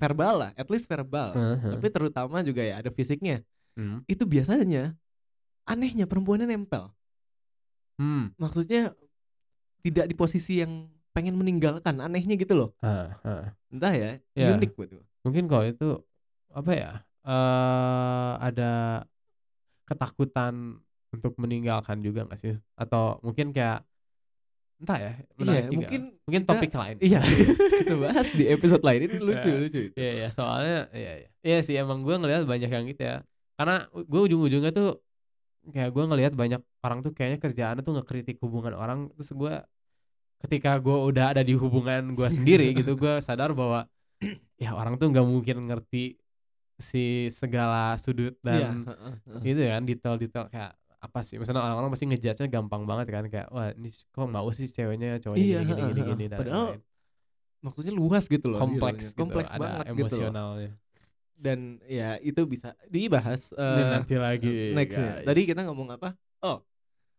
verbal 0.01 0.35
lah, 0.41 0.51
at 0.57 0.65
least 0.67 0.89
verbal. 0.89 1.37
Ah, 1.37 1.61
ah. 1.61 1.71
Tapi 1.77 1.87
terutama 1.93 2.41
juga 2.41 2.65
ya 2.65 2.81
ada 2.81 2.89
fisiknya. 2.89 3.45
Hmm. 3.77 4.01
Itu 4.09 4.25
biasanya 4.25 4.97
anehnya 5.63 6.09
perempuannya 6.09 6.49
nempel. 6.49 6.89
Hmm. 8.01 8.33
Maksudnya 8.35 8.97
tidak 9.85 10.09
di 10.09 10.17
posisi 10.17 10.65
yang 10.65 10.89
pengen 11.13 11.37
meninggalkan, 11.37 12.01
anehnya 12.01 12.35
gitu 12.35 12.57
loh. 12.57 12.71
Ah, 12.81 13.21
ah. 13.21 13.53
Entah 13.69 13.93
ya, 13.93 14.11
Ya. 14.33 14.57
unik 14.57 14.73
buat 14.75 14.89
gua. 14.91 15.05
mungkin 15.21 15.45
kalau 15.53 15.69
itu 15.69 15.89
apa 16.49 16.73
ya 16.73 16.91
eh 17.21 18.33
ada 18.41 19.05
ketakutan 19.85 20.81
untuk 21.13 21.37
meninggalkan 21.37 22.01
juga 22.01 22.25
nggak 22.25 22.41
sih 22.41 22.57
atau 22.73 23.21
mungkin 23.21 23.53
kayak 23.53 23.85
entah 24.81 24.99
ya 24.99 25.13
Iya, 25.37 25.61
juga. 25.63 25.77
mungkin 25.77 26.01
mungkin 26.25 26.43
kita- 26.43 26.51
topik 26.51 26.73
lain 26.73 26.97
Iya, 26.99 27.21
kita 27.81 27.95
bahas 27.97 28.29
di 28.31 28.45
episode 28.47 28.81
lain 28.81 29.01
ini 29.05 29.17
lucu 29.19 29.47
Ya. 29.47 29.57
lucu. 29.59 29.81
Iya 29.93 30.13
ya 30.17 30.29
soalnya 30.31 30.79
iya 30.91 31.13
iya 31.19 31.29
iya 31.41 31.59
sih 31.61 31.77
emang 31.77 32.01
gue 32.01 32.15
ngelihat 32.15 32.45
banyak 32.45 32.67
yang 32.67 32.85
gitu 32.87 33.03
ya 33.03 33.17
karena 33.55 33.77
gue 33.93 34.21
ujung-ujungnya 34.25 34.73
tuh 34.73 35.05
kayak 35.67 35.91
gue 35.91 36.05
ngelihat 36.07 36.33
banyak 36.33 36.61
orang 36.81 36.99
tuh 37.01 37.13
kayaknya 37.13 37.39
kerjaannya 37.39 37.83
tuh 37.83 37.95
ngekritik 37.95 38.41
hubungan 38.41 38.73
orang 38.73 39.13
terus 39.13 39.31
gue 39.31 39.55
ketika 40.41 40.77
gue 40.77 40.97
udah 40.97 41.37
ada 41.37 41.45
di 41.45 41.53
hubungan 41.53 42.17
gue 42.17 42.29
sendiri 42.29 42.73
gitu 42.79 42.97
gue 42.97 43.21
sadar 43.21 43.53
bahwa 43.53 43.85
ya 44.57 44.73
orang 44.73 44.97
tuh 44.97 45.13
nggak 45.13 45.23
mungkin 45.23 45.69
ngerti 45.69 46.17
si 46.81 47.29
segala 47.29 48.01
sudut 48.01 48.33
Iya, 48.41 48.73
dan 48.73 48.89
heeh. 48.89 49.13
gitu 49.45 49.61
kan 49.63 49.83
detail-detail 49.85 50.47
kayak 50.49 50.73
apa 51.01 51.25
sih 51.25 51.41
misalnya 51.41 51.65
orang-orang 51.65 51.91
pasti 51.91 52.05
ngejudge-nya 52.07 52.47
gampang 52.47 52.85
banget 52.85 53.07
kan 53.09 53.25
kayak 53.27 53.49
wah 53.49 53.73
ini 53.73 53.89
kok 53.89 54.29
mau 54.29 54.49
sih 54.53 54.69
ceweknya 54.69 55.17
cowoknya 55.19 55.41
Iya, 55.41 55.59
gini 55.61 55.73
gini 55.73 55.91
gini, 55.91 56.03
gini 56.07 56.25
dan 56.29 56.39
Padahal 56.39 56.65
lain-lain. 56.77 56.83
Maksudnya 57.61 57.93
luas 57.93 58.25
gitu 58.25 58.47
loh. 58.47 58.57
kompleks 58.57 58.81
bilangnya. 58.81 59.13
gitu, 59.13 59.19
kompleks 59.19 59.51
ada 59.51 59.61
banget 59.61 59.85
gitu 59.85 59.91
loh. 59.91 60.01
emosionalnya 60.05 60.71
Dan 61.35 61.59
ya 61.85 62.21
itu 62.21 62.41
bisa 62.45 62.77
dibahas 62.87 63.49
eh, 63.51 63.85
nanti 63.91 64.17
lagi 64.17 64.73
next 64.73 64.93
ya. 64.93 65.01
guys. 65.17 65.25
Tadi 65.25 65.41
kita 65.43 65.61
ngomong 65.65 65.89
apa? 65.97 66.13
Oh, 66.41 66.61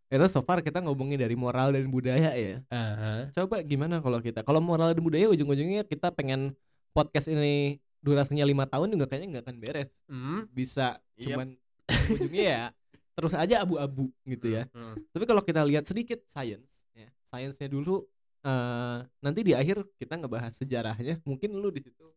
itu 0.07 0.25
so 0.27 0.41
far 0.41 0.61
kita 0.61 0.77
ngomongin 0.77 1.17
dari 1.17 1.33
moral 1.33 1.73
dan 1.73 1.85
budaya 1.87 2.29
ya. 2.31 2.61
Aha. 2.67 3.33
Coba 3.33 3.61
gimana 3.61 3.97
kalau 3.97 4.17
kita? 4.17 4.41
Kalau 4.41 4.61
moral 4.61 4.93
dan 4.93 5.01
budaya 5.01 5.25
ujung-ujungnya 5.25 5.81
kita 5.83 6.09
pengen 6.09 6.53
podcast 6.91 7.25
ini 7.25 7.81
durasinya 7.97 8.43
lima 8.43 8.65
tahun 8.65 8.93
juga 8.93 9.05
kayaknya 9.05 9.27
nggak 9.31 9.45
akan 9.45 9.57
beres. 9.57 9.89
Hmm. 10.05 10.45
Bisa 10.49 11.01
Yep. 11.15 11.25
cuman 11.27 11.47
ujungnya 12.11 12.45
ya 12.45 12.63
terus 13.21 13.37
aja 13.37 13.61
abu-abu 13.61 14.09
gitu 14.25 14.49
ya. 14.49 14.65
Hmm. 14.73 14.97
Tapi 15.13 15.23
kalau 15.29 15.45
kita 15.45 15.61
lihat 15.61 15.85
sedikit 15.85 16.25
science, 16.33 16.65
ya, 16.97 17.07
science-nya 17.29 17.69
dulu 17.69 18.01
eh 18.41 18.97
nanti 19.21 19.45
di 19.45 19.53
akhir 19.53 19.85
kita 20.01 20.17
ngebahas 20.17 20.57
sejarahnya. 20.57 21.21
Mungkin 21.29 21.53
lu 21.53 21.69
di 21.69 21.85
situ 21.85 22.09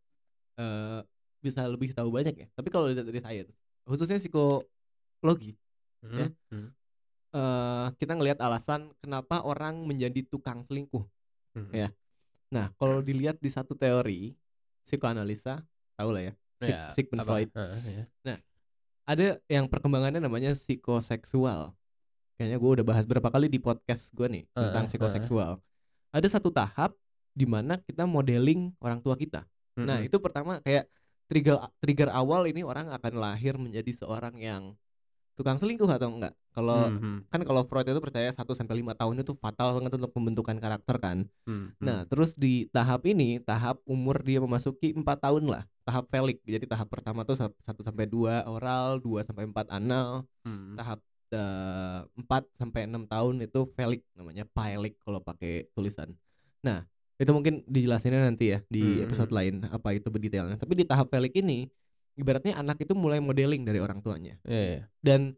eh 0.57 1.01
bisa 1.45 1.69
lebih 1.69 1.93
tahu 1.93 2.09
banyak 2.09 2.33
ya. 2.33 2.49
Tapi 2.57 2.73
kalau 2.73 2.89
lihat 2.89 3.05
dari 3.05 3.21
science, 3.21 3.53
khususnya 3.85 4.17
psikologi, 4.17 5.53
Ya. 6.01 6.29
Hmm. 6.49 6.69
eh 7.37 7.89
kita 8.01 8.17
ngelihat 8.17 8.41
alasan 8.41 8.89
kenapa 9.05 9.45
orang 9.45 9.85
menjadi 9.85 10.25
tukang 10.25 10.65
selingkuh. 10.65 11.05
Hmm. 11.53 11.69
Ya. 11.69 11.93
Nah, 12.49 12.73
kalau 12.81 13.05
dilihat 13.05 13.37
di 13.43 13.51
satu 13.53 13.77
teori 13.77 14.33
psikoanalisa, 14.87 15.61
tahu 15.99 16.11
lah 16.15 16.23
ya, 16.31 16.33
Sig- 16.63 16.71
Ya, 16.73 16.81
Sigmund 16.95 17.21
apa? 17.21 17.29
Freud. 17.35 17.49
Heeh, 17.53 17.83
ya. 18.25 18.37
Ada 19.05 19.37
yang 19.53 19.69
perkembangannya 19.69 20.21
namanya 20.21 20.57
psikoseksual. 20.57 21.77
Kayaknya 22.35 22.59
gue 22.59 22.71
udah 22.81 22.87
bahas 22.87 23.05
berapa 23.05 23.29
kali 23.31 23.47
di 23.53 23.61
podcast 23.61 24.11
gue 24.17 24.27
nih 24.27 24.45
Heeh, 24.49 24.63
tentang 24.69 24.85
psikoseksual. 24.91 25.61
Ada 26.11 26.29
satu 26.39 26.51
tahap 26.51 26.97
di 27.35 27.45
mana 27.45 27.79
kita 27.79 28.09
modeling 28.09 28.73
orang 28.81 28.99
tua 29.05 29.15
kita. 29.15 29.45
Nah, 29.79 30.01
Mm-mm. 30.01 30.09
itu 30.09 30.17
pertama 30.23 30.63
kayak 30.63 30.89
trigger 31.29 31.57
trigger 31.83 32.09
awal 32.11 32.47
ini 32.49 32.63
orang 32.63 32.91
akan 32.91 33.13
lahir 33.19 33.59
menjadi 33.59 33.91
seorang 33.93 34.39
yang 34.39 34.63
tukang 35.35 35.59
selingkuh 35.59 35.91
atau 35.91 36.11
enggak. 36.11 36.35
Kalau 36.55 36.87
Mhm. 36.91 37.27
kan 37.27 37.41
kalau 37.43 37.67
Freud 37.67 37.87
itu 37.91 37.99
percaya 37.99 38.31
1 38.31 38.55
sampai 38.55 38.79
5 38.79 38.95
tahun 38.95 39.27
itu 39.27 39.35
fatal 39.35 39.75
banget 39.75 39.99
untuk 39.99 40.15
pembentukan 40.15 40.57
karakter 40.63 40.97
kan. 41.03 41.27
Hmm. 41.45 41.75
Nah, 41.83 42.07
terus 42.07 42.39
di 42.39 42.71
tahap 42.71 43.03
ini, 43.05 43.43
tahap 43.43 43.83
umur 43.85 44.23
dia 44.23 44.39
memasuki 44.39 44.95
4 44.95 45.19
tahun 45.19 45.51
lah, 45.51 45.67
tahap 45.83 46.07
felik. 46.07 46.39
Jadi 46.47 46.71
tahap 46.71 46.87
pertama 46.87 47.27
tuh 47.27 47.35
1 47.35 47.83
sampai 47.83 48.07
2 48.07 48.47
oral, 48.47 49.03
2 49.03 49.27
sampai 49.27 49.51
4 49.51 49.67
anal, 49.69 50.23
Hmm. 50.47 50.79
tahap 50.79 51.03
eh, 51.35 51.99
4 52.15 52.47
sampai 52.55 52.87
6 52.87 53.11
tahun 53.11 53.43
itu 53.43 53.67
felik 53.75 54.07
namanya, 54.15 54.47
pailik 54.55 54.95
kalau 55.03 55.19
pakai 55.19 55.67
tulisan. 55.75 56.15
Nah, 56.63 56.87
itu 57.19 57.31
mungkin 57.35 57.67
dijelasinnya 57.67 58.23
nanti 58.23 58.55
ya 58.55 58.63
di 58.71 59.03
Hmm, 59.03 59.11
episode 59.11 59.31
hmm. 59.35 59.39
lain 59.39 59.55
apa 59.67 59.99
itu 59.99 60.07
berdetailnya. 60.15 60.55
Tapi 60.55 60.79
di 60.79 60.85
tahap 60.87 61.11
felik 61.11 61.35
ini 61.35 61.67
ibaratnya 62.15 62.55
anak 62.55 62.83
itu 62.83 62.95
mulai 62.95 63.19
modeling 63.19 63.63
dari 63.63 63.79
orang 63.79 63.99
tuanya 64.01 64.39
Iya, 64.47 64.63
iya. 64.63 64.83
dan 65.03 65.35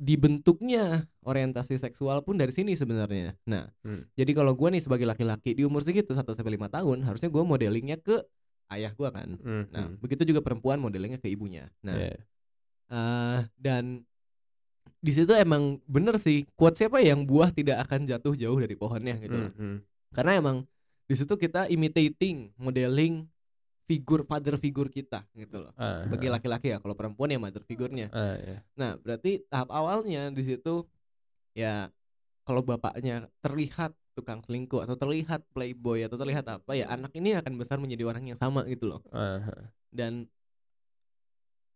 dibentuknya 0.00 1.04
orientasi 1.28 1.76
seksual 1.76 2.24
pun 2.24 2.40
dari 2.40 2.56
sini 2.56 2.72
sebenarnya. 2.72 3.36
Nah, 3.44 3.68
Hmm. 3.84 4.08
jadi 4.16 4.32
kalau 4.32 4.56
gua 4.56 4.72
nih 4.72 4.80
sebagai 4.80 5.04
laki-laki 5.04 5.52
di 5.52 5.68
umur 5.68 5.84
segitu 5.84 6.16
1 6.16 6.32
sampai 6.32 6.56
5 6.56 6.72
tahun, 6.72 7.04
harusnya 7.04 7.28
gua 7.28 7.44
modelingnya 7.44 8.00
ke 8.00 8.16
ayah 8.72 8.96
gua 8.96 9.12
kan. 9.12 9.36
Hmm, 9.36 9.68
Nah, 9.68 9.92
hmm. 9.92 10.00
begitu 10.00 10.24
juga 10.24 10.40
perempuan 10.40 10.80
modelingnya 10.80 11.20
ke 11.20 11.28
ibunya. 11.28 11.68
Nah, 11.84 12.00
Iya. 12.00 12.16
eh, 12.88 13.38
dan 13.60 14.08
di 15.00 15.12
situ 15.12 15.36
emang 15.36 15.84
bener 15.84 16.16
sih 16.16 16.48
quote 16.56 16.80
siapa 16.80 17.04
yang 17.04 17.28
buah 17.28 17.52
tidak 17.52 17.84
akan 17.84 18.08
jatuh 18.08 18.32
jauh 18.32 18.56
dari 18.56 18.76
pohonnya 18.80 19.20
gitu. 19.20 19.36
Hmm, 19.36 19.52
hmm. 19.52 19.76
Karena 20.16 20.32
emang 20.40 20.56
di 21.04 21.12
situ 21.12 21.36
kita 21.36 21.68
imitating, 21.68 22.56
modeling 22.56 23.28
figur 23.90 24.22
father 24.22 24.54
figur 24.54 24.86
kita 24.86 25.26
gitu 25.34 25.66
loh. 25.66 25.74
Ah, 25.74 25.98
Sebagai 25.98 26.30
ah. 26.30 26.38
laki-laki 26.38 26.70
ya, 26.70 26.78
kalau 26.78 26.94
perempuan 26.94 27.34
ya 27.34 27.42
mother 27.42 27.66
figurnya. 27.66 28.06
Ah, 28.14 28.38
iya. 28.38 28.62
Nah, 28.78 28.94
berarti 29.02 29.42
tahap 29.50 29.74
awalnya 29.74 30.30
di 30.30 30.46
situ 30.46 30.86
ya 31.58 31.90
kalau 32.46 32.62
bapaknya 32.62 33.26
terlihat 33.42 33.90
tukang 34.14 34.46
selingkuh 34.46 34.86
atau 34.86 34.94
terlihat 34.94 35.42
playboy 35.50 36.06
atau 36.06 36.14
terlihat 36.14 36.46
apa 36.46 36.78
ya 36.78 36.86
anak 36.86 37.10
ini 37.18 37.34
akan 37.34 37.58
besar 37.58 37.82
menjadi 37.82 38.06
orang 38.06 38.30
yang 38.30 38.38
sama 38.38 38.62
gitu 38.70 38.86
loh. 38.86 39.02
Ah. 39.10 39.42
Dan 39.90 40.30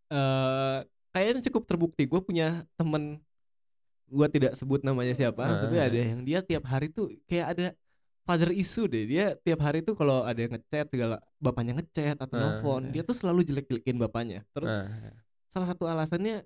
eh 0.07 0.79
kayaknya 1.11 1.43
cukup 1.51 1.67
terbukti. 1.67 2.07
Gue 2.07 2.23
punya 2.23 2.63
temen 2.79 3.19
gue 4.05 4.27
tidak 4.31 4.53
sebut 4.55 4.85
namanya 4.85 5.11
siapa, 5.17 5.43
tapi 5.65 5.75
Ah. 5.81 5.89
ada 5.89 5.97
yang 5.99 6.21
dia 6.23 6.39
tiap 6.39 6.63
hari 6.69 6.93
tuh 6.93 7.11
kayak 7.27 7.47
ada 7.57 7.67
father 8.25 8.49
issue 8.51 8.89
deh. 8.89 9.05
Dia 9.05 9.37
tiap 9.37 9.61
hari 9.61 9.85
tuh 9.85 9.93
kalau 9.93 10.25
ada 10.25 10.35
yang 10.35 10.51
ngechat 10.51 10.89
segala 10.89 11.21
bapaknya 11.37 11.77
ngechat 11.77 12.17
atau 12.17 12.35
Ah, 12.35 12.41
nelfon, 12.57 12.89
dia 12.89 13.05
tuh 13.05 13.13
selalu 13.13 13.45
jelek-jelekin 13.45 13.95
bapaknya. 13.95 14.41
Terus 14.51 14.73
Ah, 14.73 15.13
salah 15.53 15.67
satu 15.69 15.85
alasannya 15.85 16.43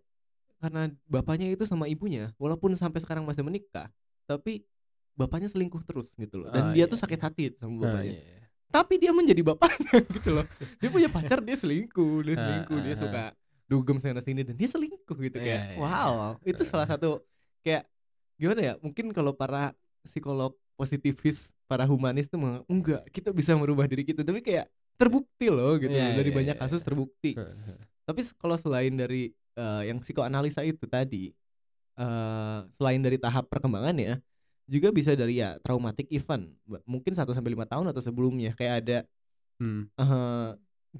karena 0.59 0.91
bapaknya 1.07 1.47
itu 1.49 1.63
sama 1.63 1.87
ibunya 1.87 2.35
walaupun 2.35 2.75
sampai 2.75 2.99
sekarang 2.99 3.23
masih 3.23 3.47
menikah 3.47 3.87
tapi 4.27 4.67
bapaknya 5.15 5.47
selingkuh 5.47 5.81
terus 5.87 6.11
gitu 6.19 6.43
loh. 6.43 6.51
Dan 6.51 6.69
Ah, 6.69 6.73
dia 6.75 6.83
iya, 6.83 6.91
tuh 6.91 6.99
sakit 6.99 7.15
iya. 7.19 7.25
hati 7.25 7.43
sama 7.55 7.75
bapaknya. 7.87 8.13
iya, 8.13 8.23
iya. 8.23 8.45
tapi 8.69 8.93
dia 9.01 9.11
menjadi 9.15 9.41
bapaknya 9.41 9.91
gitu 10.19 10.29
loh. 10.35 10.45
Dia 10.77 10.89
punya 10.91 11.09
pacar 11.09 11.39
dia 11.41 11.55
selingkuh 11.57 12.21
dia 12.27 12.35
selingkuh 12.37 12.77
dia 12.83 12.93
ah, 12.93 12.99
suka 12.99 13.23
dugem 13.69 13.97
sana 14.03 14.19
sini 14.19 14.41
dan 14.43 14.53
dia 14.59 14.69
selingkuh 14.69 15.17
gitu 15.17 15.37
Iya, 15.39 15.45
kayak 15.47 15.61
iya, 15.73 15.77
wow. 15.79 16.13
Itu 16.43 16.61
salah 16.67 16.85
satu 16.85 17.23
kayak 17.63 17.87
gimana 18.35 18.61
ya 18.61 18.73
mungkin 18.79 19.11
kalau 19.11 19.31
para 19.35 19.73
psikolog 20.05 20.55
positivis 20.79 21.51
para 21.67 21.83
humanis 21.83 22.31
tuh 22.31 22.39
enggak 22.65 23.03
kita 23.11 23.35
bisa 23.35 23.51
merubah 23.59 23.83
diri 23.83 24.07
kita 24.07 24.23
tapi 24.23 24.39
kayak 24.39 24.71
terbukti 24.95 25.51
loh 25.51 25.75
gitu 25.75 25.91
loh. 25.91 26.15
dari 26.15 26.31
iya, 26.31 26.37
banyak 26.39 26.55
iya, 26.55 26.61
kasus 26.63 26.79
iya. 26.79 26.87
terbukti 26.87 27.31
tapi 28.07 28.21
kalau 28.39 28.55
selain 28.55 28.95
dari 28.95 29.29
eh, 29.53 29.81
yang 29.91 29.99
psikoanalisa 29.99 30.63
itu 30.65 30.87
tadi, 30.89 31.29
eh, 31.99 32.59
selain 32.73 33.01
dari 33.03 33.19
tahap 33.19 33.45
perkembangannya, 33.51 34.17
juga 34.65 34.89
bisa 34.89 35.13
dari 35.13 35.37
ya 35.37 35.61
traumatic 35.61 36.09
event, 36.09 36.49
mungkin 36.87 37.13
1 37.13 37.35
sampai 37.35 37.53
lima 37.53 37.69
tahun 37.69 37.91
atau 37.91 38.01
sebelumnya 38.01 38.55
kayak 38.55 38.75
ada 38.81 38.97
Hmm. 39.59 39.91
eh 39.93 40.49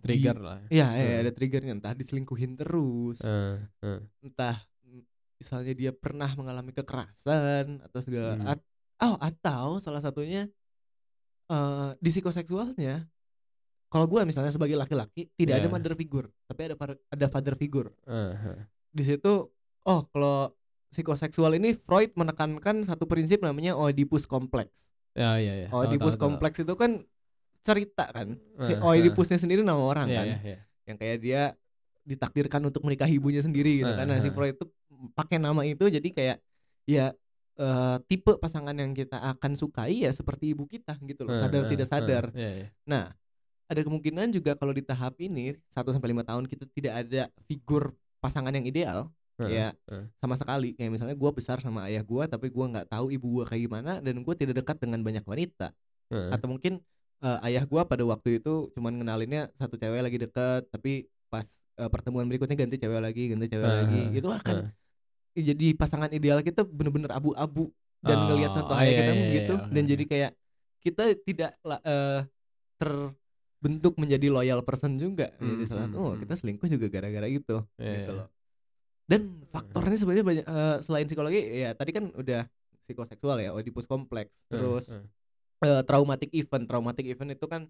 Trigger 0.06 0.38
di- 0.38 0.44
lah. 0.46 0.60
ya, 0.70 0.88
ya 0.94 1.08
Hmm. 1.18 1.22
ada 1.26 1.32
triggernya 1.34 1.72
entah 1.80 1.96
diselingkuhin 1.98 2.60
terus, 2.60 3.24
Ah, 3.26 3.58
ah. 3.82 4.04
entah 4.22 4.60
misalnya 5.40 5.74
dia 5.74 5.92
pernah 5.96 6.30
mengalami 6.36 6.76
kekerasan 6.76 7.80
atau 7.90 8.00
segala 8.06 8.36
Hmm. 8.38 8.46
Oh 9.00 9.16
atau 9.18 9.80
salah 9.80 10.00
satunya 10.00 10.48
eh 11.50 11.90
di 11.98 12.10
psikoseksualnya 12.10 13.10
kalau 13.90 14.06
gua 14.06 14.22
misalnya 14.22 14.54
sebagai 14.54 14.78
laki-laki 14.78 15.34
tidak 15.34 15.60
ada 15.60 15.68
Ya. 15.68 15.74
mother 15.74 15.94
figure 15.98 16.30
tapi 16.46 16.70
ada 16.70 16.76
ada 17.10 17.26
father 17.28 17.56
figure 17.58 17.90
ah. 18.06 18.38
di 18.90 19.02
situ 19.02 19.50
oh 19.84 20.02
kalau 20.14 20.54
psikoseksual 20.90 21.54
ini 21.54 21.78
Freud 21.78 22.14
menekankan 22.14 22.82
satu 22.82 23.06
prinsip 23.06 23.46
namanya 23.46 23.78
Oedipus 23.78 24.26
kompleks. 24.26 24.90
Ya, 25.14 25.38
iya, 25.38 25.54
iya. 25.54 25.68
Tahu, 25.70 25.86
Oedipus 25.86 26.18
kompleks 26.18 26.58
itu 26.58 26.74
kan 26.74 27.06
cerita 27.62 28.10
kan. 28.10 28.34
Si 28.66 28.74
Oedipusnya 28.74 29.38
sendiri 29.38 29.62
nama 29.62 29.78
orang 29.78 30.10
Iya, 30.10 30.18
kan. 30.18 30.26
iya, 30.26 30.38
iya. 30.42 30.60
Yang 30.90 30.98
kayak 30.98 31.18
dia 31.22 31.42
ditakdirkan 32.10 32.66
untuk 32.66 32.82
menikahi 32.82 33.22
ibunya 33.22 33.38
sendiri 33.38 33.86
gitu 33.86 33.94
kan. 33.94 34.10
Nah, 34.10 34.18
si. 34.18 34.34
Freud 34.34 34.58
itu 34.58 34.66
pakai 35.14 35.38
nama 35.38 35.62
itu 35.62 35.86
jadi 35.86 36.10
kayak 36.10 36.38
ya 36.90 37.14
eh, 37.60 37.98
tipe 38.08 38.40
pasangan 38.40 38.72
yang 38.74 38.96
kita 38.96 39.20
akan 39.20 39.52
sukai 39.60 40.08
ya 40.08 40.12
seperti 40.16 40.56
ibu 40.56 40.64
kita 40.64 40.96
gitu 41.04 41.28
loh, 41.28 41.36
sadar 41.36 41.68
tidak 41.68 41.88
sadar. 41.92 42.24
Iya, 42.32 42.52
iya. 42.64 42.68
Nah, 42.88 43.04
ada 43.70 43.82
kemungkinan 43.86 44.32
juga 44.32 44.56
kalau 44.58 44.74
di 44.74 44.82
tahap 44.82 45.20
ini 45.22 45.54
1 45.76 45.92
sampai 45.94 46.10
5 46.16 46.24
tahun 46.26 46.44
kita 46.48 46.66
tidak 46.74 46.94
ada 47.06 47.22
figur 47.46 47.94
pasangan 48.18 48.50
yang 48.50 48.66
ideal, 48.66 49.12
ya 49.48 49.68
sama 50.20 50.36
sekali 50.36 50.76
kayak 50.76 50.92
misalnya 50.92 51.16
gua 51.16 51.32
besar 51.32 51.64
sama 51.64 51.88
ayah 51.88 52.04
gua 52.04 52.28
tapi 52.28 52.52
gua 52.52 52.68
nggak 52.68 52.92
tahu 52.92 53.08
ibu 53.14 53.40
gua 53.40 53.46
kayak 53.48 53.72
gimana 53.72 54.04
dan 54.04 54.20
gua 54.26 54.36
tidak 54.36 54.60
dekat 54.60 54.84
dengan 54.84 55.00
banyak 55.00 55.24
wanita 55.24 55.72
atau 56.36 56.48
mungkin 56.52 56.84
eh, 57.24 57.40
ayah 57.48 57.64
gua 57.64 57.88
pada 57.88 58.04
waktu 58.04 58.44
itu 58.44 58.68
cuman 58.76 59.00
ngenalinnya 59.00 59.48
satu 59.56 59.80
cewek 59.80 60.02
lagi 60.04 60.18
deket 60.20 60.68
tapi 60.74 61.08
pas 61.32 61.48
eh, 61.80 61.88
pertemuan 61.88 62.28
berikutnya 62.28 62.58
ganti 62.60 62.76
cewek 62.82 63.00
lagi 63.00 63.24
ganti 63.32 63.48
cewek 63.48 63.70
lagi 63.70 64.02
ah, 64.12 64.18
itu 64.18 64.28
akan. 64.28 64.56
Jadi 65.36 65.68
pasangan 65.78 66.10
ideal 66.12 66.42
kita 66.42 66.66
bener-bener 66.66 67.12
abu-abu 67.14 67.70
dan 68.00 68.18
ngelihat 68.32 68.52
Oh, 68.52 68.56
contoh 68.64 68.76
ah, 68.76 68.82
ayah 68.82 68.92
iya, 68.92 69.00
kita 69.00 69.12
iya, 69.12 69.28
gitu. 69.36 69.54
iya, 69.60 69.68
dan 69.70 69.84
oke, 69.84 69.92
jadi 69.92 70.04
kayak 70.08 70.32
kita 70.80 71.04
tidak 71.28 71.52
eh, 71.84 72.20
terbentuk 72.80 73.94
menjadi 74.00 74.28
loyal 74.32 74.60
person 74.64 74.96
juga 74.96 75.36
jadi 75.36 75.64
Hmm, 75.64 75.68
salah 75.68 75.84
hmm, 75.86 75.94
satu 75.94 75.98
oh 76.00 76.12
hmm. 76.16 76.20
kita 76.24 76.34
selingkuh 76.40 76.68
juga 76.72 76.88
gara-gara 76.88 77.28
itu 77.28 77.58
Iya, 77.76 77.92
gitu 78.00 78.12
iya. 78.16 78.20
loh. 78.24 78.28
Dan 79.10 79.22
faktornya 79.50 79.98
sebenarnya 79.98 80.26
banyak 80.26 80.46
eh, 80.46 80.78
selain 80.86 81.06
psikologi 81.10 81.42
ya 81.42 81.74
tadi 81.74 81.92
kan 81.92 82.06
udah 82.14 82.42
psikoseksual 82.88 83.38
ya 83.42 83.50
Oedipus 83.54 83.90
kompleks 83.90 84.32
terus 84.48 84.88
ah. 84.90 85.04
eh, 85.66 85.82
traumatic 85.84 86.30
event. 86.32 86.66
Traumatic 86.70 87.06
event 87.10 87.36
itu 87.36 87.46
kan 87.50 87.68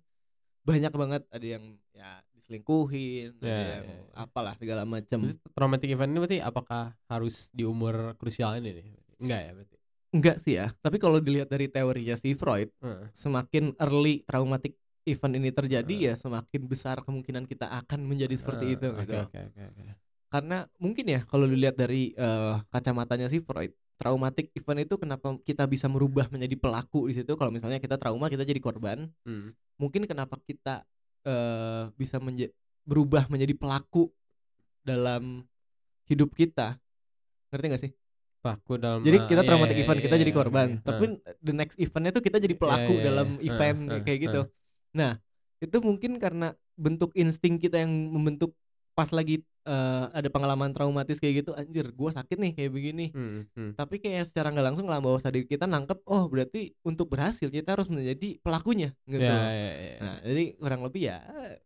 banyak 0.67 0.91
banget. 0.93 1.21
Ada 1.31 1.47
yang 1.57 1.63
ya 1.95 2.21
diselingkuhin 2.49 3.37
ada 3.37 3.45
Ya, 3.45 3.61
yang 3.77 3.85
ya, 3.85 3.93
ya. 3.93 4.01
apalah 4.17 4.53
segala 4.57 4.81
macam 4.83 5.19
traumatic 5.53 5.89
event 5.93 6.09
ini 6.09 6.19
berarti 6.19 6.39
apakah 6.41 6.81
harus 7.05 7.53
di 7.53 7.61
umur 7.61 8.17
krusial 8.17 8.57
ini 8.57 8.73
nih? 8.73 8.85
Enggak 9.21 9.39
ya 9.39 9.51
berarti. 9.53 9.75
enggak 10.09 10.37
sih 10.41 10.53
ya 10.57 10.73
tapi 10.81 10.97
kalau 10.97 11.21
dilihat 11.21 11.45
dari 11.47 11.69
teorinya 11.69 12.17
si 12.17 12.33
Freud 12.33 12.73
Heeh. 12.81 13.13
semakin 13.13 13.77
early 13.77 14.25
traumatic 14.25 14.73
event 15.05 15.37
ini 15.37 15.53
terjadi 15.53 15.93
Ah. 15.93 16.01
ya 16.01 16.13
semakin 16.17 16.61
besar 16.65 17.05
kemungkinan 17.05 17.45
kita 17.45 17.69
akan 17.69 18.09
menjadi 18.09 18.33
seperti 18.33 18.65
Ah, 18.65 18.73
itu 18.73 18.87
oke, 18.89 18.99
gitu 18.99 19.13
Oke 19.21 19.37
oke 19.45 19.61
oke. 19.69 19.81
karena 20.27 20.57
mungkin 20.77 21.05
ya 21.05 21.21
kalau 21.23 21.45
dilihat 21.45 21.77
dari 21.77 22.09
eh, 22.11 22.55
kacamatanya 22.67 23.29
si 23.29 23.37
Freud 23.37 23.69
traumatic 24.01 24.49
event 24.55 24.81
itu 24.81 24.97
kenapa 24.97 25.37
kita 25.45 25.67
bisa 25.67 25.85
merubah 25.85 26.25
menjadi 26.25 26.57
pelaku 26.57 27.05
di 27.05 27.13
situ 27.13 27.37
kalau 27.37 27.53
misalnya 27.53 27.77
kita 27.77 28.01
trauma 28.01 28.33
kita 28.33 28.41
jadi 28.41 28.57
korban 28.57 29.13
Hmm. 29.21 29.53
mungkin 29.77 30.09
kenapa 30.09 30.41
kita 30.41 30.89
eh, 31.25 31.83
bisa 31.95 32.17
menja- 32.21 32.53
berubah 32.87 33.27
menjadi 33.29 33.53
pelaku 33.53 34.09
dalam 34.81 35.43
hidup 36.09 36.33
kita 36.33 36.79
ngerti 37.53 37.65
gak 37.69 37.81
sih 37.85 37.91
Pelaku 38.39 38.79
dalam 38.79 39.03
jadi 39.03 39.17
ah, 39.19 39.27
kita 39.27 39.41
iya, 39.43 39.47
traumatic 39.51 39.75
iya, 39.77 39.83
event 39.83 39.99
iya, 39.99 40.05
kita 40.07 40.15
iya, 40.15 40.21
jadi 40.23 40.31
oke. 40.31 40.39
korban 40.39 40.67
Ah. 40.79 40.81
tapi 40.87 41.03
the 41.43 41.53
next 41.53 41.75
eventnya 41.75 42.11
tuh 42.15 42.23
kita 42.23 42.37
jadi 42.39 42.55
pelaku 42.55 42.93
iya, 42.97 43.03
dalam 43.11 43.27
iya. 43.37 43.51
event 43.51 43.79
Ah, 43.85 43.93
ah, 43.99 44.01
kayak 44.07 44.19
gitu 44.25 44.41
nah 44.95 45.11
itu 45.59 45.77
mungkin 45.83 46.11
karena 46.17 46.47
bentuk 46.79 47.11
insting 47.19 47.59
kita 47.59 47.83
yang 47.83 47.91
membentuk 47.91 48.55
pas 48.95 49.11
lagi 49.11 49.43
eh, 49.61 50.05
ada 50.09 50.27
pengalaman 50.27 50.71
traumatis 50.71 51.17
kayak 51.17 51.41
gitu 51.41 51.51
anjir 51.51 51.91
gua 51.91 52.11
sakit 52.11 52.35
nih 52.35 52.51
kayak 52.53 52.71
begini 52.71 53.05
Hmm, 53.09 53.47
hmm. 53.49 53.71
tapi 53.73 53.97
kayak 53.97 54.27
secara 54.27 54.49
nggak 54.49 54.65
langsung 54.65 54.85
alam 54.85 55.01
bawah 55.01 55.17
sadar 55.17 55.41
kita 55.41 55.63
nangkep 55.63 55.99
oh 56.05 56.25
berarti 56.25 56.71
untuk 56.81 57.07
berhasil 57.07 57.47
kita 57.47 57.73
harus 57.73 57.87
menjadi 57.87 58.39
pelakunya 58.39 58.93
gitu 59.03 59.19
Ya, 59.19 59.33
loh. 59.33 59.43
ya, 59.47 59.71
ya. 59.73 59.93
nah 59.99 60.15
jadi 60.21 60.43
kurang 60.55 60.81
lebih 60.83 61.01
ya 61.03 61.17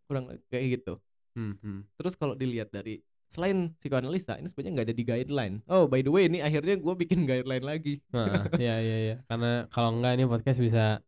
kurang 0.03 0.23
lebih 0.29 0.43
kayak 0.47 0.65
gitu 0.77 0.93
Hmm, 1.33 1.57
hmm. 1.57 1.79
terus 1.97 2.13
kalau 2.13 2.33
dilihat 2.33 2.69
dari 2.69 3.01
selain 3.27 3.73
psikoanalisa 3.81 4.37
ini 4.37 4.45
sebenarnya 4.45 4.71
nggak 4.77 4.87
ada 4.87 4.95
di 4.95 5.03
guideline 5.03 5.55
oh 5.65 5.89
by 5.89 5.99
the 5.99 6.09
way 6.09 6.29
ini 6.29 6.37
akhirnya 6.39 6.77
gua 6.77 6.93
bikin 6.93 7.25
guideline 7.29 7.65
lagi 7.65 7.97
Nah, 8.13 8.45
ya 8.55 8.77
ya 8.77 8.97
ya. 9.03 9.15
Karena 9.25 9.65
kalau 9.67 9.97
enggak 9.97 10.13
ini 10.13 10.25
podcast 10.25 10.57
bisa 10.57 11.01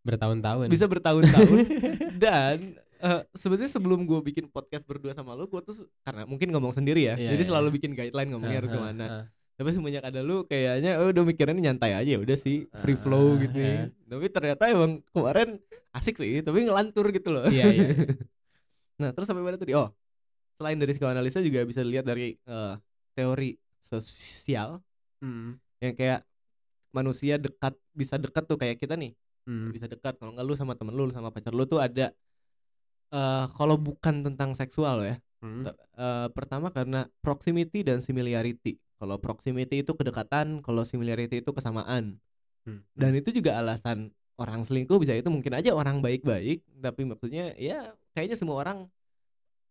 bertahun-tahun. 0.00 0.72
bisa 0.72 0.88
bertahun-tahun 0.88 1.56
dan 2.22 2.56
eh, 2.98 3.22
sebenarnya 3.34 3.70
sebelum 3.70 4.04
gue 4.04 4.20
bikin 4.26 4.50
podcast 4.50 4.84
berdua 4.84 5.14
sama 5.14 5.34
lu 5.38 5.46
gue 5.46 5.60
tuh 5.62 5.86
karena 6.02 6.26
mungkin 6.26 6.50
ngomong 6.50 6.74
sendiri 6.74 7.06
ya 7.06 7.14
Iya, 7.14 7.34
jadi 7.34 7.42
iya. 7.42 7.48
selalu 7.50 7.68
bikin 7.78 7.92
guideline 7.94 8.30
ngomongnya 8.34 8.58
Ah, 8.58 8.60
harus 8.62 8.72
ke 8.74 8.80
mana 8.80 9.04
ah. 9.06 9.24
tapi 9.58 9.68
semenjak 9.74 10.04
ada 10.06 10.20
lu 10.22 10.46
kayaknya 10.46 11.02
oh, 11.02 11.10
udah 11.10 11.22
mikirnya 11.26 11.58
nyantai 11.58 11.94
aja 11.94 12.10
ya 12.14 12.18
udah 12.18 12.36
sih 12.38 12.66
free 12.82 12.98
flow 12.98 13.38
gitu 13.42 13.58
iya. 13.58 13.90
tapi 14.06 14.26
ternyata 14.30 14.62
emang 14.70 15.02
kemarin 15.10 15.58
asik 15.94 16.14
sih 16.18 16.42
tapi 16.42 16.66
ngelantur 16.66 17.06
gitu 17.10 17.28
loh 17.34 17.46
Iya, 17.46 17.64
iya, 17.70 17.86
iya. 17.90 18.06
nah 19.02 19.10
terus 19.14 19.26
sampai 19.26 19.42
mana 19.42 19.58
tadi 19.58 19.74
oh 19.74 19.90
selain 20.58 20.78
dari 20.78 20.90
psikoanalisa 20.90 21.38
juga 21.38 21.62
bisa 21.62 21.82
dilihat 21.86 22.06
dari 22.06 22.34
eh, 22.34 22.74
teori 23.14 23.54
sosial 23.82 24.82
Hmm, 25.18 25.58
yang 25.82 25.98
kayak 25.98 26.22
manusia 26.94 27.42
dekat 27.42 27.74
bisa 27.90 28.14
dekat 28.14 28.46
tuh 28.46 28.54
kayak 28.54 28.78
kita 28.78 28.94
nih 28.94 29.18
hmm. 29.50 29.74
bisa 29.74 29.90
dekat 29.90 30.14
kalau 30.14 30.30
nggak 30.30 30.46
lu 30.46 30.54
sama 30.54 30.78
temen 30.78 30.94
lu 30.94 31.10
sama 31.10 31.34
pacar 31.34 31.50
lu 31.50 31.66
tuh 31.66 31.82
ada 31.82 32.14
eh 33.08 33.44
kalau 33.56 33.76
bukan 33.76 34.22
tentang 34.22 34.52
seksual 34.52 35.00
ya 35.02 35.16
Hmm. 35.38 35.62
eh, 35.70 36.28
pertama 36.34 36.74
karena 36.74 37.06
proximity 37.22 37.86
dan 37.86 38.02
similarity 38.02 38.74
Kalau 38.98 39.22
proximity 39.22 39.86
itu 39.86 39.94
kedekatan, 39.94 40.58
kalau 40.58 40.82
similarity 40.82 41.38
itu 41.38 41.54
kesamaan. 41.54 42.18
Hmm. 42.66 42.82
Dan 42.98 43.14
itu 43.14 43.30
juga 43.30 43.54
alasan 43.54 44.10
orang 44.34 44.66
selingkuh 44.66 44.98
bisa 44.98 45.14
itu 45.14 45.30
mungkin 45.30 45.54
aja 45.54 45.70
orang 45.70 46.02
baik-baik, 46.02 46.66
tapi 46.82 47.06
maksudnya 47.06 47.54
ya 47.54 47.94
kayaknya 48.10 48.34
semua 48.34 48.58
orang 48.58 48.90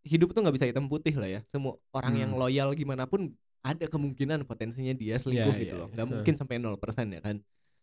hidup 0.07 0.31
tuh 0.31 0.39
nggak 0.47 0.55
bisa 0.55 0.67
hitam 0.71 0.87
putih 0.87 1.11
lah 1.19 1.27
ya. 1.27 1.41
Semua 1.51 1.75
orang 1.91 2.15
yang 2.15 2.31
Hmm. 2.31 2.39
loyal 2.39 2.71
gimana 2.71 3.03
pun 3.03 3.35
ada 3.59 3.83
kemungkinan 3.91 4.47
potensinya 4.47 4.95
dia 4.95 5.19
selingkuh 5.19 5.51
Iya, 5.51 5.61
gitu 5.67 5.75
iya, 5.75 5.81
loh. 5.83 5.87
iya. 5.91 5.93
Nggak 5.99 6.05
Heeh. 6.07 6.15
mungkin 6.15 6.33
sampai 6.39 6.55
0% 6.63 7.07
ya 7.11 7.19
kan. 7.19 7.35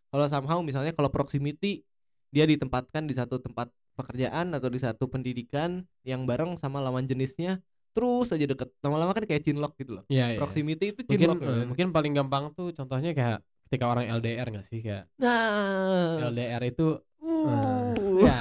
Kalau 0.08 0.24
somehow 0.32 0.58
misalnya 0.64 0.96
kalau 0.96 1.12
proximity 1.12 1.84
dia 2.32 2.48
ditempatkan 2.48 3.04
di 3.04 3.12
satu 3.12 3.36
tempat 3.36 3.68
pekerjaan 3.94 4.52
atau 4.52 4.68
di 4.68 4.78
satu 4.78 5.06
pendidikan 5.06 5.70
yang 6.02 6.26
bareng 6.26 6.54
sama 6.54 6.78
lawan 6.78 7.06
jenisnya 7.06 7.62
terus 7.90 8.28
aja 8.28 8.42
deket 8.42 8.74
lama-lama 8.82 9.14
kan 9.14 9.22
kayak 9.22 9.42
cinlok 9.42 9.78
gitu 9.78 9.98
loh 9.98 10.04
Iya, 10.06 10.34
iya. 10.34 10.38
proximity 10.38 10.90
itu 10.90 11.00
Mungkin 11.02 11.18
cinlok 11.20 11.38
eh, 11.38 11.46
kan? 11.46 11.66
mungkin 11.66 11.86
paling 11.90 12.12
gampang 12.12 12.44
tuh 12.50 12.74
contohnya 12.74 13.14
kayak 13.14 13.38
ketika 13.64 13.84
orang 13.86 14.10
LDR 14.10 14.46
nggak 14.50 14.66
sih 14.66 14.82
kayak 14.82 15.06
nah 15.16 16.18
LDR 16.20 16.62
itu 16.64 16.98
uh. 17.22 17.94
ya. 18.26 18.36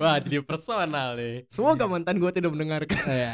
Wah, 0.00 0.18
jadi 0.18 0.42
personal 0.42 1.14
nih. 1.14 1.46
semoga 1.48 1.86
mantan 1.86 2.18
gue 2.18 2.30
tidak 2.30 2.50
mendengarkan 2.50 3.00
Ya, 3.06 3.32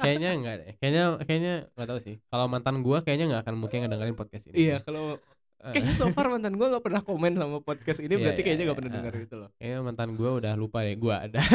kayaknya 0.00 0.28
enggak 0.32 0.54
deh. 0.58 0.70
Kayaknya 0.80 1.02
kayaknya 1.22 1.54
nggak 1.74 1.88
tahu 1.88 1.98
sih. 2.00 2.16
Kalau 2.26 2.46
mantan 2.46 2.80
gua 2.80 3.02
kayaknya 3.02 3.26
nggak 3.28 3.42
akan 3.46 3.54
mungkin 3.58 3.78
ngedengerin 3.84 4.16
podcast 4.16 4.48
ini. 4.48 4.56
iya 4.56 4.76
kalau 4.80 5.20
kayaknya 5.58 5.92
so 5.92 6.06
far 6.10 6.28
mantan 6.28 6.54
gue 6.54 6.66
gak 6.68 6.80
pernah 6.80 7.00
komen 7.00 7.32
sama 7.34 7.58
podcast 7.58 7.98
ini 7.98 8.12
Iya, 8.12 8.20
berarti 8.20 8.38
iya, 8.38 8.46
kayaknya 8.46 8.62
gak 8.62 8.68
iya. 8.68 8.78
pernah 8.78 8.92
denger 8.92 9.12
Eh. 9.12 9.20
gitu 9.20 9.34
loh 9.36 9.48
kayaknya 9.56 9.78
mantan 9.80 10.08
gua 10.12 10.30
udah 10.34 10.52
lupa 10.54 10.78
deh 10.80 10.94
gua 10.94 11.16
ada. 11.22 11.40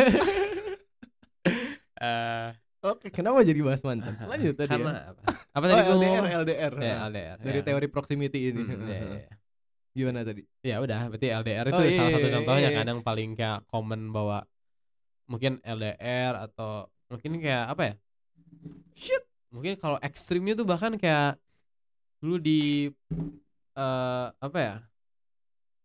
Eh, 2.01 2.47
oke 2.81 3.13
kenapa 3.13 3.45
jadi 3.45 3.61
bahas 3.61 3.81
mantan 3.81 4.17
lanjut 4.25 4.57
tadi 4.57 4.73
karena 4.73 4.89
ya. 4.91 5.03
apa? 5.13 5.21
Apa 5.53 5.63
oh, 5.63 5.69
tadi 5.69 5.81
LDR 5.83 5.91
ngomong? 5.91 6.25
LDR 6.41 6.73
Ya, 6.73 6.81
Heeh. 6.81 6.97
LDR. 7.05 7.37
dari 7.39 7.59
ya. 7.59 7.63
teori 7.63 7.87
proximity 7.87 8.39
ini 8.49 8.61
Hmm, 8.63 8.89
ya, 8.89 8.99
ya, 9.21 9.29
gimana 9.91 10.19
tadi 10.23 10.41
Ya 10.61 10.75
udah, 10.79 10.99
berarti 11.07 11.27
LDR 11.29 11.65
itu 11.67 11.75
Oh, 11.75 11.83
iya, 11.83 11.93
salah 11.93 12.11
satu 12.11 12.25
iya, 12.25 12.33
contohnya 12.33 12.69
iya. 12.69 12.77
kadang 12.79 12.99
paling 13.01 13.29
kayak 13.35 13.59
common 13.67 14.09
bahwa 14.09 14.37
mungkin 15.25 15.61
LDR 15.61 16.33
atau 16.41 16.71
mungkin 17.05 17.37
kayak 17.37 17.65
apa 17.69 17.83
ya? 17.83 17.93
Shit. 18.93 19.23
Mungkin 19.47 19.77
kalau 19.77 19.99
ekstrimnya 19.99 20.55
tuh 20.55 20.63
bahkan 20.63 20.95
kayak 20.95 21.37
lu 22.19 22.35
di 22.35 22.89
eh 23.77 24.25
apa 24.39 24.57
ya? 24.59 24.75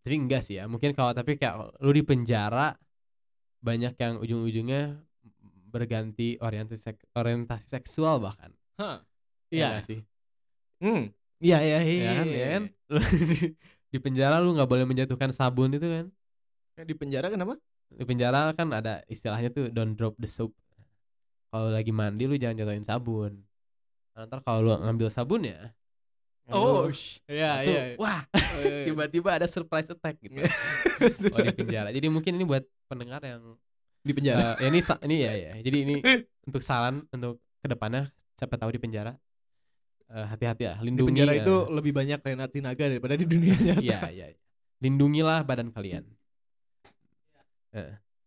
Tapi 0.07 0.15
enggak 0.17 0.41
sih 0.47 0.55
ya. 0.59 0.65
Mungkin 0.71 0.95
kalau 0.95 1.11
tapi 1.13 1.35
kayak 1.35 1.83
lu 1.83 1.91
di 1.91 2.03
penjara 2.07 2.75
banyak 3.59 3.95
yang 3.99 4.15
ujung-ujungnya 4.23 5.03
berganti 5.67 6.39
orientasi 6.39 6.81
sek- 6.81 7.09
orientasi 7.13 7.67
seksual 7.67 8.23
bahkan. 8.23 8.55
Hah. 8.79 9.03
Iya 9.51 9.59
Iya. 9.59 9.67
nggak 9.75 9.85
sih? 9.87 10.01
Hmm. 10.83 11.03
Iya 11.43 11.59
iya 11.63 11.79
iya. 11.85 12.05
Ya 12.07 12.13
kan, 12.17 12.27
ya 12.31 12.47
kan? 12.55 12.63
Lu 12.95 13.01
di- 13.27 13.55
di 13.93 13.99
penjara 14.03 14.37
lu 14.43 14.55
nggak 14.55 14.69
boleh 14.71 14.85
menjatuhkan 14.87 15.31
sabun 15.35 15.75
itu 15.75 15.87
kan? 15.87 16.07
Di 16.87 16.95
penjara 16.95 17.29
kenapa? 17.33 17.57
di 17.87 18.03
penjara 18.03 18.51
kan 18.59 18.67
ada 18.75 19.07
istilahnya 19.07 19.47
tuh 19.55 19.71
don't 19.71 19.95
drop 19.95 20.19
the 20.19 20.27
soap 20.27 20.51
kalau 21.55 21.71
lagi 21.71 21.95
mandi 21.95 22.27
lu 22.27 22.35
jangan 22.35 22.59
jatuhin 22.59 22.83
sabun 22.83 23.47
Nah, 24.19 24.27
ntar 24.27 24.43
kalau 24.43 24.59
lu 24.67 24.71
ngambil 24.75 25.07
sabunnya 25.07 25.71
Oh, 26.47 26.87
lu- 26.87 26.95
sh- 26.95 27.19
iya 27.27 27.51
tuh, 27.67 27.75
iya. 27.75 27.83
wah 27.99 28.23
Tiba 28.31 28.85
tiba-tiba 28.87 29.31
ada 29.35 29.47
surprise 29.51 29.91
attack 29.91 30.15
gitu. 30.23 30.39
Kalau 31.27 31.43
di 31.51 31.57
penjara. 31.59 31.89
Jadi 31.91 32.07
mungkin 32.07 32.39
ini 32.39 32.47
buat 32.47 32.63
pendengar 32.87 33.19
yang 33.27 33.59
di 34.01 34.13
penjara. 34.15 34.55
eh, 34.55 34.63
ya 34.63 34.67
ini 34.71 34.79
ini 34.79 35.17
ya 35.19 35.33
ya. 35.35 35.53
Jadi 35.59 35.79
ini 35.83 35.95
untuk 36.47 36.63
saran 36.63 37.03
untuk 37.11 37.43
ke 37.59 37.67
depannya 37.67 38.15
siapa 38.39 38.55
tahu 38.55 38.71
di 38.71 38.79
penjara. 38.79 39.19
Eh, 40.07 40.23
hati-hati 40.23 40.63
ya 40.71 40.79
Di 40.79 40.87
lindungi 40.87 41.11
penjara 41.11 41.33
eh, 41.35 41.43
itu 41.43 41.55
lebih 41.67 41.91
banyak 41.91 42.19
Renat 42.23 42.51
Sinaga 42.55 42.85
daripada 42.87 43.19
di 43.19 43.27
dunia 43.27 43.59
nyata. 43.67 43.83
iya 43.83 43.99
iya 44.15 44.27
iya. 44.31 44.39
lindungilah 44.79 45.43
badan 45.43 45.75
kalian 45.75 46.07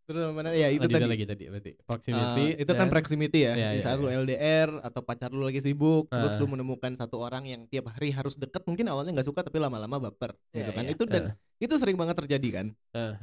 Terus 0.09 0.33
mana 0.33 0.49
ya 0.57 0.73
itu 0.73 0.81
Lanjutin 0.81 1.05
tadi. 1.05 1.13
lagi 1.13 1.25
tadi 1.29 1.43
berarti 1.53 1.71
proximity 1.85 2.45
Ah, 2.49 2.61
itu 2.65 2.71
kan 2.73 2.81
dan- 2.81 2.89
proximity 2.89 3.39
ya. 3.45 3.53
Di 3.53 3.61
iya, 3.61 3.69
saat 3.77 4.01
lu 4.01 4.09
iya. 4.09 4.17
LDR 4.17 4.81
atau 4.81 5.05
pacar 5.05 5.29
lu 5.29 5.45
lagi 5.45 5.61
sibuk, 5.61 6.09
terus 6.09 6.33
Ah. 6.33 6.39
lu 6.41 6.49
menemukan 6.49 6.89
satu 6.97 7.21
orang 7.21 7.45
yang 7.45 7.69
tiap 7.69 7.93
hari 7.93 8.09
harus 8.09 8.33
deket, 8.33 8.65
mungkin 8.65 8.89
awalnya 8.89 9.13
nggak 9.13 9.29
suka 9.29 9.45
tapi 9.45 9.61
lama-lama 9.61 10.09
baper, 10.09 10.33
gitu 10.49 10.65
Iya, 10.65 10.73
kan. 10.73 10.83
Itu 10.89 11.03
dan 11.05 11.23
Eh, 11.29 11.33
itu 11.61 11.77
sering 11.77 11.93
banget 11.93 12.17
terjadi 12.17 12.49
kan. 12.51 12.67
eh, 12.91 13.13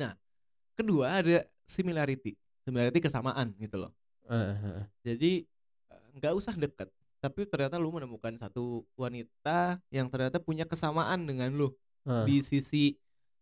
eh, 0.00 0.12
Kedua 0.72 1.20
ada 1.20 1.44
similarity, 1.68 2.32
similarity 2.58 2.98
kesamaan 2.98 3.52
gitu 3.54 3.76
loh. 3.76 3.92
eh. 4.26 4.88
Jadi 5.04 5.44
eh, 5.92 6.04
nggak 6.16 6.32
usah 6.32 6.56
deket, 6.56 6.88
tapi 7.18 7.44
ternyata 7.44 7.76
lu 7.76 7.92
menemukan 7.92 8.32
satu 8.34 8.88
wanita 8.94 9.76
yang 9.90 10.08
ternyata 10.08 10.40
punya 10.40 10.64
kesamaan 10.64 11.20
dengan 11.22 11.52
lu 11.52 11.68
Eh, 12.00 12.24
di 12.24 12.40
sisi 12.40 12.96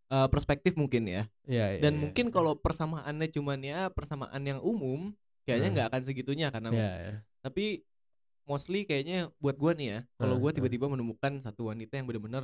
eh, 0.09 0.27
perspektif 0.27 0.73
mungkin 0.73 1.05
ya. 1.05 1.23
iya, 1.45 1.77
iya, 1.77 1.79
Dan 1.79 1.95
iya. 1.95 2.01
mungkin 2.01 2.29
kalau 2.29 2.53
persamaannya 2.53 3.29
cuman 3.29 3.59
ya 3.61 3.79
persamaan 3.89 4.41
yang 4.41 4.59
umum, 4.59 5.13
kayaknya 5.45 5.69
Hmm. 5.69 5.75
nggak 5.77 5.87
akan 5.89 6.01
segitunya 6.03 6.47
karena 6.49 6.69
Iya, 6.69 6.89
iya. 6.99 7.15
tapi 7.39 7.85
mostly 8.43 8.81
kayaknya 8.83 9.29
buat 9.37 9.55
gua 9.55 9.73
nih 9.73 9.87
ya 9.87 9.99
kalau 10.17 10.33
Heeh, 10.33 10.41
gua 10.41 10.49
heeh. 10.49 10.57
tiba-tiba 10.57 10.85
menemukan 10.87 11.33
satu 11.39 11.69
wanita 11.69 11.93
yang 11.95 12.09
benar-benar 12.09 12.43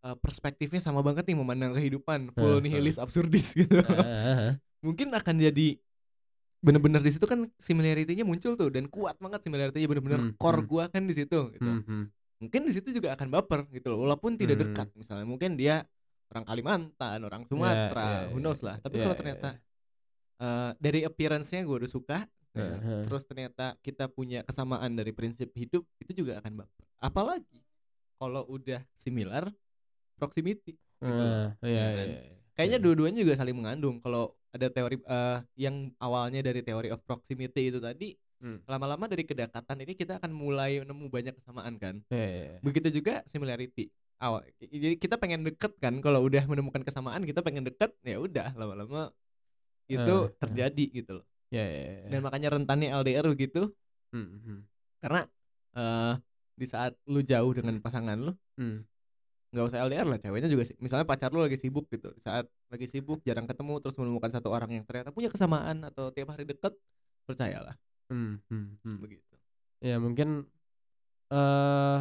uh, 0.00 0.16
perspektifnya 0.16 0.80
sama 0.80 1.00
banget 1.00 1.28
nih 1.28 1.36
memandang 1.36 1.76
kehidupan 1.76 2.32
Heeh, 2.32 2.36
full 2.36 2.56
nihilis 2.60 2.96
absurdis 2.96 3.52
gitu 3.52 3.80
Eh, 3.80 3.92
eh, 3.92 4.36
eh. 4.48 4.52
mungkin 4.86 5.12
akan 5.12 5.36
jadi 5.36 5.76
bener-bener 6.58 7.04
di 7.04 7.12
situ 7.12 7.28
kan 7.28 7.46
similarity-nya 7.60 8.24
muncul 8.24 8.56
tuh 8.56 8.72
dan 8.72 8.88
kuat 8.88 9.20
banget 9.20 9.44
similarity-nya 9.44 9.86
bener-bener 9.86 10.20
Hmm, 10.20 10.32
core 10.40 10.64
hmm. 10.64 10.68
gua 10.68 10.84
kan 10.88 11.04
di 11.04 11.14
situ 11.14 11.52
gitu 11.52 11.62
Hmm, 11.62 11.84
hmm. 11.84 12.04
mungkin 12.42 12.60
di 12.66 12.72
situ 12.72 12.88
juga 12.90 13.12
akan 13.14 13.28
baper 13.30 13.68
gitu 13.70 13.92
loh 13.92 14.02
walaupun 14.02 14.34
tidak 14.34 14.56
Hmm. 14.58 14.64
dekat 14.72 14.88
misalnya 14.96 15.26
mungkin 15.28 15.54
dia 15.54 15.84
orang 16.32 16.44
Kalimantan 16.44 17.18
orang 17.22 17.42
Sumatera 17.46 18.26
iya, 18.26 18.30
who 18.32 18.38
iya, 18.38 18.44
knows 18.44 18.60
lah 18.62 18.76
tapi 18.82 18.98
iya, 18.98 19.02
kalau 19.06 19.14
iya, 19.14 19.20
ternyata 19.20 19.48
uh, 20.42 20.70
dari 20.78 21.00
appearance-nya 21.06 21.62
gua 21.62 21.76
udah 21.82 21.90
suka 21.90 22.18
ya, 22.56 22.76
Heeh. 22.76 23.02
terus 23.06 23.22
ternyata 23.28 23.76
kita 23.84 24.10
punya 24.10 24.42
kesamaan 24.42 24.96
dari 24.96 25.12
prinsip 25.12 25.52
hidup 25.54 25.86
itu 26.02 26.24
juga 26.24 26.40
akan 26.40 26.64
baper 26.64 26.86
apalagi 26.98 27.60
kalau 28.16 28.42
udah 28.48 28.80
similar 28.96 29.52
proximity 30.16 30.74
gitu 30.96 31.04
iya, 31.04 31.52
ya 31.60 31.86
kan? 31.92 32.06
iya, 32.08 32.20
iya. 32.24 32.36
kayaknya 32.56 32.78
Iya. 32.80 32.84
dua-duanya 32.84 33.20
juga 33.20 33.34
saling 33.36 33.56
mengandung 33.56 34.00
kalau 34.00 34.32
ada 34.56 34.72
teori 34.72 34.96
eh, 34.96 35.38
yang 35.60 35.92
awalnya 36.00 36.40
dari 36.40 36.64
teori 36.64 36.88
of 36.88 37.04
proximity 37.04 37.68
itu 37.68 37.76
tadi 37.76 38.16
Hmm. 38.36 38.60
lama-lama 38.68 39.08
dari 39.08 39.24
kedekatan 39.24 39.80
ini 39.80 39.96
kita 39.96 40.20
akan 40.20 40.28
mulai 40.28 40.84
nemu 40.84 41.08
banyak 41.08 41.34
kesamaan 41.40 41.80
kan 41.80 42.04
Iya, 42.12 42.26
iya, 42.28 42.42
iya. 42.52 42.58
begitu 42.60 42.88
juga 43.00 43.24
similarity 43.32 43.88
awal 44.20 44.44
jadi 44.60 45.00
kita 45.00 45.16
pengen 45.16 45.40
deket 45.40 45.72
kan 45.80 45.96
kalau 46.04 46.20
udah 46.20 46.44
menemukan 46.44 46.84
kesamaan 46.84 47.24
kita 47.24 47.40
pengen 47.40 47.64
deket 47.64 47.96
ya 48.04 48.20
udah 48.20 48.52
lama-lama 48.52 49.08
itu 49.88 50.14
eh. 50.28 50.36
terjadi 50.36 50.84
gitu 50.92 51.12
loh 51.22 51.26
Iya, 51.48 51.64
iya, 51.64 51.80
iya. 52.04 52.08
dan 52.12 52.20
makanya 52.20 52.48
rentannya 52.58 52.88
LDR 52.92 53.26
begitu 53.30 53.72
Hmm, 54.12 54.28
hmm. 54.44 54.58
karena 55.00 55.20
eh 55.72 56.14
di 56.56 56.64
saat 56.64 56.96
lu 57.04 57.20
jauh 57.20 57.52
dengan 57.52 57.76
pasangan 57.80 58.16
lu 58.16 58.32
Hmm. 58.56 58.84
nggak 59.52 59.64
usah 59.68 59.80
LDR 59.84 60.04
lah 60.04 60.18
ceweknya 60.20 60.48
juga 60.48 60.64
sih 60.64 60.76
misalnya 60.76 61.04
pacar 61.04 61.32
lu 61.32 61.40
lagi 61.40 61.56
sibuk 61.56 61.88
gitu 61.88 62.12
Di 62.12 62.20
saat 62.20 62.44
lagi 62.68 62.84
sibuk 62.84 63.20
jarang 63.24 63.44
ketemu 63.44 63.80
terus 63.80 63.96
menemukan 63.96 64.28
satu 64.28 64.48
orang 64.52 64.68
yang 64.72 64.84
ternyata 64.84 65.08
punya 65.08 65.28
kesamaan 65.28 65.84
atau 65.84 66.12
tiap 66.12 66.32
hari 66.32 66.44
deket 66.44 66.72
percayalah 67.24 67.76
Hmm, 68.06 68.38
hmm, 68.46 68.66
hmm. 68.86 68.96
begitu 69.02 69.34
Ya 69.82 69.96
mungkin 69.98 70.46
eh 71.30 72.00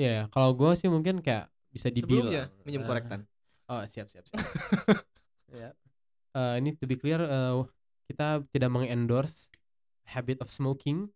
ya 0.00 0.10
ya, 0.12 0.24
kalau 0.32 0.52
gue 0.56 0.70
sih 0.76 0.88
mungkin 0.88 1.20
kayak 1.20 1.48
bisa 1.72 1.88
dibilang 1.88 2.28
sebelumnya 2.28 2.44
minjem 2.64 2.82
eh, 2.84 2.88
korektan 2.88 3.20
Oh 3.70 3.86
siap 3.86 4.10
siap 4.10 4.26
siap. 4.26 4.42
ya. 5.62 5.70
Eh, 6.34 6.54
ini 6.58 6.74
to 6.74 6.90
be 6.90 6.98
clear, 6.98 7.22
eh, 7.22 7.54
kita 8.10 8.42
tidak 8.50 8.70
mengendorse 8.74 9.46
habit 10.10 10.42
of 10.42 10.50
smoking. 10.50 11.06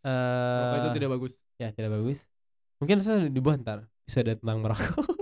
Eh, 0.00 0.08
Rokok 0.64 0.76
itu 0.80 0.90
tidak 0.96 1.10
bagus 1.12 1.32
Ya 1.60 1.68
tidak 1.68 1.92
bagus. 1.92 2.24
Mungkin 2.80 3.04
saya 3.04 3.28
dibuat 3.28 3.60
ntar 3.60 3.84
bisa 4.08 4.24
ada 4.24 4.32
tentang 4.32 4.64
merokok. 4.64 5.17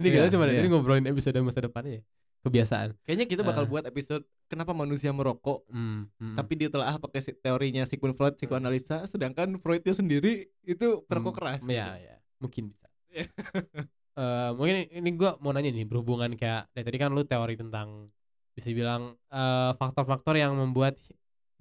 Ini 0.00 0.06
Iya, 0.06 0.16
kita 0.18 0.32
cuma 0.32 0.44
iya. 0.48 0.64
ngobrolin 0.64 1.04
episode 1.06 1.36
masa 1.40 1.60
depan 1.60 1.84
ya. 1.84 2.00
Kebiasaan. 2.40 2.96
kayaknya 3.04 3.28
kita 3.28 3.44
bakal 3.44 3.62
Eh. 3.62 3.68
buat 3.68 3.84
episode 3.84 4.24
kenapa 4.48 4.72
manusia 4.72 5.12
merokok 5.12 5.60
Hmm, 5.68 6.08
hmm. 6.16 6.34
tapi 6.34 6.56
ditelaah 6.56 6.96
pakai 6.96 7.20
si- 7.20 7.36
teorinya 7.36 7.84
Sigmund 7.84 8.16
Freud 8.16 8.32
psikoanalisa 8.34 9.04
sedangkan 9.04 9.60
Freudnya 9.60 9.92
sendiri 9.92 10.48
itu 10.62 11.04
perokok 11.04 11.30
Hmm, 11.30 11.38
keras 11.38 11.60
Ya, 11.62 11.68
gitu. 11.92 12.00
ya, 12.02 12.16
mungkin 12.38 12.62
bisa. 12.66 12.86
Iya. 13.06 13.28
Eh, 14.12 14.50
mungkin 14.52 14.74
ini 14.90 15.10
gua 15.14 15.38
mau 15.38 15.48
nanya 15.50 15.70
nih 15.70 15.86
berhubungan 15.86 16.34
kayak 16.34 16.66
dari 16.70 16.82
tadi 16.82 16.98
kan 16.98 17.12
lu 17.12 17.22
teori 17.22 17.54
tentang 17.54 18.08
bisa 18.50 18.68
bilang 18.70 19.14
eh, 19.28 19.72
faktor-faktor 19.74 20.34
yang 20.34 20.52
membuat 20.52 20.96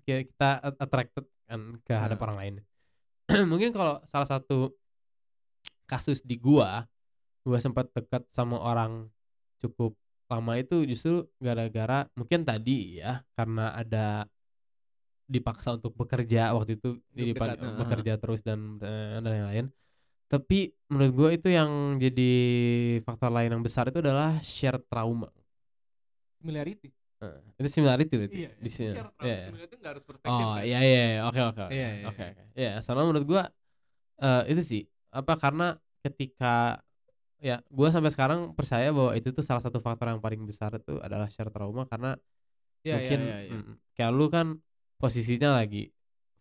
kita 0.01 0.59
at- 0.59 0.79
attracted 0.79 1.27
kan 1.43 1.77
ke 1.79 1.93
hadap 1.93 2.15
Nah. 2.15 2.25
orang 2.25 2.37
lain. 2.37 2.55
mungkin 3.51 3.69
kalau 3.69 3.99
salah 4.05 4.25
satu 4.25 4.73
kasus 5.85 6.21
di 6.21 6.35
gua, 6.35 6.85
gua 7.45 7.57
sempat 7.61 7.89
dekat 7.95 8.23
sama 8.33 8.59
orang 8.59 9.07
cukup 9.59 9.95
lama 10.29 10.53
itu 10.61 10.85
justru 10.85 11.25
gara-gara 11.41 12.05
mungkin 12.13 12.45
tadi 12.45 13.01
ya 13.01 13.25
karena 13.33 13.73
ada 13.73 14.29
dipaksa 15.29 15.77
untuk 15.77 15.93
bekerja 15.93 16.53
waktu 16.57 16.77
itu 16.77 16.97
heeh. 17.13 17.77
bekerja 17.77 18.13
terus 18.17 18.41
dan 18.41 18.81
eh, 18.81 19.21
dan 19.21 19.29
lain-lain 19.29 19.65
tapi 20.29 20.73
menurut 20.93 21.13
gue 21.17 21.29
itu 21.41 21.49
yang 21.49 21.97
jadi 21.97 22.31
faktor 23.01 23.33
lain 23.33 23.49
yang 23.49 23.65
besar 23.65 23.89
itu 23.89 23.97
adalah 23.97 24.37
shared 24.45 24.85
trauma 24.85 25.29
Similarity. 26.39 26.87
Eh, 27.19 27.39
itu 27.59 27.67
similarity 27.67 28.13
berarti 28.15 28.37
Iya, 28.47 28.51
di 28.55 28.69
sini 28.71 28.87
share 28.95 29.11
Iya, 29.19 29.27
iya. 29.27 29.43
similarity 29.43 29.75
nggak 29.75 29.91
harus 29.97 30.05
perfect. 30.07 30.29
Oh 30.31 30.55
iya 30.63 30.79
iya 30.79 31.01
iya. 31.17 31.19
oke 31.27 31.41
oke 31.51 31.61
oke 31.67 31.73
Iya, 31.75 31.89
iya, 31.99 32.05
oke 32.07 32.23
iya. 32.23 32.43
Iya, 32.55 32.71
soalnya 32.79 33.05
menurut 33.11 33.25
gua 33.27 33.43
eh 34.23 34.43
itu 34.55 34.61
sih 34.63 34.81
apa 35.11 35.33
karena 35.35 35.75
ketika 35.99 36.79
ya 37.39 37.63
gua 37.71 37.87
sampai 37.89 38.11
sekarang 38.11 38.51
percaya 38.53 38.91
bahwa 38.91 39.11
itu 39.15 39.31
tuh 39.31 39.43
salah 39.43 39.63
satu 39.63 39.79
faktor 39.79 40.11
yang 40.11 40.19
paling 40.19 40.43
besar 40.43 40.75
itu 40.75 40.99
adalah 40.99 41.27
share 41.31 41.49
trauma 41.49 41.87
karena 41.87 42.19
Iya, 42.79 42.95
mungkin 42.95 43.19
iya, 43.27 43.37
iya. 43.43 43.51
mm, 43.59 43.73
kayak 43.91 44.11
lu 44.15 44.25
kan 44.31 44.47
posisinya 44.95 45.59
lagi 45.59 45.91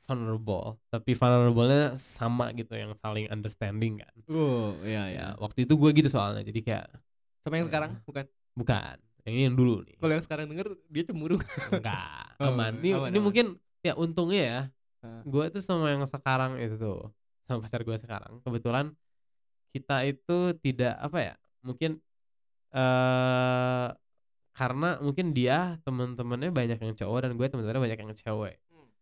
vulnerable 0.07 0.79
tapi 0.89 1.13
vulnerable-nya 1.19 1.99
sama 1.99 2.55
gitu 2.55 2.79
yang 2.79 2.95
saling 3.03 3.27
understanding 3.29 4.01
kan. 4.01 4.15
Oh, 4.31 4.79
iya, 4.87 5.03
iya. 5.11 5.19
Ya, 5.19 5.27
waktu 5.37 5.67
itu 5.67 5.75
gua 5.75 5.91
gitu 5.91 6.09
soalnya. 6.09 6.47
Jadi 6.47 6.61
kayak 6.63 6.87
Sama 7.43 7.59
yang 7.59 7.67
Eh. 7.67 7.71
sekarang 7.71 7.91
bukan. 8.07 8.25
bukan 8.55 8.97
yang 9.27 9.35
ini 9.35 9.43
yang 9.53 9.57
dulu 9.59 9.83
nih. 9.85 9.97
Kalau 10.01 10.13
yang 10.15 10.25
sekarang 10.25 10.45
denger 10.49 10.69
dia 10.89 11.05
cemburu. 11.05 11.37
Enggak, 11.75 12.25
Oh, 12.41 12.49
aman. 12.55 12.79
Ini, 12.81 12.91
aman, 12.97 13.09
ini 13.11 13.19
aman. 13.19 13.25
mungkin 13.27 13.47
ya 13.83 13.93
untungnya 13.99 14.43
ya. 14.43 14.61
Gue 15.27 15.45
tuh 15.53 15.61
sama 15.61 15.91
yang 15.93 16.03
sekarang 16.07 16.57
itu 16.63 16.79
tuh, 16.79 17.11
sama 17.45 17.67
pacar 17.67 17.83
gue 17.83 17.97
sekarang. 17.99 18.41
Kebetulan 18.47 18.95
kita 19.75 19.97
itu 20.09 20.57
tidak 20.65 20.95
apa 20.99 21.19
ya? 21.21 21.35
Mungkin 21.67 21.91
eh 22.73 23.89
karena 24.59 24.99
mungkin 24.99 25.31
dia 25.31 25.79
temen-temennya 25.87 26.51
banyak 26.51 26.79
yang 26.83 26.95
cowok 26.99 27.19
dan 27.25 27.31
gue 27.39 27.47
temen-temennya 27.47 27.85
banyak 27.87 28.01
yang 28.03 28.13
cewek. 28.19 28.59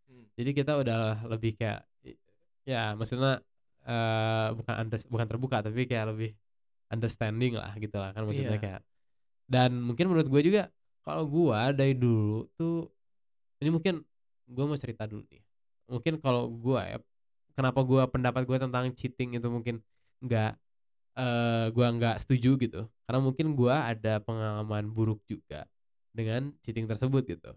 Hmm, 0.06 0.24
Jadi 0.36 0.50
kita 0.52 0.72
udah 0.76 1.24
lebih 1.32 1.56
kayak 1.56 1.88
ya 2.66 2.92
maksudnya 2.98 3.40
eh 3.86 4.48
bukan 4.58 4.74
under- 4.82 5.08
bukan 5.08 5.26
terbuka 5.30 5.56
tapi 5.62 5.86
kayak 5.86 6.12
lebih 6.12 6.30
understanding 6.90 7.54
lah 7.54 7.72
gitu 7.78 7.96
lah 7.98 8.10
kan 8.14 8.26
maksudnya 8.26 8.58
Iya. 8.58 8.62
kayak 8.62 8.80
dan 9.46 9.70
mungkin 9.78 10.10
menurut 10.10 10.26
gue 10.26 10.42
juga 10.42 10.62
kalau 11.06 11.22
gua 11.30 11.70
dari 11.70 11.94
dulu 11.94 12.50
tuh 12.58 12.90
ini 13.62 13.70
mungkin 13.70 14.02
gua 14.50 14.64
mau 14.66 14.78
cerita 14.78 15.06
dulu 15.06 15.22
nih 15.30 15.42
mungkin 15.86 16.18
kalau 16.18 16.50
gua 16.50 16.82
ya 16.90 16.98
kenapa 17.54 17.80
gua 17.86 18.10
pendapat 18.10 18.42
gua 18.46 18.58
tentang 18.58 18.90
cheating 18.98 19.38
itu 19.38 19.46
mungkin 19.46 19.78
nggak 20.22 20.52
eh 21.16 21.66
gua 21.72 21.86
nggak 21.96 22.16
setuju 22.24 22.60
gitu 22.60 22.80
karena 23.08 23.20
mungkin 23.24 23.56
gua 23.56 23.88
ada 23.88 24.20
pengalaman 24.20 24.88
buruk 24.92 25.20
juga 25.24 25.64
dengan 26.12 26.52
cheating 26.60 26.84
tersebut 26.84 27.24
gitu 27.24 27.50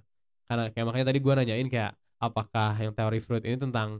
karena 0.47 0.71
kayak 0.71 0.85
makanya 0.87 1.07
tadi 1.11 1.19
gua 1.19 1.33
nanyain 1.43 1.67
kayak 1.67 1.91
apakah 2.19 2.75
yang 2.79 2.91
teori 2.95 3.19
Freud 3.19 3.43
ini 3.43 3.55
tentang 3.59 3.99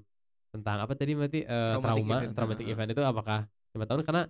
tentang 0.50 0.78
apa 0.84 0.96
tadi 0.96 1.14
berarti 1.14 1.40
Traumatic 1.46 1.84
trauma 1.84 2.16
event. 2.20 2.32
traumatic 2.36 2.68
event 2.68 2.90
itu 2.96 3.04
apakah 3.04 3.40
lima 3.76 3.86
tahun 3.86 4.02
karena 4.08 4.24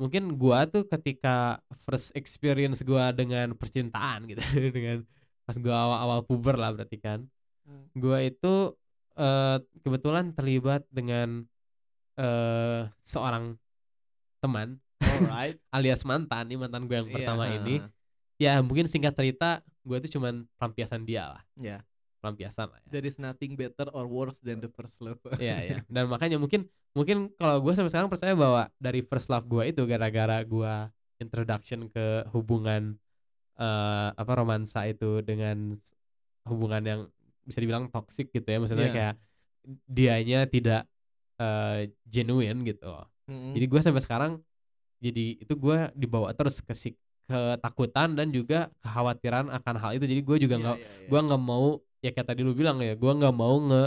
mungkin 0.00 0.22
gua 0.40 0.64
tuh 0.64 0.84
ketika 0.88 1.60
first 1.84 2.12
experience 2.16 2.80
gua 2.84 3.12
dengan 3.12 3.52
percintaan 3.52 4.24
gitu 4.28 4.40
dengan 4.76 5.04
pas 5.44 5.56
gua 5.60 5.76
awal-awal 5.88 6.20
puber 6.24 6.56
lah 6.56 6.72
berarti 6.76 7.00
kan 7.00 7.24
Hmm. 7.60 7.86
gua 7.92 8.24
itu 8.24 8.72
eh, 9.20 9.56
kebetulan 9.84 10.32
terlibat 10.32 10.88
dengan 10.88 11.44
eh 12.20 12.82
seorang 13.02 13.56
teman 14.38 14.76
Alright. 15.00 15.56
alias 15.76 16.04
mantan 16.04 16.44
nih 16.46 16.60
mantan 16.60 16.84
gue 16.84 16.96
yang 16.96 17.08
Iya, 17.08 17.16
pertama 17.16 17.44
heeh, 17.48 17.56
ini 17.58 17.74
ya 18.36 18.60
mungkin 18.60 18.84
singkat 18.84 19.16
cerita 19.16 19.60
gue 19.80 19.96
tuh 20.04 20.20
cuman 20.20 20.44
pelampiasan 20.56 21.04
dia 21.04 21.32
lah 21.36 21.42
Ya. 21.56 21.80
pelampiasan 22.20 22.68
lah 22.68 22.76
ya. 22.84 22.88
There 22.92 23.06
is 23.08 23.16
nothing 23.16 23.56
better 23.56 23.88
or 23.96 24.04
worse 24.04 24.36
than 24.44 24.60
the 24.60 24.68
first 24.68 25.00
love. 25.00 25.16
Iya 25.40 25.56
iya. 25.64 25.76
Dan 25.94 26.12
makanya 26.12 26.36
mungkin 26.36 26.68
mungkin 26.92 27.32
kalau 27.34 27.64
gue 27.64 27.72
sampai 27.72 27.88
sekarang 27.88 28.12
percaya 28.12 28.36
bahwa 28.36 28.68
dari 28.76 29.00
first 29.00 29.32
love 29.32 29.48
gue 29.48 29.72
itu 29.72 29.80
gara-gara 29.88 30.44
gue 30.44 30.74
introduction 31.16 31.88
ke 31.88 32.28
hubungan 32.32 33.00
eh 33.56 34.08
apa 34.12 34.32
romansa 34.36 34.84
itu 34.84 35.20
dengan 35.20 35.76
hubungan 36.44 36.80
yang 36.84 37.00
bisa 37.44 37.60
dibilang 37.60 37.88
toxic 37.88 38.28
gitu 38.30 38.44
ya. 38.44 38.60
Maksudnya 38.60 38.88
Iya. 38.88 38.94
kayak 38.94 39.14
dianya 39.84 40.40
tidak 40.44 40.84
eh 41.40 41.88
genuine 42.04 42.58
gitu. 42.68 42.84
loh. 42.84 43.08
Mm-mm. 43.26 43.56
Jadi 43.56 43.64
gue 43.64 43.80
sampai 43.80 44.02
sekarang 44.04 44.32
jadi 45.00 45.40
itu 45.40 45.54
gue 45.56 45.78
dibawa 45.96 46.36
terus 46.36 46.60
ke 46.60 46.76
si- 46.76 46.98
ketakutan 47.24 48.12
dan 48.18 48.28
juga 48.28 48.68
kekhawatiran 48.84 49.48
akan 49.48 49.74
hal 49.80 49.90
itu. 49.96 50.04
Jadi 50.04 50.20
gue 50.20 50.36
juga 50.44 50.56
Iya, 50.58 50.62
nggak 50.62 50.76
iya, 50.76 50.88
iya. 51.00 51.08
gua 51.08 51.20
nggak 51.26 51.42
mau 51.42 51.66
ya 52.04 52.10
kayak 52.12 52.28
tadi 52.32 52.40
lu 52.44 52.52
bilang 52.52 52.76
ya 52.82 52.92
gua 52.98 53.12
nggak 53.16 53.34
mau 53.34 53.54
nge 53.70 53.84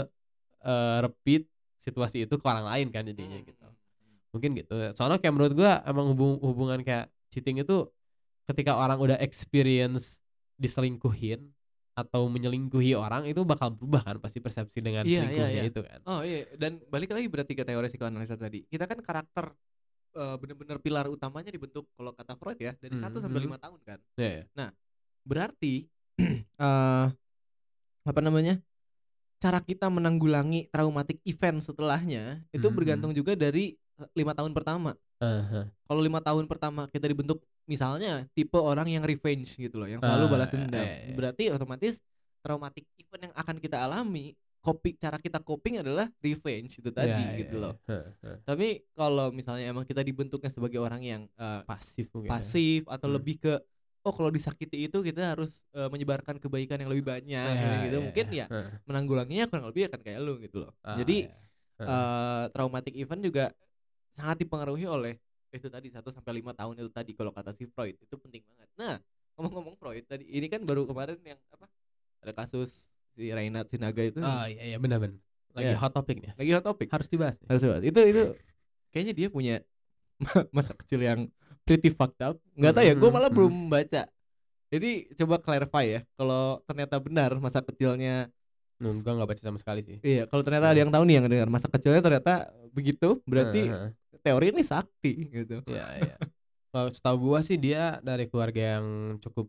eh, 0.64 0.98
repeat 1.04 1.42
situasi 1.84 2.24
itu 2.24 2.34
ke 2.40 2.46
orang 2.48 2.64
lain 2.66 2.88
kan 2.88 3.04
jadinya 3.04 3.36
Hmm, 3.36 3.46
gitu 3.46 3.66
mungkin 4.32 4.50
gitu 4.58 4.74
soalnya 4.96 5.20
kayak 5.20 5.34
menurut 5.36 5.54
gua 5.54 5.84
emang 5.86 6.06
hubung- 6.16 6.40
hubungan 6.42 6.80
kayak 6.82 7.06
cheating 7.30 7.60
itu 7.60 7.86
ketika 8.48 8.74
orang 8.74 8.96
udah 8.98 9.18
experience 9.20 10.18
diselingkuhin 10.56 11.52
atau 11.94 12.26
menyelingkuhi 12.26 12.98
orang 12.98 13.22
itu 13.24 13.46
bakal 13.46 13.70
berubah 13.70 14.02
kan 14.02 14.18
pasti 14.18 14.42
persepsi 14.42 14.82
dengan 14.82 15.06
Iya, 15.06 15.10
iya, 15.10 15.18
selingkuhnya 15.22 15.62
iya. 15.62 15.70
itu 15.70 15.80
kan 15.80 15.98
Oh 16.04 16.20
iya, 16.20 16.42
dan 16.58 16.82
balik 16.90 17.14
lagi 17.14 17.30
berarti 17.30 17.54
ke 17.54 17.62
teori 17.62 17.86
psikoanalisa 17.86 18.34
tadi. 18.34 18.66
Kita 18.66 18.84
kan 18.84 18.98
karakter 18.98 19.54
eh, 20.14 20.36
bener-bener 20.38 20.78
pilar 20.78 21.06
utamanya 21.06 21.50
dibentuk 21.50 21.86
kalau 21.94 22.14
kata 22.14 22.34
Freud 22.34 22.58
ya 22.58 22.74
dari 22.78 22.94
1 22.94 23.18
sampai 23.18 23.38
Mhm. 23.38 23.46
lima 23.46 23.58
tahun 23.58 23.80
kan. 23.82 23.98
ya 24.14 24.42
ya. 24.42 24.66
Berarti 25.22 25.86
eh 26.62 27.06
apa 28.04 28.20
namanya? 28.20 28.58
Cara 29.38 29.58
kita 29.58 29.86
menanggulangi 29.86 30.70
traumatic 30.70 31.18
event 31.22 31.60
setelahnya 31.60 32.42
itu 32.50 32.62
Mhm. 32.64 32.74
bergantung 32.74 33.10
juga 33.10 33.34
dari 33.34 33.74
eh, 33.74 34.08
lima 34.14 34.34
tahun 34.34 34.50
pertama. 34.50 34.98
Aha. 35.18 35.70
Kalau 35.70 36.00
lima 36.02 36.18
tahun 36.18 36.50
pertama 36.50 36.86
kita 36.88 37.06
dibentuk 37.06 37.42
misalnya 37.64 38.28
tipe 38.36 38.56
orang 38.56 38.88
yang 38.88 39.04
revenge 39.04 39.56
gitu 39.56 39.76
loh, 39.80 39.88
yang 39.88 40.00
selalu 40.04 40.24
Ah, 40.26 40.30
balas 40.30 40.48
iya, 40.50 40.56
dendam. 40.58 40.84
iya, 40.84 40.94
iya. 41.08 41.14
Berarti 41.16 41.44
otomatis 41.52 41.94
traumatic 42.44 42.84
event 43.00 43.22
yang 43.30 43.34
akan 43.34 43.56
kita 43.56 43.76
alami, 43.80 44.36
kopi 44.60 44.96
cara 44.96 45.16
kita 45.20 45.40
coping 45.40 45.80
adalah 45.80 46.08
revenge 46.20 46.76
itu 46.80 46.90
tadi 46.92 47.08
Ya, 47.08 47.32
ya, 47.32 47.40
gitu 47.44 47.56
ya. 47.56 47.62
loh. 47.64 47.74
Tapi 48.44 48.84
kalau 48.92 49.32
misalnya 49.32 49.72
emang 49.72 49.88
kita 49.88 50.04
dibentuknya 50.04 50.52
sebagai 50.52 50.80
orang 50.80 51.00
yang 51.00 51.22
eh, 51.36 51.60
pasif 51.64 52.12
mungkin 52.12 52.28
ya. 52.28 52.32
pasif 52.36 52.80
atau 52.84 53.08
Hmm. 53.08 53.16
lebih 53.16 53.36
ke 53.40 53.54
oh 54.04 54.12
kalau 54.12 54.28
disakiti 54.28 54.84
itu 54.84 55.00
kita 55.00 55.32
harus 55.32 55.64
eh, 55.72 55.88
menyebarkan 55.88 56.36
kebaikan 56.36 56.76
yang 56.84 56.92
lebih 56.92 57.08
banyak 57.08 57.52
Ya, 57.56 57.88
gitu. 57.88 57.96
ya, 57.96 58.04
Mungkin 58.04 58.26
ya 58.36 58.46
Heeh. 58.52 58.68
menanggulanginya 58.84 59.44
kurang 59.48 59.66
lebih 59.72 59.88
akan 59.88 60.00
kayak 60.04 60.20
lu 60.20 60.36
gitu 60.44 60.68
loh. 60.68 60.72
Ah, 60.84 61.00
Jadi 61.00 61.24
ya. 61.24 61.32
Heeh. 61.80 61.88
eh 61.88 62.44
traumatic 62.52 62.92
event 63.00 63.20
juga 63.24 63.44
sangat 64.12 64.44
dipengaruhi 64.44 64.84
oleh 64.84 65.14
itu 65.54 65.70
tadi 65.70 65.88
1 65.88 66.10
sampai 66.10 66.42
5 66.42 66.50
tahun 66.50 66.74
itu 66.82 66.90
tadi 66.90 67.14
kalau 67.14 67.30
kata 67.30 67.54
si 67.54 67.64
Freud 67.70 67.94
itu 67.94 68.14
penting 68.18 68.42
banget. 68.42 68.68
Nah, 68.74 68.94
ngomong-ngomong 69.38 69.78
Freud 69.78 70.02
tadi 70.04 70.26
ini 70.26 70.50
kan 70.50 70.66
baru 70.66 70.82
kemarin 70.84 71.16
yang 71.22 71.38
apa? 71.54 71.70
Ada 72.26 72.32
kasus 72.34 72.90
si 73.14 73.30
Reinhard 73.30 73.70
Sinaga 73.70 74.02
itu 74.02 74.18
oh 74.18 74.46
iya 74.50 74.74
iya 74.74 74.78
benar 74.82 74.98
benar 74.98 75.14
lagi 75.54 75.70
Iya. 75.70 75.78
hot 75.78 75.94
topic 75.94 76.18
nih 76.18 76.32
lagi 76.34 76.50
hot 76.50 76.64
topic. 76.66 76.88
harus 76.90 77.06
dibahas 77.06 77.38
nih. 77.38 77.46
Harus 77.46 77.62
dibahas. 77.62 77.82
Itu 77.86 78.00
itu 78.02 78.22
kayaknya 78.90 79.14
dia 79.14 79.28
punya 79.30 79.54
masa 80.56 80.74
kecil 80.74 81.00
yang 81.02 81.20
pretty 81.62 81.94
fucked 81.94 82.18
up. 82.20 82.34
Nggak 82.58 82.74
tahu 82.74 82.84
ya, 82.84 82.94
gue 82.98 83.08
Hmm, 83.08 83.14
malah 83.14 83.30
hmm. 83.30 83.38
belum 83.38 83.54
baca. 83.70 84.02
Jadi 84.74 84.90
coba 85.14 85.38
clarify 85.38 85.84
ya, 85.86 86.00
kalau 86.18 86.58
ternyata 86.66 86.98
benar 86.98 87.30
masa 87.38 87.62
kecilnya, 87.62 88.26
Hmm, 88.82 89.06
gua 89.06 89.14
nggak 89.14 89.30
baca 89.30 89.42
sama 89.46 89.54
sekali 89.62 89.86
sih 89.86 90.02
iya 90.02 90.26
kalau 90.26 90.42
ternyata 90.42 90.74
ada 90.74 90.80
yang 90.82 90.90
tahu 90.90 91.06
nih 91.06 91.22
yang 91.22 91.30
dengar 91.30 91.46
masa 91.46 91.70
kecilnya 91.70 92.02
ternyata 92.02 92.50
begitu, 92.74 93.22
berarti 93.22 93.70
Heeh. 93.70 93.88
Teori 94.24 94.50
ini 94.50 94.64
sakti 94.64 95.12
gitu. 95.28 95.60
Iya, 95.68 95.86
iya. 96.00 96.16
Kalau 96.72 96.88
setahu 96.88 97.16
gua 97.22 97.44
sih 97.44 97.54
dia 97.54 98.00
dari 98.00 98.24
keluarga 98.26 98.80
yang 98.80 98.86
cukup 99.20 99.46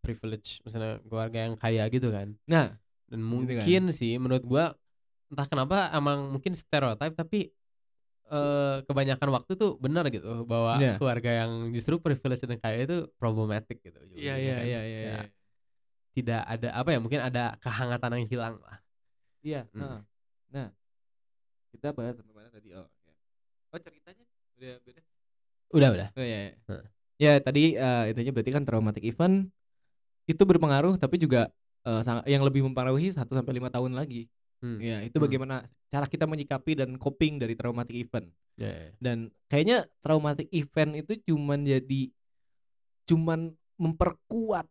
privilege, 0.00 0.58
misalnya 0.64 0.98
keluarga 1.04 1.38
yang 1.44 1.54
kaya 1.54 1.84
gitu 1.86 2.08
kan. 2.08 2.32
Nah, 2.48 2.74
Dan 3.06 3.20
Gitu 3.20 3.28
kan. 3.28 3.30
mungkin 3.30 3.82
sih 3.92 4.16
menurut 4.16 4.42
gua 4.42 4.74
entah 5.28 5.46
kenapa 5.46 5.90
emang 5.92 6.32
mungkin 6.32 6.54
stereotip 6.54 7.14
tapi 7.14 7.50
eh 8.26 8.76
kebanyakan 8.82 9.30
waktu 9.30 9.54
tuh 9.54 9.78
benar 9.78 10.10
gitu 10.10 10.42
bahwa 10.42 10.74
Iya. 10.74 10.98
keluarga 10.98 11.30
yang 11.46 11.70
justru 11.70 12.02
privilege 12.02 12.42
dan 12.42 12.58
kaya 12.58 12.82
itu 12.82 13.06
problematic 13.14 13.78
gitu. 13.78 13.94
iya 14.18 14.34
ujung-ujungnya 14.34 14.42
iya 14.42 14.56
kan. 14.56 14.66
iya 14.66 14.80
iya. 14.82 14.98
Ya, 14.98 15.14
iya. 15.22 15.22
Tidak 16.10 16.42
ada 16.42 16.68
apa 16.74 16.88
ya 16.90 16.98
mungkin 16.98 17.20
ada 17.22 17.54
kehangatan 17.62 18.10
yang 18.18 18.26
hilang 18.26 18.54
lah. 18.58 18.78
Iya, 19.46 19.62
Hmm. 19.70 19.78
heeh. 19.78 20.00
Nah, 20.50 20.68
kita 21.70 21.88
bahas 21.92 22.18
sampai 22.18 22.34
mana 22.34 22.48
tadi? 22.50 22.68
Oh. 22.74 22.88
Oh, 23.76 23.80
ceritanya 23.84 24.24
udah 24.56 24.74
beda. 24.80 25.00
Udah 25.76 25.88
udah. 25.92 26.08
Oh 26.16 26.24
iya. 26.24 26.38
iya. 26.48 26.52
Heeh. 26.64 26.84
Ya 27.16 27.32
tadi 27.40 27.76
eh, 27.76 28.02
intinya 28.08 28.32
berarti 28.32 28.52
kan 28.52 28.64
traumatic 28.64 29.04
event 29.04 29.52
itu 30.24 30.42
berpengaruh 30.42 30.96
tapi 30.96 31.20
juga 31.20 31.52
sang- 32.02 32.24
yang 32.26 32.42
lebih 32.42 32.64
mempengaruhi 32.66 33.12
1 33.12 33.30
sampai 33.30 33.52
5 33.52 33.68
tahun 33.68 33.92
lagi. 33.94 34.26
Hmm. 34.58 34.80
Ya, 34.80 35.04
itu 35.04 35.20
Hmm. 35.20 35.28
bagaimana 35.28 35.56
cara 35.86 36.08
kita 36.08 36.24
menyikapi 36.24 36.72
dan 36.74 36.96
coping 36.96 37.36
dari 37.38 37.52
traumatic 37.54 37.94
event. 37.94 38.26
Ya, 38.56 38.72
ya. 38.72 38.90
Dan 38.98 39.28
kayaknya 39.46 39.84
traumatic 40.00 40.48
event 40.50 40.96
itu 40.96 41.12
cuman 41.30 41.62
jadi 41.62 42.10
cuman 43.06 43.52
memperkuat 43.76 44.66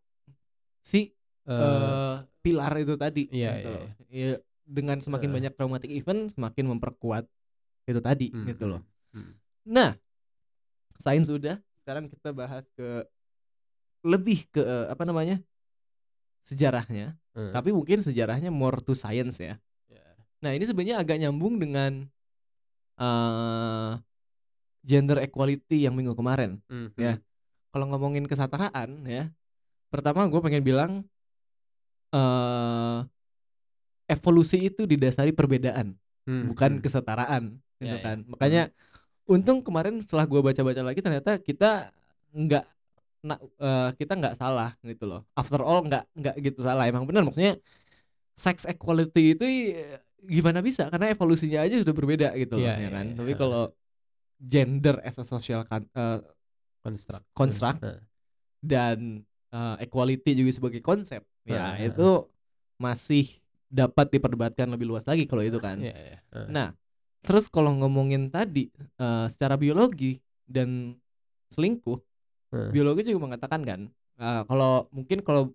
si 0.82 1.14
Eh, 1.46 1.54
eh, 1.54 2.26
pilar 2.42 2.74
itu 2.82 2.98
tadi. 2.98 3.30
iya, 3.30 3.54
gitu 3.54 3.70
loh. 3.70 3.86
Iya, 4.10 4.42
dengan 4.66 4.98
semakin 4.98 5.30
Heeh. 5.30 5.38
banyak 5.38 5.54
traumatic 5.54 5.92
event 5.94 6.34
semakin 6.34 6.66
memperkuat 6.74 7.30
itu 7.86 8.02
tadi 8.02 8.34
Hmm, 8.34 8.50
gitu 8.50 8.66
loh. 8.66 8.82
Hmm. 9.16 9.34
Nah, 9.66 9.98
sains 11.00 11.26
sudah, 11.26 11.58
sekarang 11.82 12.06
kita 12.12 12.30
bahas 12.36 12.68
ke 12.76 13.08
lebih 14.06 14.46
ke 14.52 14.62
eh, 14.62 14.86
apa 14.92 15.02
namanya? 15.08 15.40
sejarahnya, 16.46 17.18
Hmm. 17.34 17.50
tapi 17.50 17.74
mungkin 17.74 18.06
sejarahnya 18.06 18.54
more 18.54 18.78
to 18.78 18.94
science 18.94 19.42
ya. 19.42 19.58
Ya. 19.90 20.06
Nah, 20.46 20.54
ini 20.54 20.62
sebenarnya 20.62 21.02
agak 21.02 21.18
nyambung 21.18 21.58
dengan 21.58 22.06
eh 22.96 23.92
gender 24.86 25.18
equality 25.26 25.90
yang 25.90 25.98
minggu 25.98 26.14
kemarin. 26.14 26.62
Hmm, 26.70 26.94
Ya. 26.94 27.18
Kalau 27.74 27.90
ngomongin 27.90 28.30
kesetaraan 28.30 29.04
ya, 29.10 29.34
pertama 29.90 30.30
gue 30.30 30.38
pengen 30.40 30.62
bilang 30.62 30.92
eh 32.14 33.00
evolusi 34.06 34.70
itu 34.70 34.86
didasari 34.86 35.34
perbedaan, 35.34 35.98
hmm, 36.30 36.54
bukan 36.54 36.78
hmm. 36.78 36.84
kesetaraan, 36.86 37.44
gitu 37.82 37.90
Ya, 37.90 37.98
ya. 37.98 38.06
kan. 38.06 38.18
Makanya 38.30 38.64
untung 39.26 39.60
kemarin 39.66 39.98
setelah 40.02 40.26
gue 40.30 40.42
baca-baca 40.42 40.82
lagi 40.86 41.00
ternyata 41.02 41.42
kita 41.42 41.90
nggak 42.34 42.66
na- 43.26 43.42
eh, 43.42 43.90
kita 43.98 44.14
nggak 44.14 44.36
salah 44.38 44.78
gitu 44.86 45.06
loh. 45.10 45.22
After 45.34 45.60
all 45.66 45.82
nggak 45.86 46.06
nggak 46.14 46.36
gitu 46.46 46.60
salah. 46.62 46.86
Emang 46.86 47.10
benar 47.10 47.26
maksudnya 47.26 47.58
sex 48.38 48.70
equality 48.70 49.34
itu 49.34 49.44
eh, 49.46 49.98
gimana 50.22 50.62
bisa? 50.62 50.88
Karena 50.94 51.10
evolusinya 51.10 51.66
aja 51.66 51.82
sudah 51.82 51.96
berbeda 51.96 52.38
gitu 52.38 52.62
loh, 52.62 52.70
Iya, 52.70 52.74
ya 52.78 52.80
iya, 52.82 52.90
kan. 52.94 53.06
iya. 53.10 53.18
Tapi 53.18 53.32
kalau 53.34 53.64
gender 54.38 54.96
as 55.02 55.18
a 55.18 55.26
social 55.26 55.66
kan, 55.66 55.86
eh, 55.96 56.20
Construct. 56.86 57.26
Construct. 57.34 57.80
Nah, 57.82 57.98
dan 58.62 59.26
uh, 59.50 59.74
equality 59.82 60.38
juga 60.38 60.54
sebagai 60.54 60.86
konsep 60.86 61.26
ya 61.42 61.74
Heeh, 61.74 61.90
itu 61.90 62.30
masih 62.78 63.42
dapat 63.66 64.14
diperdebatkan 64.14 64.70
lebih 64.70 64.94
luas 64.94 65.02
lagi 65.10 65.26
kalau 65.26 65.42
itu 65.42 65.58
kan. 65.58 65.82
Iya, 65.82 65.98
iya. 65.98 66.18
Heeh. 66.30 66.48
Nah, 66.54 66.68
terus 67.26 67.50
kalau 67.50 67.74
ngomongin 67.74 68.30
tadi 68.30 68.70
uh, 68.96 69.26
secara 69.26 69.58
biologi 69.58 70.22
dan 70.46 70.94
selingkuh, 71.50 71.98
Heeh. 72.54 72.70
biologi 72.70 73.10
juga 73.10 73.26
mengatakan 73.26 73.66
kan 73.66 73.80
uh, 74.22 74.46
kalau 74.46 74.86
mungkin 74.94 75.26
kalau 75.26 75.50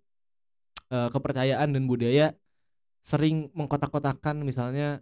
uh, 0.90 1.08
kepercayaan 1.08 1.70
dan 1.70 1.86
budaya 1.86 2.34
sering 3.00 3.48
mengkotak-kotakan 3.54 4.42
misalnya 4.42 4.98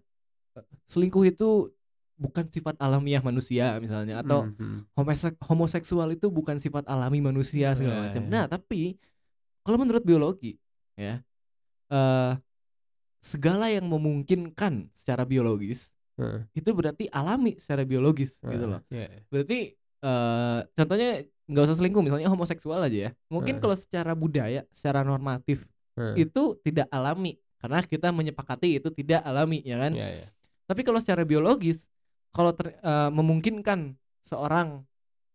uh, 0.52 0.64
selingkuh 0.86 1.24
itu 1.24 1.72
bukan 2.18 2.50
sifat 2.50 2.74
alamiah 2.82 3.22
manusia 3.22 3.78
misalnya 3.78 4.20
atau 4.20 4.44
Hmm, 4.44 4.58
hmm. 4.58 4.78
homosek- 4.92 5.40
homoseksual 5.40 6.10
itu 6.12 6.26
bukan 6.28 6.58
sifat 6.58 6.84
alami 6.84 7.22
manusia 7.22 7.72
segala 7.72 7.94
Iya, 7.94 8.02
macam. 8.10 8.22
iya. 8.26 8.30
Nah, 8.30 8.44
tapi 8.44 8.98
kalau 9.62 9.78
menurut 9.78 10.02
biologi 10.02 10.58
ya 10.98 11.22
eh 11.88 12.32
segala 13.18 13.70
yang 13.70 13.86
memungkinkan 13.86 14.90
secara 14.94 15.22
biologis 15.24 15.88
Heeh. 16.18 16.40
itu 16.58 16.70
berarti 16.74 17.04
alami 17.14 17.56
secara 17.62 17.86
biologis 17.86 18.34
gitu 18.42 18.66
Heeh. 18.66 18.72
loh. 18.74 18.80
Iya, 18.90 19.06
iya. 19.06 19.20
Berarti 19.30 19.58
eh 19.98 20.58
contohnya 20.78 21.08
nggak 21.48 21.64
usah 21.64 21.76
selingkuh 21.80 22.02
misalnya 22.04 22.28
homoseksual 22.28 22.82
aja 22.84 22.98
ya. 23.08 23.10
Mungkin 23.30 23.58
Heeh. 23.58 23.62
kalau 23.62 23.76
secara 23.78 24.12
budaya, 24.18 24.66
secara 24.74 25.06
normatif 25.06 25.64
Heeh. 25.96 26.26
itu 26.28 26.58
tidak 26.66 26.90
alami 26.90 27.38
karena 27.58 27.82
kita 27.82 28.14
menyepakati 28.14 28.78
itu 28.78 28.88
tidak 28.94 29.22
alami 29.26 29.62
ya 29.62 29.78
kan. 29.78 29.92
Iya, 29.94 30.08
iya. 30.22 30.28
Tapi 30.68 30.84
kalau 30.84 31.00
secara 31.00 31.24
biologis, 31.24 31.88
kalau 32.30 32.52
ter- 32.52 32.76
eh, 32.76 33.10
memungkinkan 33.10 33.96
seorang 34.28 34.84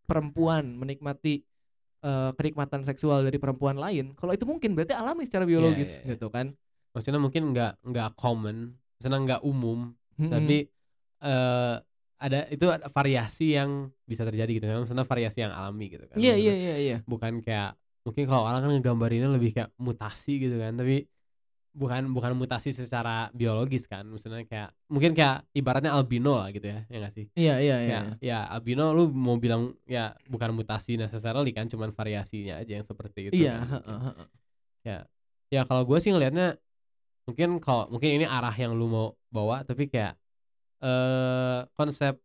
perempuan 0.05 0.77
menikmati 0.77 1.41
eh, 2.03 2.31
kenikmatan 2.35 2.83
seksual 2.83 3.23
dari 3.23 3.39
perempuan 3.39 3.79
lain, 3.79 4.11
kalau 4.19 4.35
itu 4.35 4.43
mungkin 4.43 4.75
berarti 4.75 4.91
alami 4.91 5.23
secara 5.23 5.47
biologis 5.47 5.87
iya, 5.87 5.99
iya. 6.03 6.09
gitu 6.15 6.27
kan. 6.27 6.51
Maksudnya 6.91 7.17
mungkin 7.23 7.55
nggak 7.55 7.79
nggak 7.79 8.09
common, 8.19 8.75
maksudnya 8.99 9.19
nggak 9.23 9.41
umum, 9.47 9.95
Mm-mm. 10.19 10.29
tapi 10.29 10.57
eh 11.23 11.75
ada 12.23 12.47
itu 12.47 12.65
ada 12.71 12.87
variasi 12.87 13.59
yang 13.59 13.91
bisa 14.07 14.23
terjadi 14.23 14.51
gitu 14.55 14.65
kan. 14.71 14.87
Maksudnya 14.87 15.03
variasi 15.03 15.43
yang 15.43 15.51
alami 15.51 15.85
gitu 15.91 16.05
kan. 16.07 16.15
Iya 16.15 16.33
iya 16.39 16.53
iya 16.55 16.75
iya. 16.79 16.97
Bukan 17.03 17.43
kayak 17.43 17.75
mungkin 18.07 18.23
kalau 18.27 18.43
orang 18.47 18.63
kan 18.63 18.71
ngegambarinnya 18.79 19.29
lebih 19.35 19.51
kayak 19.51 19.69
mutasi 19.75 20.39
gitu 20.39 20.55
kan, 20.55 20.75
tapi 20.79 21.03
bukan 21.73 22.05
bukan 22.13 22.31
mutasi 22.37 22.71
secara 22.71 23.27
biologis 23.35 23.89
kan. 23.91 24.07
Maksudnya 24.07 24.47
kayak 24.47 24.71
mungkin 24.87 25.11
kayak 25.11 25.43
ibaratnya 25.51 25.91
albino 25.91 26.39
lah 26.39 26.47
gitu 26.55 26.63
ya, 26.69 26.85
ya 26.87 26.97
nggak 27.03 27.13
sih? 27.17 27.25
Iya 27.35 27.55
iya 27.59 27.75
iya. 27.83 27.87
Kayak 27.91 28.05
ya 28.23 28.39
albino 28.47 28.95
lu 28.95 29.11
mau 29.11 29.35
bilang 29.35 29.75
ya 29.83 30.15
bukan 30.29 30.55
mutasi 30.55 30.95
necessarily 30.95 31.51
kan, 31.51 31.67
cuman 31.67 31.91
variasinya 31.91 32.61
aja 32.63 32.79
yang 32.79 32.87
seperti 32.87 33.33
itu. 33.35 33.43
Iya, 33.43 33.59
kan, 33.59 33.67
mungkin. 33.67 33.83
heeh, 33.83 33.99
heeh. 34.07 34.27
ya 34.83 34.97
ya 35.53 35.61
kalau 35.67 35.83
gue 35.83 35.97
sih 35.99 36.11
ngelihatnya 36.15 36.55
mungkin 37.23 37.49
kalau 37.63 37.87
mungkin 37.87 38.19
ini 38.19 38.25
arah 38.27 38.51
yang 38.53 38.75
lu 38.75 38.85
mau 38.87 39.07
bawa 39.29 39.63
tapi 39.63 39.87
kayak 39.87 40.13
eh 40.83 41.59
konsep 41.73 42.19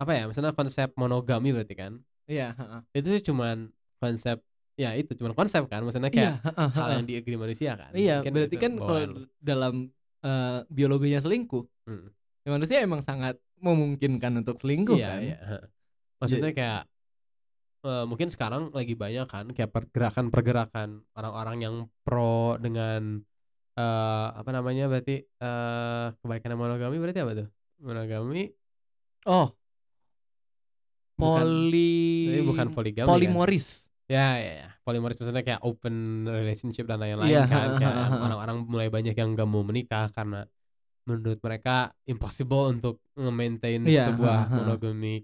apa 0.00 0.10
ya 0.16 0.22
misalnya 0.26 0.56
konsep 0.56 0.88
monogami 0.96 1.52
berarti 1.52 1.74
kan 1.76 1.92
Iya, 2.24 2.54
heeh. 2.54 2.80
itu 2.96 3.08
sih 3.12 3.22
cuman 3.28 3.68
konsep 3.98 4.40
ya 4.78 4.94
itu 4.96 5.12
cuman 5.18 5.34
konsep 5.36 5.62
kan 5.68 5.82
maksudnya 5.84 6.08
Iya, 6.08 6.38
kayak 6.40 6.48
heeh, 6.48 6.68
hal 6.72 6.88
yang 6.96 7.04
diagri 7.04 7.36
manusia 7.36 7.70
kan 7.76 7.90
Iya, 7.92 8.22
Mungkin 8.22 8.32
berarti 8.32 8.56
itu 8.56 8.62
kan 8.64 8.72
kalau 8.80 9.04
dalam 9.42 9.74
eh, 10.22 10.58
biologinya 10.70 11.20
selingkuh, 11.20 11.64
Hmm. 11.82 12.08
ya 12.46 12.48
manusia 12.54 12.78
emang 12.78 13.02
sangat 13.02 13.36
memungkinkan 13.58 14.38
untuk 14.38 14.62
selingkuh 14.62 14.94
iya 14.96 15.08
kan. 15.12 15.20
iya 15.22 15.38
heeh. 15.42 15.64
maksudnya 16.22 16.50
kayak 16.54 16.82
eh, 17.84 18.04
mungkin 18.06 18.28
sekarang 18.30 18.62
lagi 18.70 18.94
banyak 18.94 19.26
kan 19.28 19.46
kayak 19.50 19.70
pergerakan-pergerakan 19.74 21.02
orang-orang 21.18 21.56
yang 21.60 21.74
pro 22.06 22.56
dengan 22.56 23.26
eh 23.72 24.26
apa 24.36 24.50
namanya 24.52 24.84
berarti 24.86 25.22
eh 25.22 26.06
kebaikan 26.18 26.54
monogami 26.54 26.96
berarti 26.96 27.20
apa 27.20 27.32
tuh 27.34 27.48
monogami 27.80 28.52
Oh. 29.22 29.54
Bukan- 31.14 31.70
Tapi 31.70 32.40
bukan 32.42 32.66
poligami 32.74 33.06
kan? 33.06 33.12
polimoris. 33.14 33.86
Ya, 34.10 34.34
ya, 34.36 34.52
ya. 34.66 34.68
Polimoris 34.82 35.14
maksudnya 35.14 35.46
kayak 35.46 35.62
open 35.62 35.94
relationship 36.26 36.90
dan 36.90 36.98
lain-lain 36.98 37.30
Iya, 37.30 37.46
kan. 37.46 37.68
Kayak 37.80 37.94
ha, 37.94 38.04
ha. 38.10 38.16
orang-orang 38.18 38.56
mulai 38.66 38.88
banyak 38.90 39.14
yang 39.14 39.38
gak 39.38 39.46
mau 39.46 39.62
menikah 39.62 40.10
karena 40.10 40.42
menurut 41.06 41.38
mereka 41.38 41.94
impossible 42.04 42.74
untuk 42.74 42.98
nge-maintain 43.14 43.78
Iya, 43.86 44.10
sebuah 44.10 44.50
monogamic 44.58 45.22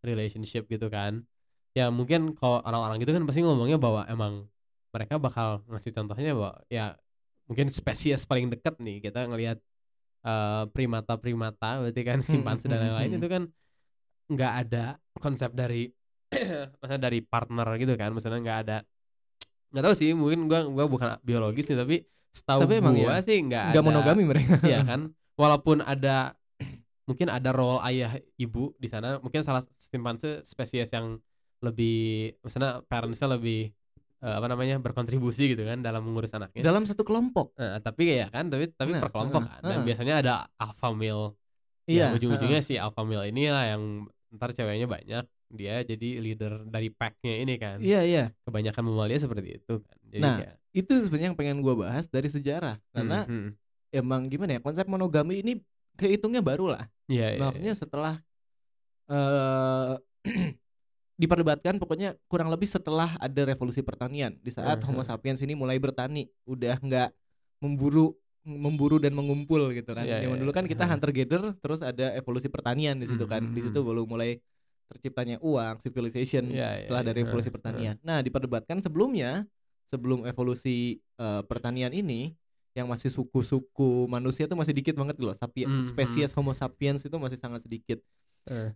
relationship 0.00 0.64
gitu 0.66 0.88
kan. 0.88 1.28
Ya 1.76 1.92
mungkin 1.92 2.32
kalau 2.32 2.64
orang-orang 2.64 2.96
gitu 3.02 3.12
kan 3.12 3.28
pasti 3.28 3.44
ngomongnya 3.44 3.76
bahwa 3.76 4.08
emang 4.08 4.48
mereka 4.88 5.20
bakal 5.20 5.60
ngasih 5.68 5.92
contohnya 5.92 6.32
bahwa 6.32 6.64
ya 6.72 6.96
mungkin 7.44 7.68
spesies 7.68 8.24
paling 8.24 8.48
dekat 8.48 8.76
nih 8.80 9.04
kita 9.04 9.28
ngelihat 9.28 9.58
eh, 10.24 10.64
primata-primata 10.72 11.84
berarti 11.84 12.02
kan 12.02 12.18
Hmm, 12.20 12.28
simpanse 12.30 12.64
dan 12.66 12.78
hmm, 12.78 12.84
lain-lain 12.88 13.10
hmm. 13.12 13.18
itu 13.20 13.28
kan 13.28 13.42
nggak 14.24 14.52
ada 14.64 14.84
konsep 15.20 15.52
dari 15.52 15.88
maksudnya 16.80 17.02
dari 17.02 17.20
partner 17.20 17.68
gitu 17.76 17.92
kan 17.94 18.10
maksudnya 18.10 18.40
nggak 18.40 18.58
ada 18.64 18.76
nggak 19.70 19.82
tahu 19.84 19.94
sih 19.94 20.10
mungkin 20.14 20.46
gua 20.48 20.64
gua 20.70 20.84
bukan 20.88 21.08
biologis 21.20 21.66
nih 21.68 21.78
tapi 21.78 21.96
setahu 22.32 22.66
Tapi 22.66 22.74
emang 22.80 22.94
gua 22.96 23.18
ya, 23.20 23.26
sih 23.26 23.36
nggak 23.42 23.64
Enggak 23.70 23.82
ada 23.82 23.86
monogami 23.86 24.22
mereka. 24.24 24.54
iya 24.64 24.80
kan 24.82 25.00
walaupun 25.36 25.82
ada 25.82 26.32
mungkin 27.08 27.28
ada 27.28 27.50
role 27.52 27.78
ayah 27.84 28.16
ibu 28.40 28.72
di 28.80 28.88
sana 28.88 29.20
mungkin 29.20 29.44
salah 29.44 29.62
simpanse 29.76 30.40
spesies 30.42 30.88
yang 30.90 31.20
lebih 31.60 32.32
maksudnya 32.40 32.80
parentsnya 32.88 33.28
lebih 33.36 33.72
eh, 34.24 34.34
apa 34.40 34.46
namanya 34.48 34.80
berkontribusi 34.80 35.52
gitu 35.52 35.68
kan 35.68 35.84
dalam 35.84 36.00
mengurus 36.00 36.32
anaknya 36.32 36.64
Dalam 36.64 36.88
satu 36.88 37.04
kelompok. 37.04 37.52
Eh, 37.60 37.76
tapi 37.84 38.16
ya 38.16 38.32
kan 38.32 38.48
tapi 38.48 38.72
tapi 38.72 38.96
Nah, 38.96 39.02
per 39.04 39.12
kelompok 39.12 39.44
heeh, 39.44 39.52
kan 39.52 39.62
dan 39.62 39.76
heeh. 39.78 39.86
biasanya 39.86 40.14
ada 40.24 40.32
alpha 40.56 40.88
male 40.90 41.36
Iya. 41.84 42.08
ya 42.08 42.16
ujung-ujungnya 42.16 42.60
si 42.64 42.80
alpha 42.80 43.04
male 43.04 43.28
inilah 43.28 43.76
yang 43.76 43.82
ntar 44.32 44.56
ceweknya 44.56 44.88
banyak 44.88 45.24
dia 45.54 45.84
jadi 45.84 46.08
leader 46.18 46.64
dari 46.66 46.88
packnya 46.88 47.44
ini 47.44 47.54
kan 47.60 47.78
Iya, 47.78 48.00
iya. 48.02 48.24
kebanyakan 48.42 48.82
mamalia 48.88 49.20
seperti 49.20 49.60
itu 49.60 49.74
kan 49.84 49.96
jadi 50.08 50.22
Nah, 50.24 50.36
kayak 50.40 50.56
Itu 50.74 50.92
sebenarnya 51.06 51.28
yang 51.30 51.38
pengen 51.38 51.58
gua 51.62 51.74
bahas 51.78 52.08
dari 52.10 52.26
sejarah 52.26 52.80
karena 52.90 53.28
hmm, 53.28 53.30
hmm. 53.30 53.50
emang 53.94 54.26
gimana 54.26 54.58
ya 54.58 54.60
konsep 54.64 54.88
monogami 54.90 55.38
ini 55.38 55.60
kehitungnya 55.94 56.42
baru 56.42 56.74
lah. 56.74 56.90
Iya, 57.06 57.36
iya, 57.36 57.40
Maksudnya 57.44 57.74
setelah 57.78 58.14
eh 59.06 59.94
diperdebatkan 61.14 61.78
pokoknya 61.78 62.18
kurang 62.26 62.50
lebih 62.50 62.66
setelah 62.66 63.14
ada 63.22 63.42
revolusi 63.46 63.80
pertanian 63.80 64.34
di 64.42 64.50
saat 64.50 64.82
Mhm. 64.82 64.86
Homo 64.90 65.02
sapiens 65.02 65.38
ini 65.40 65.54
mulai 65.54 65.78
bertani 65.78 66.26
udah 66.44 66.78
nggak 66.82 67.08
memburu 67.62 68.14
memburu 68.44 69.00
dan 69.00 69.16
mengumpul 69.16 69.72
gitu 69.72 69.96
kan. 69.96 70.04
Iya, 70.04 70.20
Zaman 70.20 70.36
iya, 70.36 70.42
dulu 70.44 70.52
kan 70.52 70.68
iya. 70.68 70.70
kita 70.76 70.84
hunter 70.84 71.10
gatherer 71.16 71.56
terus 71.56 71.80
ada 71.80 72.12
evolusi 72.12 72.52
pertanian 72.52 73.00
di 73.00 73.08
situ 73.08 73.24
kan. 73.24 73.40
Mhm, 73.40 73.56
Di 73.56 73.60
situ 73.64 73.80
mhm. 73.80 73.86
baru 73.88 74.02
mulai 74.04 74.36
terciptanya 74.84 75.40
uang, 75.40 75.80
civilization 75.80 76.52
Iya, 76.52 76.76
iya, 76.76 76.78
setelah 76.84 77.00
iya. 77.00 77.08
dari 77.08 77.18
revolusi 77.24 77.48
Heeh, 77.48 77.56
pertanian. 77.56 77.96
Nah, 78.04 78.20
diperdebatkan 78.20 78.84
sebelumnya 78.84 79.48
sebelum 79.88 80.28
evolusi 80.28 81.00
eh, 81.14 81.42
pertanian 81.48 81.94
ini 81.94 82.34
yang 82.74 82.90
masih 82.90 83.08
suku-suku 83.08 84.10
manusia 84.10 84.44
tuh 84.44 84.58
masih 84.58 84.74
dikit 84.74 84.98
banget 84.98 85.16
loh. 85.22 85.32
Sapi 85.38 85.64
Mhm. 85.64 85.94
spesies 85.94 86.34
Homo 86.36 86.52
sapiens 86.52 87.00
itu 87.00 87.16
masih 87.16 87.38
sangat 87.40 87.62
sedikit. 87.64 88.02
Eh. 88.44 88.74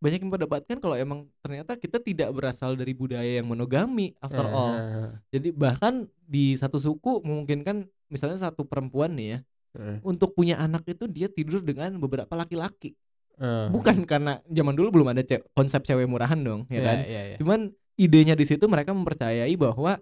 Banyak 0.00 0.18
yang 0.18 0.28
memperdebatkan 0.32 0.76
kalau 0.80 0.96
emang 0.96 1.28
ternyata 1.44 1.76
kita 1.76 2.00
tidak 2.00 2.32
berasal 2.32 2.72
dari 2.72 2.96
budaya 2.96 3.36
yang 3.38 3.44
monogami 3.44 4.16
after 4.18 4.48
Eh, 4.48 4.50
all. 4.50 4.72
eh, 4.72 4.80
eh. 4.80 5.10
Jadi 5.30 5.48
bahkan 5.52 5.94
di 6.24 6.56
satu 6.56 6.80
suku 6.80 7.20
memungkinkan 7.20 7.84
misalnya 8.08 8.40
satu 8.40 8.64
perempuan 8.64 9.12
nih 9.14 9.28
ya 9.28 9.38
Heeh. 9.76 9.96
untuk 10.02 10.32
punya 10.32 10.56
anak 10.56 10.88
itu 10.88 11.04
dia 11.04 11.28
tidur 11.28 11.60
dengan 11.60 11.92
beberapa 12.00 12.32
laki-laki. 12.32 12.96
Eh, 13.36 13.68
Bukan 13.68 14.08
karena 14.08 14.40
zaman 14.48 14.72
dulu 14.72 14.88
belum 15.00 15.12
ada 15.12 15.20
ce- 15.20 15.44
konsep 15.52 15.84
cewek 15.84 16.08
murahan 16.08 16.40
dong, 16.40 16.64
ya 16.72 16.80
iya, 16.80 16.82
kan? 16.82 16.96
iya, 17.04 17.20
iya. 17.32 17.36
Cuman 17.36 17.68
idenya 17.94 18.32
di 18.32 18.48
situ 18.48 18.64
mereka 18.66 18.96
mempercayai 18.96 19.52
bahwa 19.54 20.00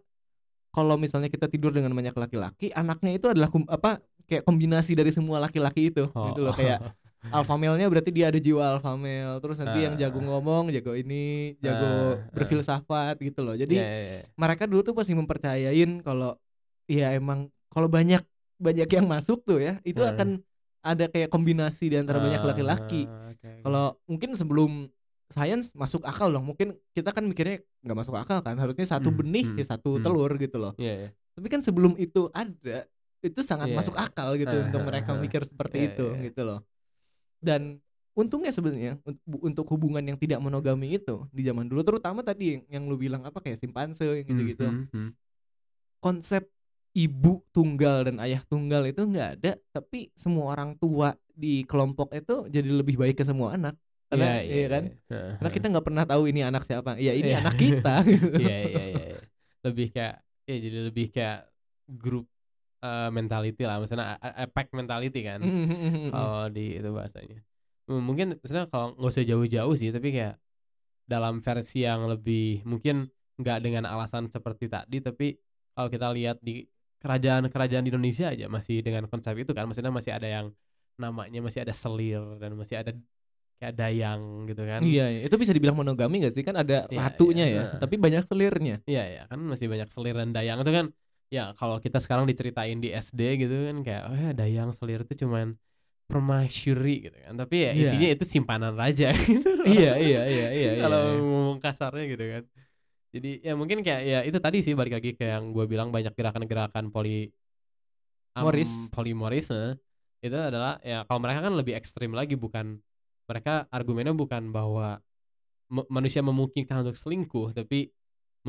kalau 0.71 0.95
misalnya 0.95 1.27
kita 1.27 1.51
tidur 1.51 1.75
dengan 1.75 1.91
banyak 1.91 2.15
laki-laki, 2.15 2.71
anaknya 2.71 3.19
itu 3.19 3.27
adalah 3.27 3.51
apa 3.67 3.99
kayak 4.31 4.47
kombinasi 4.47 4.95
dari 4.95 5.11
semua 5.11 5.43
laki-laki 5.43 5.91
itu, 5.91 6.07
Oh, 6.15 6.31
gitu 6.31 6.41
loh 6.47 6.55
kayak 6.55 6.79
alpha 7.21 7.55
male-nya 7.55 7.91
berarti 7.91 8.11
dia 8.11 8.31
ada 8.31 8.39
jiwa 8.39 8.79
alpha 8.79 8.95
male, 8.95 9.43
terus 9.43 9.59
nanti 9.59 9.79
yang 9.83 9.95
jago 9.95 10.19
Ah. 10.19 10.25
ngomong, 10.25 10.71
jago 10.71 10.95
ini, 10.95 11.59
jago 11.59 11.87
ah. 12.15 12.31
berfilsafat 12.31 13.19
gitu 13.19 13.41
loh. 13.43 13.53
Jadi 13.53 13.75
Iya, 13.75 13.85
iya, 13.85 14.13
iya. 14.23 14.25
mereka 14.35 14.65
dulu 14.65 14.81
tuh 14.83 14.95
pasti 14.95 15.13
mempercayain 15.13 16.01
kalau 16.01 16.39
ya 16.87 17.13
emang 17.13 17.51
kalau 17.69 17.91
banyak 17.91 18.23
banyak 18.57 18.89
yang 18.89 19.07
masuk 19.07 19.43
tuh 19.43 19.59
ya, 19.59 19.79
itu 19.83 19.99
Hmm. 19.99 20.11
akan 20.15 20.29
ada 20.81 21.05
kayak 21.07 21.29
kombinasi 21.29 21.91
di 21.91 21.97
antara 21.99 22.19
banyak 22.19 22.41
laki-laki. 22.41 23.05
Kalau 23.61 23.99
mungkin 24.07 24.33
sebelum 24.35 24.87
sains 25.29 25.69
masuk 25.77 26.07
akal 26.09 26.33
dong, 26.33 26.47
mungkin 26.47 26.73
kita 26.97 27.13
kan 27.13 27.21
mikirnya 27.23 27.61
nggak 27.85 27.99
masuk 27.99 28.17
akal 28.17 28.41
kan, 28.41 28.57
harusnya 28.57 28.89
satu 28.89 29.13
Hmm, 29.13 29.19
benih 29.21 29.45
hmm, 29.45 29.59
ya 29.61 29.65
satu 29.69 29.99
hmm. 29.99 30.03
telur 30.03 30.33
gitu 30.39 30.57
loh. 30.57 30.73
Iya, 30.81 30.95
iya. 30.97 31.09
Tapi 31.37 31.47
kan 31.53 31.61
sebelum 31.61 31.93
itu 32.01 32.33
ada, 32.33 32.89
itu 33.21 33.41
sangat 33.45 33.69
Iya. 33.69 33.77
masuk 33.77 33.95
akal 33.95 34.39
gitu 34.41 34.55
Ah, 34.55 34.65
untuk 34.65 34.81
mereka 34.87 35.13
ah. 35.13 35.21
mikir 35.21 35.45
seperti 35.45 35.77
Iya, 35.77 35.87
itu 35.93 36.07
iya. 36.15 36.23
gitu 36.33 36.43
loh. 36.49 36.61
Dan 37.39 37.79
untungnya 38.19 38.51
sebenarnya 38.51 38.99
untuk 39.39 39.71
hubungan 39.71 40.03
yang 40.03 40.19
tidak 40.19 40.43
monogami 40.43 40.99
itu 40.99 41.23
di 41.31 41.47
zaman 41.47 41.71
dulu 41.71 41.87
terutama 41.87 42.27
tadi 42.27 42.59
yang, 42.59 42.63
yang 42.67 42.83
lu 42.91 42.99
bilang 42.99 43.23
apa 43.23 43.39
kayak 43.39 43.63
simpanse 43.63 44.03
yang 44.03 44.27
gitu-gitu. 44.27 44.67
Hmm, 44.67 44.87
hmm. 44.91 45.11
Konsep 46.03 46.51
ibu 46.99 47.43
tunggal 47.55 48.11
dan 48.11 48.19
ayah 48.23 48.43
tunggal 48.47 48.83
itu 48.91 49.07
nggak 49.07 49.29
ada, 49.39 49.53
tapi 49.71 50.11
semua 50.19 50.51
orang 50.55 50.75
tua 50.75 51.15
di 51.31 51.63
kelompok 51.63 52.11
itu 52.11 52.51
jadi 52.51 52.67
lebih 52.67 52.99
baik 52.99 53.23
ke 53.23 53.25
semua 53.27 53.55
anak. 53.55 53.79
Karena 54.09 54.41
Iya, 54.41 54.55
iya, 54.57 54.67
kan? 54.67 54.85
Heeh, 54.89 55.31
Karena 55.39 55.51
kita 55.53 55.67
nggak 55.69 55.87
pernah 55.87 56.05
tahu 56.09 56.23
ini 56.33 56.41
anak 56.43 56.65
siapa. 56.67 56.97
Ya 56.99 57.13
ini 57.15 57.31
Iya. 57.31 57.39
anak 57.45 57.55
kita. 57.55 57.95
gitu. 58.09 58.35
Iya, 58.43 58.57
iya, 58.67 58.85
iya, 58.91 59.05
iya. 59.15 59.21
Lebih 59.63 59.87
kayak 59.95 60.15
ya 60.49 60.57
jadi 60.59 60.79
lebih 60.91 61.07
kayak 61.13 61.41
grup 61.87 62.27
eh, 62.83 63.11
mentality 63.11 63.63
lah, 63.67 63.77
misalnya 63.83 64.17
pack 64.55 64.71
mentality 64.73 65.21
kan. 65.23 65.41
Mm-hmm. 65.43 66.11
kalau 66.11 66.49
di 66.49 66.79
itu 66.79 66.91
bahasanya 66.91 67.39
Hmm, 67.89 68.05
mungkin 68.05 68.37
sebenarnya 68.45 68.69
kalau 68.69 68.93
nggak 69.01 69.13
usah 69.17 69.25
jauh-jauh 69.25 69.73
sih 69.73 69.89
tapi 69.89 70.13
kayak 70.13 70.37
dalam 71.09 71.41
versi 71.41 71.89
yang 71.89 72.05
lebih 72.05 72.61
mungkin 72.69 73.09
nggak 73.41 73.59
dengan 73.65 73.89
alasan 73.89 74.29
seperti 74.29 74.69
tadi 74.69 75.01
tapi 75.01 75.33
kalau 75.73 75.89
kita 75.89 76.13
lihat 76.13 76.37
di 76.45 76.69
kerajaan-kerajaan 77.01 77.81
di 77.81 77.89
Indonesia 77.89 78.29
aja 78.29 78.45
masih 78.53 78.85
dengan 78.85 79.09
konsep 79.09 79.33
itu 79.41 79.57
kan 79.57 79.65
maksudnya 79.65 79.89
masih 79.89 80.13
ada 80.13 80.29
yang 80.29 80.47
namanya 81.01 81.41
masih 81.41 81.65
ada 81.65 81.73
selir 81.73 82.21
dan 82.37 82.61
masih 82.61 82.77
ada 82.77 82.93
kayak 83.57 83.73
dayang 83.73 84.45
gitu 84.45 84.63
kan 84.69 84.85
Iya, 84.85 85.05
iya. 85.09 85.21
itu 85.25 85.35
bisa 85.41 85.57
dibilang 85.57 85.81
monogami 85.81 86.21
gak 86.23 86.37
sih? 86.37 86.45
Kan 86.45 86.61
ada 86.61 86.85
Iya, 86.93 86.99
ratunya 87.01 87.47
iya, 87.49 87.57
ya, 87.57 87.63
heeh. 87.73 87.81
tapi 87.81 87.95
banyak 87.97 88.23
selirnya. 88.29 88.77
Iya 88.85 89.03
ya 89.09 89.23
kan 89.33 89.41
masih 89.49 89.67
banyak 89.73 89.89
selir 89.89 90.13
dan 90.13 90.31
dayang 90.37 90.61
itu 90.61 90.73
kan 90.77 90.87
ya 91.29 91.53
kalau 91.61 91.77
kita 91.79 92.01
sekarang 92.01 92.25
diceritain 92.25 92.81
di 92.81 92.89
SD 92.89 93.21
gitu 93.37 93.55
kan 93.69 93.77
kayak 93.85 94.03
oh 94.09 94.17
ya 94.17 94.31
dayang 94.33 94.73
selir 94.73 95.05
itu 95.05 95.25
cuman 95.25 95.55
permaisuri 96.09 97.05
gitu 97.05 97.17
kan 97.21 97.35
tapi 97.37 97.57
ya 97.69 97.71
Iya. 97.77 97.81
intinya 97.93 98.09
itu 98.17 98.25
simpanan 98.25 98.75
raja 98.75 99.13
gitu 99.29 99.49
iya, 99.69 100.01
iya, 100.01 100.21
iya, 100.25 100.47
iya, 100.49 100.71
iya. 100.73 100.83
kalau 100.83 101.01
iya. 101.05 101.21
ngomong 101.21 101.59
kasarnya 101.61 102.05
gitu 102.17 102.25
kan 102.25 102.45
jadi 103.13 103.31
ya 103.45 103.53
mungkin 103.57 103.79
kayak 103.85 104.03
ya 104.05 104.19
itu 104.25 104.39
tadi 104.41 104.59
sih 104.65 104.73
balik 104.73 105.01
lagi 105.01 105.11
ke 105.17 105.25
yang 105.29 105.53
gue 105.53 105.65
bilang 105.69 105.93
banyak 105.93 106.13
gerakan-gerakan 106.17 106.89
poli 106.89 107.29
am- 108.37 108.45
Moris. 108.49 108.71
polimoris 108.89 109.47
nah, 109.53 109.77
itu 110.25 110.35
adalah 110.35 110.81
ya 110.81 111.05
kalau 111.05 111.21
mereka 111.21 111.41
kan 111.45 111.55
lebih 111.55 111.75
ekstrim 111.77 112.13
lagi 112.17 112.35
bukan 112.41 112.81
mereka 113.29 113.69
argumennya 113.69 114.17
bukan 114.17 114.49
bahwa 114.49 114.99
manusia 115.93 116.25
memungkinkan 116.25 116.81
untuk 116.81 116.97
selingkuh 116.97 117.53
tapi 117.53 117.93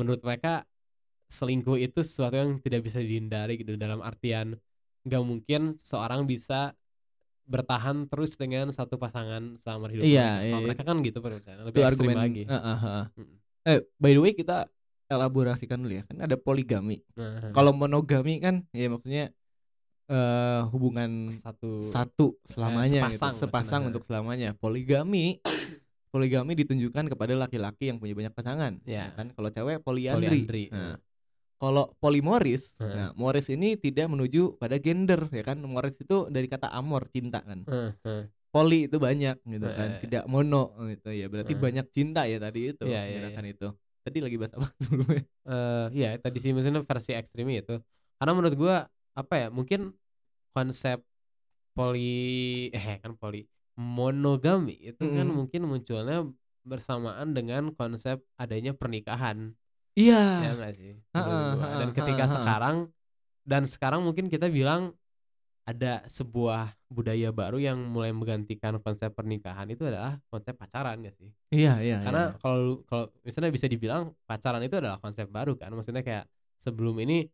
menurut 0.00 0.24
mereka 0.24 0.64
selingkuh 1.30 1.78
itu 1.78 2.02
sesuatu 2.02 2.34
yang 2.34 2.58
tidak 2.58 2.82
bisa 2.84 2.98
dihindari 2.98 3.54
gitu 3.56 3.78
dalam 3.78 4.02
artian 4.02 4.58
nggak 5.06 5.22
mungkin 5.24 5.78
seorang 5.80 6.26
bisa 6.26 6.74
bertahan 7.46 8.06
terus 8.06 8.34
dengan 8.34 8.70
satu 8.70 8.94
pasangan 8.94 9.58
selama 9.58 9.90
hidupnya 9.90 10.06
Iya, 10.06 10.26
gitu. 10.30 10.42
Kalau 10.42 10.60
iya, 10.60 10.66
mereka 10.70 10.82
kan 10.86 10.96
gitu 11.02 11.18
permisalnya 11.18 11.62
lebih 11.66 11.80
ekstrim 11.82 11.90
argumen 11.90 12.16
lagi 12.18 12.42
Heeh, 12.46 12.76
heeh. 12.78 13.04
Mm. 13.16 13.34
Eh, 13.60 13.78
by 13.98 14.12
the 14.14 14.22
way 14.22 14.32
kita 14.32 14.56
elaborasikan 15.10 15.82
dulu 15.82 15.94
ya. 15.98 16.04
Kan 16.06 16.22
ada 16.22 16.36
poligami. 16.38 17.02
Nah, 17.18 17.50
Kalau 17.50 17.74
monogami 17.74 18.38
kan 18.38 18.62
ya 18.70 18.86
maksudnya 18.86 19.34
eh 20.10 20.60
hubungan 20.74 21.30
satu 21.30 21.78
satu 21.90 22.26
selamanya 22.42 23.06
gitu, 23.06 23.18
sepasang 23.18 23.34
sepasang 23.38 23.80
maksudnya. 23.86 23.88
untuk 23.94 24.02
selamanya. 24.06 24.48
Poligami 24.58 25.38
poligami 26.10 26.58
ditunjukkan 26.58 27.06
kepada 27.14 27.34
laki-laki 27.38 27.86
yang 27.90 28.02
punya 28.02 28.18
banyak 28.18 28.34
pasangan, 28.34 28.82
Ya. 28.82 29.14
kan? 29.14 29.30
Kalau 29.30 29.50
cewek 29.54 29.78
poliandri. 29.86 30.42
poliandri. 30.46 30.64
Nah, 30.74 30.98
kalau 31.60 31.92
polimoris, 32.00 32.72
Heeh. 32.80 32.94
nah 32.96 33.08
moris 33.12 33.52
ini 33.52 33.76
tidak 33.76 34.08
menuju 34.08 34.56
pada 34.56 34.80
gender 34.80 35.28
ya 35.28 35.44
kan. 35.44 35.60
Moris 35.60 35.92
itu 36.00 36.24
dari 36.32 36.48
kata 36.48 36.72
amor, 36.72 37.12
cinta 37.12 37.44
kan. 37.44 37.68
Heeh, 37.68 37.92
heeh. 38.00 38.24
Poli 38.50 38.88
itu 38.88 38.96
banyak 38.96 39.44
gitu 39.44 39.68
kan, 39.68 39.88
Eh. 39.94 40.08
tidak 40.08 40.24
mono 40.26 40.72
gitu 40.88 41.12
ya. 41.12 41.28
Berarti 41.28 41.52
Eh. 41.52 41.60
banyak 41.60 41.86
cinta 41.92 42.24
ya 42.24 42.40
tadi 42.40 42.72
itu, 42.72 42.82
Iya, 42.88 43.00
iya, 43.06 43.18
gerakan 43.28 43.46
itu. 43.46 43.68
Tadi 44.00 44.18
lagi 44.24 44.36
bahas 44.40 44.52
apa 44.56 44.68
sebelumnya? 44.82 45.22
Eh, 45.46 45.86
ya 45.94 46.10
tadi 46.16 46.38
sih 46.40 46.50
maksudnya 46.50 46.80
versi 46.82 47.12
ekstrimnya 47.12 47.60
itu. 47.60 47.76
Karena 48.16 48.32
menurut 48.32 48.56
gua 48.56 48.76
apa 49.12 49.34
ya 49.36 49.48
mungkin 49.52 49.92
konsep 50.50 51.04
poli 51.76 52.68
eh 52.74 52.98
kan 52.98 53.14
poli 53.14 53.46
monogami 53.78 54.76
itu 54.80 54.98
kan 55.00 55.24
Mm-mm. 55.24 55.36
mungkin 55.46 55.62
munculnya 55.64 56.26
bersamaan 56.66 57.32
dengan 57.32 57.72
konsep 57.72 58.20
adanya 58.36 58.76
pernikahan 58.76 59.56
Iya. 59.94 60.22
ya 60.40 60.50
nggak 60.54 60.72
sih 60.74 60.92
menurut 61.10 61.34
Ha-ha, 61.34 61.54
gua. 61.56 61.78
dan 61.80 61.88
ketika 61.92 62.24
sekarang 62.26 62.76
dan 63.42 63.62
sekarang 63.66 64.00
mungkin 64.02 64.26
kita 64.26 64.46
bilang 64.46 64.94
ada 65.62 66.02
sebuah 66.06 66.74
budaya 66.88 67.30
baru 67.30 67.58
yang 67.60 67.78
mulai 67.78 68.10
menggantikan 68.10 68.78
konsep 68.82 69.12
pernikahan 69.12 69.70
itu 69.70 69.86
adalah 69.86 70.18
konsep 70.26 70.56
pacaran 70.56 70.98
ya 71.02 71.12
sih 71.14 71.30
Iya, 71.50 71.82
iya, 71.82 71.96
karena 72.02 72.22
iya. 72.30 72.38
kalau 72.38 72.58
lu- 72.58 72.82
kalau 72.86 73.10
misalnya 73.22 73.50
bisa 73.50 73.66
dibilang 73.66 74.14
pacaran 74.24 74.62
itu 74.62 74.74
adalah 74.78 74.98
konsep 74.98 75.26
baru 75.26 75.54
kan 75.54 75.70
maksudnya 75.70 76.02
kayak 76.02 76.26
sebelum 76.58 76.98
ini 76.98 77.26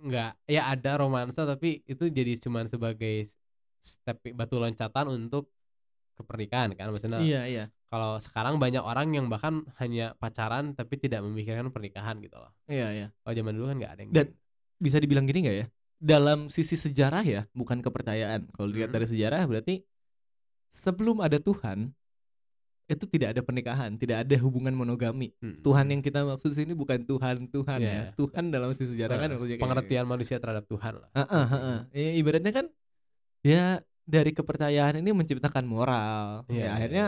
nggak 0.00 0.48
ya 0.48 0.72
ada 0.72 0.96
romansa 0.96 1.44
tapi 1.44 1.84
itu 1.84 2.08
jadi 2.08 2.32
cuman 2.40 2.64
sebagai 2.64 3.28
step 3.80 4.16
batu 4.32 4.56
loncatan 4.56 5.06
untuk 5.08 5.52
ke 6.16 6.22
pernikahan 6.24 6.72
kan 6.72 6.88
maksudnya 6.88 7.20
Iya, 7.20 7.42
iya. 7.48 7.64
Kalau 7.90 8.16
sekarang 8.16 8.56
banyak 8.56 8.80
orang 8.80 9.10
yang 9.10 9.26
bahkan 9.26 9.66
hanya 9.76 10.14
pacaran 10.14 10.72
tapi 10.72 10.94
tidak 10.94 11.20
memikirkan 11.20 11.68
pernikahan 11.68 12.16
gitu 12.18 12.38
loh 12.38 12.54
Iya, 12.64 12.88
iya. 12.90 13.06
kalau 13.18 13.34
zaman 13.34 13.52
dulu 13.52 13.66
kan 13.66 13.76
nggak 13.76 13.92
ada 13.92 14.00
yang 14.00 14.10
Dan 14.10 14.26
gitu. 14.26 14.34
bisa 14.78 14.96
dibilang 14.96 15.26
gini 15.26 15.38
nggak 15.42 15.56
ya? 15.56 15.66
Dalam 16.00 16.48
sisi 16.48 16.74
sejarah 16.74 17.20
ya, 17.20 17.44
bukan 17.52 17.78
kepercayaan. 17.78 18.48
Kalau 18.48 18.72
dilihat 18.72 18.88
Hmm. 18.88 18.96
dari 18.96 19.06
sejarah 19.06 19.44
berarti 19.44 19.84
sebelum 20.66 21.20
ada 21.20 21.36
Tuhan 21.36 21.92
itu 22.86 23.04
tidak 23.06 23.34
ada 23.34 23.42
pernikahan, 23.44 23.94
tidak 23.94 24.24
ada 24.24 24.34
hubungan 24.40 24.72
monogami. 24.72 25.30
Hmm. 25.38 25.60
Tuhan 25.60 25.86
yang 25.86 26.00
kita 26.00 26.24
maksud 26.24 26.50
sini 26.50 26.72
bukan 26.72 27.04
Tuhan 27.04 27.46
Tuhan 27.46 27.78
ya. 27.78 27.86
Iya. 27.86 28.02
Tuhan 28.14 28.48
dalam 28.48 28.72
sisi 28.72 28.94
sejarah 28.94 29.14
kan 29.16 29.28
Nah, 29.28 29.36
maksudnya 29.36 29.54
kayak- 29.54 29.64
pengertian 29.66 30.06
manusia 30.06 30.36
terhadap 30.38 30.64
Tuhan 30.64 30.94
lah 30.96 31.10
Heeh, 31.12 31.44
heeh. 31.46 31.78
Ya, 31.92 32.10
ibaratnya 32.16 32.52
kan 32.52 32.66
ya 33.42 33.64
dari 34.04 34.32
kepercayaan 34.32 34.98
ini 34.98 35.10
menciptakan 35.12 35.64
moral. 35.64 36.42
Iya, 36.46 36.50
ya 36.50 36.60
iya, 36.60 36.70
akhirnya 36.72 37.04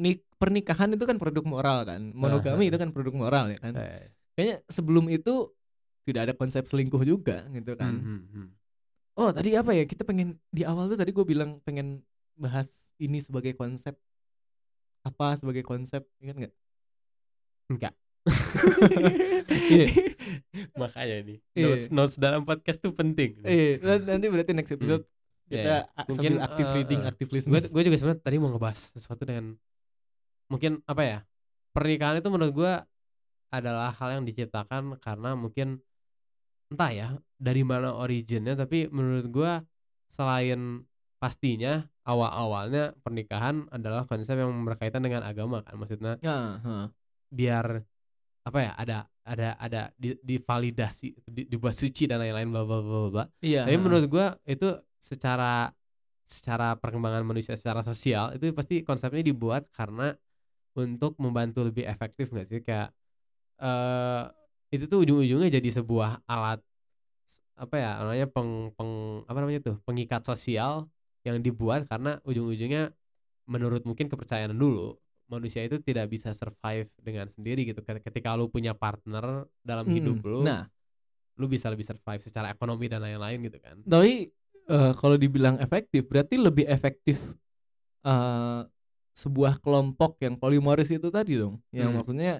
nik 0.00 0.24
pernikahan 0.34 0.88
itu 0.90 1.04
kan 1.04 1.14
produk 1.14 1.44
moral 1.44 1.84
kan. 1.84 2.00
Monogami 2.12 2.66
itu 2.66 2.76
kan 2.76 2.88
produk 2.88 3.12
moral 3.14 3.44
ya 3.46 3.58
kan. 3.58 3.72
Eh, 3.74 4.08
Kayaknya 4.32 4.56
sebelum 4.66 5.06
itu 5.06 5.52
tidak 6.02 6.20
ada 6.22 6.34
konsep 6.34 6.64
selingkuh 6.64 7.04
juga 7.04 7.44
gitu 7.50 7.76
kan. 7.76 7.92
hmm, 7.92 8.08
hmm, 8.08 8.22
hmm. 8.32 8.48
Oh 9.14 9.28
tadi 9.28 9.52
apa 9.52 9.70
ya 9.70 9.84
kita 9.84 10.00
pengen 10.00 10.40
di 10.48 10.64
awal 10.64 10.88
tuh 10.88 10.96
tadi 10.96 11.10
gue 11.10 11.22
bilang 11.22 11.60
pengen 11.60 12.00
bahas 12.34 12.64
ini 12.96 13.20
sebagai 13.20 13.52
konsep 13.52 13.92
apa 15.02 15.36
sebagai 15.36 15.60
konsep 15.60 16.00
ingat 16.18 16.36
nggak? 16.38 16.54
enggak 17.68 17.94
Iya. 19.70 19.86
makanya 20.80 21.16
nih 21.22 21.38
Iya. 21.52 21.64
notes 21.66 21.86
notes 21.90 22.16
dalam 22.16 22.42
podcast 22.42 22.78
tuh 22.78 22.92
penting 22.92 23.40
Eh 23.42 23.76
nan- 23.78 24.06
nanti 24.06 24.26
berarti 24.26 24.52
next 24.52 24.72
episode 24.72 25.04
Iya, 25.46 25.52
kita 25.52 25.66
iya. 25.66 25.78
a- 25.92 26.06
Mungkin, 26.06 26.32
aktif 26.38 26.64
eh, 26.64 26.74
reading, 26.74 27.00
eh, 27.00 27.10
aktif 27.10 27.26
listening. 27.28 27.64
gue 27.66 27.82
juga 27.82 27.96
sebenarnya 27.96 28.22
tadi 28.22 28.36
mau 28.36 28.50
ngebahas 28.50 28.78
sesuatu 28.90 29.22
dengan 29.22 29.58
mungkin 30.50 30.82
apa 30.84 31.02
ya 31.02 31.18
pernikahan 31.70 32.18
itu 32.18 32.28
menurut 32.28 32.52
gue 32.52 32.72
adalah 33.50 33.94
hal 33.94 34.20
yang 34.20 34.24
diciptakan 34.26 34.98
karena 34.98 35.34
mungkin 35.34 35.78
entah 36.70 36.90
ya 36.90 37.08
dari 37.34 37.62
mana 37.62 37.94
originnya 37.94 38.54
tapi 38.54 38.86
menurut 38.90 39.26
gue 39.26 39.52
selain 40.10 40.82
pastinya 41.18 41.86
awal-awalnya 42.02 42.94
pernikahan 43.02 43.66
adalah 43.70 44.06
konsep 44.06 44.34
yang 44.34 44.50
berkaitan 44.64 45.02
dengan 45.02 45.22
agama 45.22 45.62
kan 45.62 45.78
maksudnya 45.78 46.18
Ya, 46.18 46.58
heeh. 46.58 46.86
biar 47.30 47.86
apa 48.40 48.58
ya 48.58 48.72
ada 48.74 48.98
ada 49.22 49.54
ada 49.60 49.82
di, 49.94 50.16
divalidasi 50.18 51.12
di, 51.28 51.42
dibuat 51.46 51.76
suci 51.76 52.08
dan 52.08 52.18
lain-lain 52.18 52.48
bla 52.50 52.62
bla 52.66 52.78
bla 52.82 53.00
bla, 53.12 53.24
Iya. 53.44 53.68
tapi 53.68 53.76
menurut 53.78 54.04
gua 54.08 54.34
itu 54.48 54.66
secara 54.98 55.70
secara 56.24 56.74
perkembangan 56.74 57.22
manusia 57.22 57.54
secara 57.54 57.84
sosial 57.84 58.32
itu 58.34 58.50
pasti 58.50 58.80
konsepnya 58.80 59.20
dibuat 59.22 59.68
karena 59.70 60.14
untuk 60.78 61.16
membantu 61.22 61.66
lebih 61.66 61.84
efektif 61.88 62.30
nggak 62.32 62.46
sih? 62.50 62.60
Kayak 62.62 62.90
eh 63.62 64.24
itu 64.74 64.84
tuh 64.90 65.02
ujung-ujungnya 65.04 65.50
jadi 65.60 65.68
sebuah 65.82 66.24
alat 66.30 66.60
apa 67.60 67.76
ya 67.76 67.90
namanya 68.00 68.26
peng, 68.30 68.72
peng 68.72 68.92
apa 69.28 69.38
namanya 69.40 69.60
tuh 69.60 69.76
pengikat 69.84 70.24
sosial 70.24 70.88
yang 71.28 71.36
dibuat 71.44 71.84
karena 71.84 72.16
ujung-ujungnya 72.24 72.88
menurut 73.44 73.84
mungkin 73.84 74.08
kepercayaan 74.08 74.56
dulu 74.56 74.96
manusia 75.28 75.62
itu 75.62 75.78
tidak 75.84 76.10
bisa 76.10 76.32
survive 76.34 76.88
dengan 76.98 77.28
sendiri 77.30 77.62
gitu. 77.68 77.84
Ket- 77.84 78.02
ketika 78.02 78.34
lu 78.34 78.48
punya 78.50 78.72
partner 78.74 79.46
dalam 79.62 79.86
hidup 79.92 80.18
Mm, 80.18 80.26
lu 80.26 80.40
Nah, 80.48 80.60
lu 81.38 81.46
bisa 81.48 81.68
lebih 81.72 81.84
survive 81.86 82.22
secara 82.24 82.52
ekonomi 82.52 82.88
dan 82.88 83.00
lain-lain 83.04 83.38
gitu 83.46 83.58
kan. 83.60 83.76
Tapi 83.84 84.32
eh, 84.68 84.92
kalau 84.96 85.16
dibilang 85.20 85.56
efektif 85.60 86.08
berarti 86.08 86.34
lebih 86.40 86.66
efektif 86.68 87.16
eh 88.06 88.60
sebuah 89.20 89.60
kelompok 89.60 90.16
yang 90.24 90.34
polimoris 90.34 90.88
itu 90.88 91.12
tadi 91.12 91.36
dong. 91.36 91.60
Yang 91.70 91.88
Hmm. 91.92 91.96
maksudnya 92.00 92.32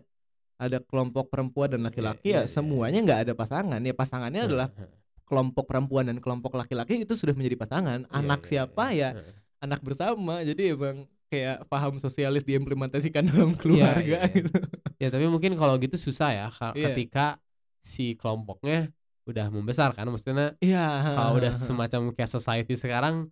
ada 0.56 0.78
kelompok 0.80 1.28
perempuan 1.28 1.68
dan 1.68 1.84
laki-laki 1.84 2.32
iya, 2.32 2.40
ya 2.40 2.42
iya. 2.44 2.48
semuanya 2.48 3.00
nggak 3.00 3.20
ada 3.28 3.32
pasangan. 3.32 3.80
Ya 3.80 3.92
pasangannya 3.92 4.42
adalah 4.44 4.68
kelompok 5.24 5.64
perempuan 5.68 6.08
dan 6.08 6.18
kelompok 6.18 6.56
laki-laki 6.56 7.04
itu 7.04 7.12
sudah 7.14 7.36
menjadi 7.36 7.56
pasangan. 7.56 8.04
iya, 8.04 8.12
Anak 8.12 8.40
iya, 8.44 8.48
siapa 8.48 8.84
iya. 8.92 9.08
ya 9.16 9.22
anak 9.60 9.80
bersama. 9.80 10.40
Jadi 10.40 10.62
emang 10.72 11.04
kayak 11.30 11.68
paham 11.70 11.96
sosialis 11.96 12.42
diimplementasikan 12.42 13.22
dalam 13.30 13.54
keluarga 13.54 14.24
iya. 14.24 14.32
gitu. 14.32 14.50
Ya 14.98 15.08
tapi 15.08 15.28
mungkin 15.28 15.54
kalau 15.54 15.76
gitu 15.76 15.96
susah 15.96 16.32
ya 16.32 16.46
ka- 16.50 16.74
Iya. 16.74 16.92
ketika 16.92 17.38
si 17.80 18.12
kelompoknya 18.16 18.92
udah 19.24 19.46
membesar 19.48 19.94
kan 19.94 20.04
maksudnya 20.04 20.58
Iya. 20.58 21.14
kalau 21.14 21.38
udah 21.38 21.52
semacam 21.54 22.00
kayak 22.12 22.28
society 22.28 22.74
sekarang 22.74 23.30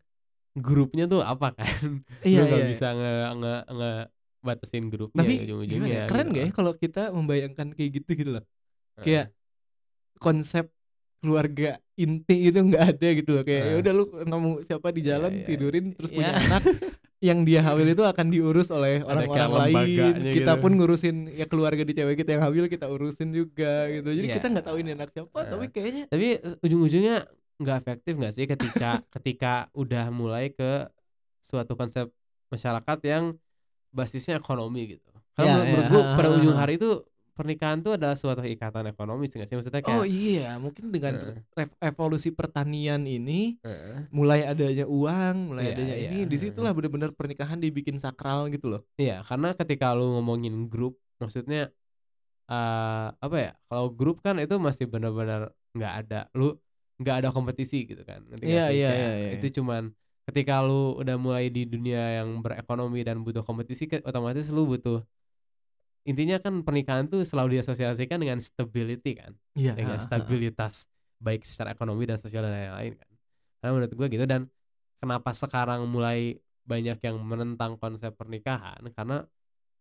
grupnya 0.59 1.05
tuh 1.07 1.21
apa 1.23 1.55
kan 1.55 2.03
Iya, 2.29 2.43
lu 2.43 2.45
nggak 2.47 2.63
iya. 2.63 2.69
bisa 2.69 2.87
nge 2.93 3.13
nge 3.39 3.55
nge 3.71 3.93
batasin 4.39 4.85
grupnya 4.87 5.19
Tapi 5.21 5.35
ujung-ujungnya 5.43 5.79
gimana 5.83 5.99
ya, 5.99 6.05
keren 6.07 6.27
gitu 6.27 6.33
gak 6.33 6.39
ya 6.39 6.47
kan. 6.47 6.55
kalau 6.55 6.73
kita 6.75 7.03
membayangkan 7.11 7.67
kayak 7.75 7.91
gitu 7.99 8.11
gitu 8.15 8.31
loh. 8.33 8.45
Heeh. 8.97 9.05
Kayak 9.05 9.27
konsep 10.19 10.67
keluarga 11.19 11.71
inti 11.95 12.47
itu 12.47 12.55
nggak 12.55 12.85
ada 12.95 13.09
gitu 13.11 13.31
loh 13.35 13.43
kayak 13.43 13.59
ya 13.61 13.71
Heeh. 13.75 13.81
udah 13.83 13.93
lu 13.93 14.05
nemu 14.23 14.51
siapa 14.63 14.89
di 14.91 15.03
Iya, 15.03 15.09
jalan 15.19 15.33
iya. 15.35 15.45
tidurin 15.45 15.87
terus 15.93 16.11
punya 16.15 16.31
Iya. 16.31 16.43
anak 16.47 16.63
yang 17.19 17.43
dia 17.43 17.59
hamil 17.59 17.91
itu 17.91 18.05
akan 18.07 18.27
diurus 18.31 18.71
oleh 18.71 19.03
orang-orang 19.03 19.75
lain 19.75 20.15
kita 20.31 20.55
gitu. 20.55 20.63
pun 20.63 20.71
ngurusin 20.79 21.17
ya 21.35 21.51
keluarga 21.51 21.83
di 21.83 21.91
cewek 21.91 22.15
kita 22.17 22.39
yang 22.39 22.47
hamil 22.47 22.71
kita 22.71 22.87
urusin 22.87 23.35
juga 23.35 23.91
gitu 23.91 24.07
jadi 24.15 24.27
Iya. 24.31 24.35
kita 24.39 24.47
nggak 24.49 24.67
tahu 24.71 24.77
ini 24.79 24.91
anak 24.95 25.11
siapa 25.11 25.27
Heeh. 25.35 25.51
tapi 25.51 25.65
kayaknya 25.69 26.05
tapi 26.07 26.27
eh, 26.39 26.55
ujung-ujungnya 26.63 27.17
nggak 27.61 27.77
efektif 27.83 28.13
nggak 28.19 28.33
sih 28.37 28.47
ketika 28.53 28.87
ketika 29.15 29.49
udah 29.75 30.05
mulai 30.21 30.45
ke 30.59 30.65
suatu 31.49 31.73
konsep 31.81 32.07
masyarakat 32.53 32.99
yang 33.13 33.25
basisnya 33.99 34.35
ekonomi 34.43 34.81
gitu 34.99 35.11
karena 35.35 35.47
Ya, 35.47 35.53
menurut, 35.55 35.67
ya, 35.71 35.71
menurut 35.71 35.89
gua 35.93 36.03
ha, 36.05 36.17
pada 36.19 36.29
ujung 36.35 36.55
ha. 36.55 36.61
hari 36.61 36.73
itu 36.79 36.89
pernikahan 37.37 37.79
tuh 37.87 37.93
adalah 37.99 38.17
suatu 38.19 38.43
ikatan 38.43 38.87
ekonomis 38.93 39.31
nggak 39.35 39.49
sih 39.49 39.57
maksudnya 39.59 39.83
kayak 39.87 40.03
oh 40.03 40.05
iya 40.07 40.59
mungkin 40.65 40.85
dengan 40.95 41.15
rev- 41.59 41.79
evolusi 41.89 42.29
pertanian 42.35 43.03
ini 43.07 43.55
Heeh. 43.63 44.07
mulai 44.11 44.41
adanya 44.51 44.85
uang 44.89 45.37
mulai 45.55 45.65
Iya, 45.65 45.73
adanya 45.75 45.95
iya. 46.03 46.11
ini 46.11 46.17
di 46.31 46.37
situlah 46.43 46.73
bener-bener 46.77 47.11
pernikahan 47.19 47.59
dibikin 47.65 47.97
sakral 48.05 48.51
gitu 48.55 48.67
loh 48.73 48.83
Iya, 48.99 49.23
karena 49.29 49.49
ketika 49.55 49.87
lu 49.95 50.05
ngomongin 50.19 50.55
grup, 50.73 50.99
maksudnya 51.23 51.71
eh 52.51 53.05
apa 53.25 53.37
ya? 53.45 53.51
Kalau 53.69 53.87
grup 53.99 54.17
kan 54.27 54.35
itu 54.43 54.55
masih 54.67 54.87
benar-benar 54.93 55.41
nggak 55.77 55.93
ada, 56.01 56.17
lu 56.39 56.45
nggak 57.01 57.15
ada 57.25 57.29
kompetisi 57.37 57.87
gitu 57.91 58.03
kan. 58.03 58.21
Iya, 58.43 58.63
iya, 58.75 58.91
iya, 58.99 59.11
iya. 59.23 59.29
Itu 59.39 59.47
cuman 59.63 59.83
ketika 60.29 60.61
lu 60.67 60.99
udah 61.01 61.17
mulai 61.17 61.49
di 61.49 61.65
dunia 61.65 62.21
yang 62.23 62.29
berekonomi 62.45 63.01
dan 63.07 63.23
butuh 63.27 63.43
kompetisi, 63.47 63.89
ke- 63.91 64.05
otomatis 64.05 64.47
lu 64.53 64.63
butuh 64.69 65.01
intinya 66.09 66.41
kan 66.41 66.65
pernikahan 66.65 67.05
tuh 67.13 67.21
selalu 67.27 67.61
diasosiasikan 67.61 68.17
dengan 68.23 68.41
stability 68.41 69.13
kan, 69.21 69.33
iya 69.59 69.77
dengan 69.77 70.01
stabilitas 70.01 70.89
baik 71.21 71.45
secara 71.45 71.75
ekonomi 71.77 72.09
dan 72.09 72.17
sosial 72.17 72.47
dan 72.49 72.55
lain-lain 72.57 72.93
kan. 72.97 73.11
Karena 73.61 73.71
menurut 73.77 73.93
gua 73.99 74.07
gitu 74.09 74.25
dan 74.25 74.43
kenapa 75.03 75.31
sekarang 75.37 75.85
mulai 75.91 76.39
banyak 76.65 76.99
yang 77.01 77.17
menentang 77.25 77.77
konsep 77.81 78.13
pernikahan 78.17 78.81
karena 78.93 79.25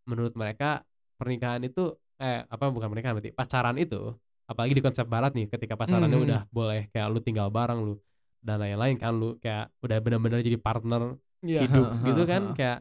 menurut 0.08 0.34
mereka 0.40 0.84
pernikahan 1.20 1.62
itu 1.68 1.96
eh 2.18 2.44
apa 2.48 2.66
bukan 2.72 2.90
pernikahan 2.92 3.16
berarti 3.20 3.34
pacaran 3.36 3.78
itu 3.80 4.16
apalagi 4.48 4.74
di 4.74 4.84
konsep 4.84 5.06
barat 5.06 5.36
nih 5.36 5.52
ketika 5.52 5.76
pacarannya 5.76 6.16
Mhm. 6.18 6.26
udah 6.26 6.42
boleh 6.50 6.88
kayak 6.90 7.08
lu 7.12 7.20
tinggal 7.20 7.52
bareng 7.52 7.80
lu 7.84 7.96
dan 8.40 8.64
lain-lain 8.64 8.96
kan 8.96 9.12
lu 9.14 9.36
kayak 9.38 9.68
udah 9.84 9.98
benar-benar 10.00 10.40
jadi 10.40 10.56
partner 10.58 11.20
Iya, 11.44 11.68
hidup 11.68 11.86
ha, 11.86 11.94
ha, 11.94 12.06
gitu 12.08 12.24
kan 12.26 12.42
ha. 12.50 12.54
kayak 12.56 12.78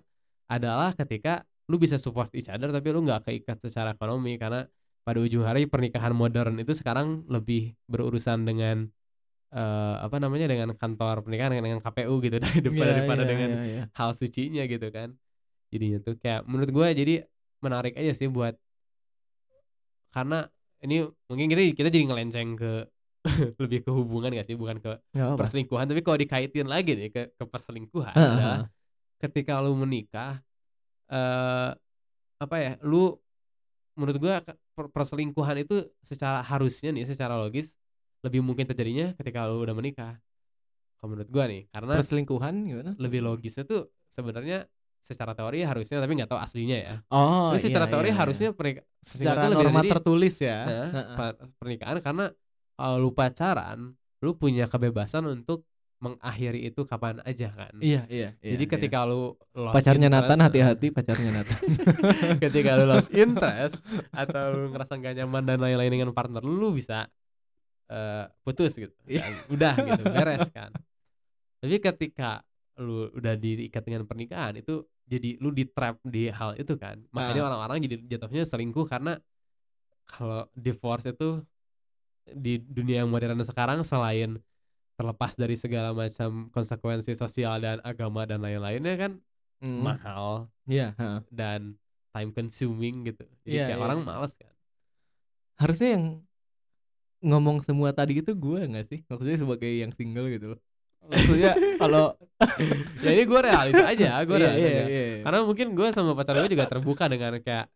adalah 0.47 0.91
ketika 0.95 1.43
lu 1.67 1.77
bisa 1.77 1.99
support 1.99 2.31
each 2.33 2.47
other 2.47 2.71
tapi 2.71 2.89
lu 2.95 3.03
nggak 3.03 3.27
keikat 3.27 3.59
secara 3.61 3.93
ekonomi 3.93 4.39
karena 4.39 4.65
pada 5.03 5.19
ujung 5.19 5.43
hari 5.43 5.67
pernikahan 5.67 6.15
modern 6.15 6.55
itu 6.59 6.73
sekarang 6.73 7.27
lebih 7.27 7.75
berurusan 7.87 8.47
dengan 8.47 8.87
eh, 9.51 9.95
apa 10.03 10.17
namanya 10.23 10.47
dengan 10.51 10.71
kantor 10.75 11.27
pernikahan 11.27 11.51
dengan, 11.55 11.65
dengan 11.75 11.81
KPU 11.83 12.19
gitu 12.23 12.37
daripada, 12.43 12.71
Iya, 12.71 12.95
daripada 12.95 13.23
iya, 13.23 13.31
dengan 13.31 13.51
iya, 13.51 13.63
iya. 13.67 13.83
hal 13.95 14.11
sucinya 14.15 14.63
gitu 14.67 14.87
kan 14.91 15.15
jadinya 15.71 15.99
tuh 15.99 16.15
kayak 16.17 16.47
menurut 16.47 16.71
gue 16.71 16.87
jadi 16.95 17.15
menarik 17.59 17.95
aja 17.99 18.13
sih 18.15 18.31
buat 18.31 18.55
karena 20.11 20.49
ini 20.87 21.03
mungkin 21.27 21.47
kita 21.51 21.63
kita 21.75 21.89
jadi 21.91 22.05
ngelenceng 22.07 22.49
ke 22.55 22.73
lebih 23.63 23.83
ke 23.83 23.91
hubungan 23.91 24.31
gak 24.31 24.47
sih? 24.47 24.55
Bukan 24.55 24.79
ke 24.79 25.03
apa-apa. 25.13 25.35
perselingkuhan 25.35 25.91
tapi 25.91 26.01
kalau 26.07 26.15
dikaitin 26.15 26.71
lagi 26.71 26.95
nih 26.95 27.11
ke 27.11 27.23
ke 27.35 27.45
perselingkuhan 27.51 28.15
Ha, 28.15 28.23
ha, 28.23 28.31
adalah 28.31 28.59
ketika 29.19 29.59
lu 29.59 29.75
menikah 29.75 30.39
eh 31.11 31.71
apa 32.37 32.57
ya 32.61 32.73
lu 32.87 33.17
menurut 33.97 34.17
gua 34.21 34.45
perselingkuhan 34.77 35.65
itu 35.65 35.89
secara 36.05 36.45
harusnya 36.45 36.93
nih 36.93 37.09
secara 37.09 37.35
logis 37.35 37.73
lebih 38.23 38.45
mungkin 38.45 38.69
terjadinya 38.69 39.15
ketika 39.19 39.47
lu 39.49 39.63
udah 39.63 39.75
menikah. 39.75 40.21
Kalau 40.97 41.13
menurut 41.13 41.31
gua 41.33 41.45
nih 41.49 41.69
karena 41.73 41.95
perselingkuhan 41.99 42.55
gimana? 42.67 42.91
lebih 42.97 43.21
logisnya 43.25 43.65
tuh 43.65 43.89
sebenarnya 44.13 44.69
secara 45.07 45.33
teori 45.39 45.63
harusnya 45.63 46.03
tapi 46.03 46.13
nggak 46.19 46.31
tahu 46.35 46.41
aslinya 46.43 46.79
ya. 46.83 46.95
Oh 47.15 47.55
tapi 47.55 47.63
secara 47.63 47.87
iya, 47.87 47.93
teori 47.95 48.09
iya, 48.11 48.15
iya. 48.15 48.21
harusnya 48.27 48.49
pernik- 48.51 48.85
secara 49.07 49.41
lebih 49.47 49.71
norma 49.71 49.83
tertulis 49.87 50.35
ya? 50.43 50.59
Nah, 50.91 51.31
pernikahan 51.63 52.03
karena 52.03 52.35
kalau 52.75 52.97
lu 52.99 53.11
pacaran 53.15 53.95
lu 54.21 54.35
punya 54.35 54.67
kebebasan 54.67 55.23
untuk 55.31 55.63
mengakhiri 55.97 56.69
itu 56.69 56.85
kapan 56.85 57.25
aja 57.25 57.49
kan? 57.55 57.73
Iya 57.81 58.05
iya 58.13 58.37
iya, 58.45 58.51
jadi 58.59 58.65
iya. 58.69 58.73
ketika 58.77 59.09
lu 59.09 59.33
lost 59.57 59.75
pacarnya 59.81 60.13
interest, 60.13 60.29
Nathan 60.29 60.41
hati-hati 60.51 60.87
pacarnya 60.93 61.31
Nathan. 61.33 61.61
Ketika 62.45 62.71
lu 62.77 62.85
lost 62.85 63.09
interest 63.25 63.81
atau 64.13 64.45
lu 64.53 64.65
ngerasa 64.77 64.93
gak 65.01 65.15
nyaman 65.23 65.43
dan 65.49 65.59
lain-lain 65.63 65.93
dengan 65.97 66.11
partner 66.13 66.45
lu, 66.45 66.61
lu 66.61 66.69
bisa 66.77 67.09
eh, 67.89 68.25
putus 68.45 68.77
gitu 68.77 68.93
Iya. 69.09 69.25
Dan 69.25 69.33
udah 69.49 69.75
gitu 69.89 70.05
beres 70.13 70.49
kan? 70.53 70.71
Tapi 71.65 71.77
ketika 71.81 72.45
lu 72.77 73.09
udah 73.17 73.35
diikat 73.41 73.81
dengan 73.89 74.05
pernikahan 74.05 74.53
itu 74.61 74.85
jadi 75.07 75.39
lu 75.39 75.55
di 75.55 75.65
trap 75.65 76.03
di 76.03 76.29
hal 76.29 76.59
itu 76.59 76.75
kan 76.75 76.99
makanya 77.15 77.43
Ah. 77.43 77.49
orang-orang 77.49 77.77
jadi 77.87 77.97
jatuhnya 78.11 78.43
selingkuh 78.43 78.87
karena 78.87 79.19
kalau 80.05 80.47
divorce 80.55 81.07
itu 81.09 81.43
di 82.27 82.59
dunia 82.59 83.03
yang 83.03 83.11
modern 83.11 83.39
sekarang 83.43 83.87
selain 83.87 84.39
terlepas 84.97 85.37
dari 85.37 85.55
segala 85.55 85.95
macam 85.95 86.51
konsekuensi 86.51 87.15
sosial 87.15 87.61
dan 87.61 87.79
agama 87.83 88.27
dan 88.27 88.43
lain-lainnya 88.43 88.95
kan 88.97 89.13
Hmm. 89.57 89.81
mahal 89.81 90.53
iya 90.69 90.93
ha. 91.01 91.25
dan 91.33 91.81
time 92.13 92.29
consuming 92.29 93.09
gitu. 93.09 93.25
Jadi 93.41 93.57
Iya, 93.57 93.73
kayak 93.73 93.81
iya. 93.81 93.87
orang 93.89 94.01
males 94.05 94.33
kan. 94.37 94.53
harusnya 95.57 95.89
yang 95.97 96.05
ngomong 97.25 97.65
semua 97.65 97.91
tadi 97.91 98.21
itu 98.21 98.33
gue 98.37 98.61
nggak 98.69 98.87
sih 98.93 99.01
maksudnya 99.09 99.37
sebagai 99.41 99.71
yang 99.73 99.93
single 99.97 100.29
gitu 100.29 100.47
loh 100.55 100.61
maksudnya 101.09 101.53
kalau 101.81 102.15
ya 103.05 103.11
ini 103.17 103.25
gue 103.25 103.41
realis 103.41 103.77
aja, 103.79 104.21
gue 104.23 104.37
iya, 104.37 104.45
realis 104.45 104.61
iya, 104.61 104.71
aja. 104.71 104.85
iya. 104.87 105.05
Karena 105.25 105.39
mungkin 105.47 105.67
gue 105.73 105.89
sama 105.95 106.13
pacar 106.13 106.37
gue 106.43 106.53
juga 106.53 106.69
terbuka 106.69 107.05
dengan 107.09 107.39
kayak 107.41 107.67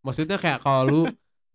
maksudnya 0.00 0.38
kayak 0.38 0.62
kalau 0.62 0.82
lu 0.86 1.02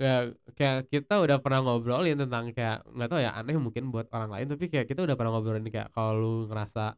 ya 0.01 0.33
kayak 0.57 0.89
kita 0.89 1.21
udah 1.21 1.37
pernah 1.39 1.61
ngobrolin 1.61 2.17
tentang 2.17 2.49
kayak 2.51 2.81
nggak 2.89 3.07
tahu 3.07 3.19
ya 3.21 3.31
aneh 3.37 3.53
mungkin 3.61 3.93
buat 3.93 4.09
orang 4.09 4.33
lain 4.33 4.45
tapi 4.49 4.65
kayak 4.65 4.89
kita 4.89 5.05
udah 5.05 5.13
pernah 5.13 5.31
ngobrolin 5.37 5.61
kayak 5.69 5.93
kalau 5.93 6.17
lu 6.17 6.33
ngerasa 6.49 6.97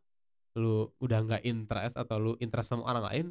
lu 0.55 0.88
udah 1.03 1.19
nggak 1.27 1.41
interest 1.43 1.99
atau 1.99 2.15
lu 2.15 2.31
interest 2.39 2.71
sama 2.71 2.88
orang 2.88 3.03
lain 3.11 3.25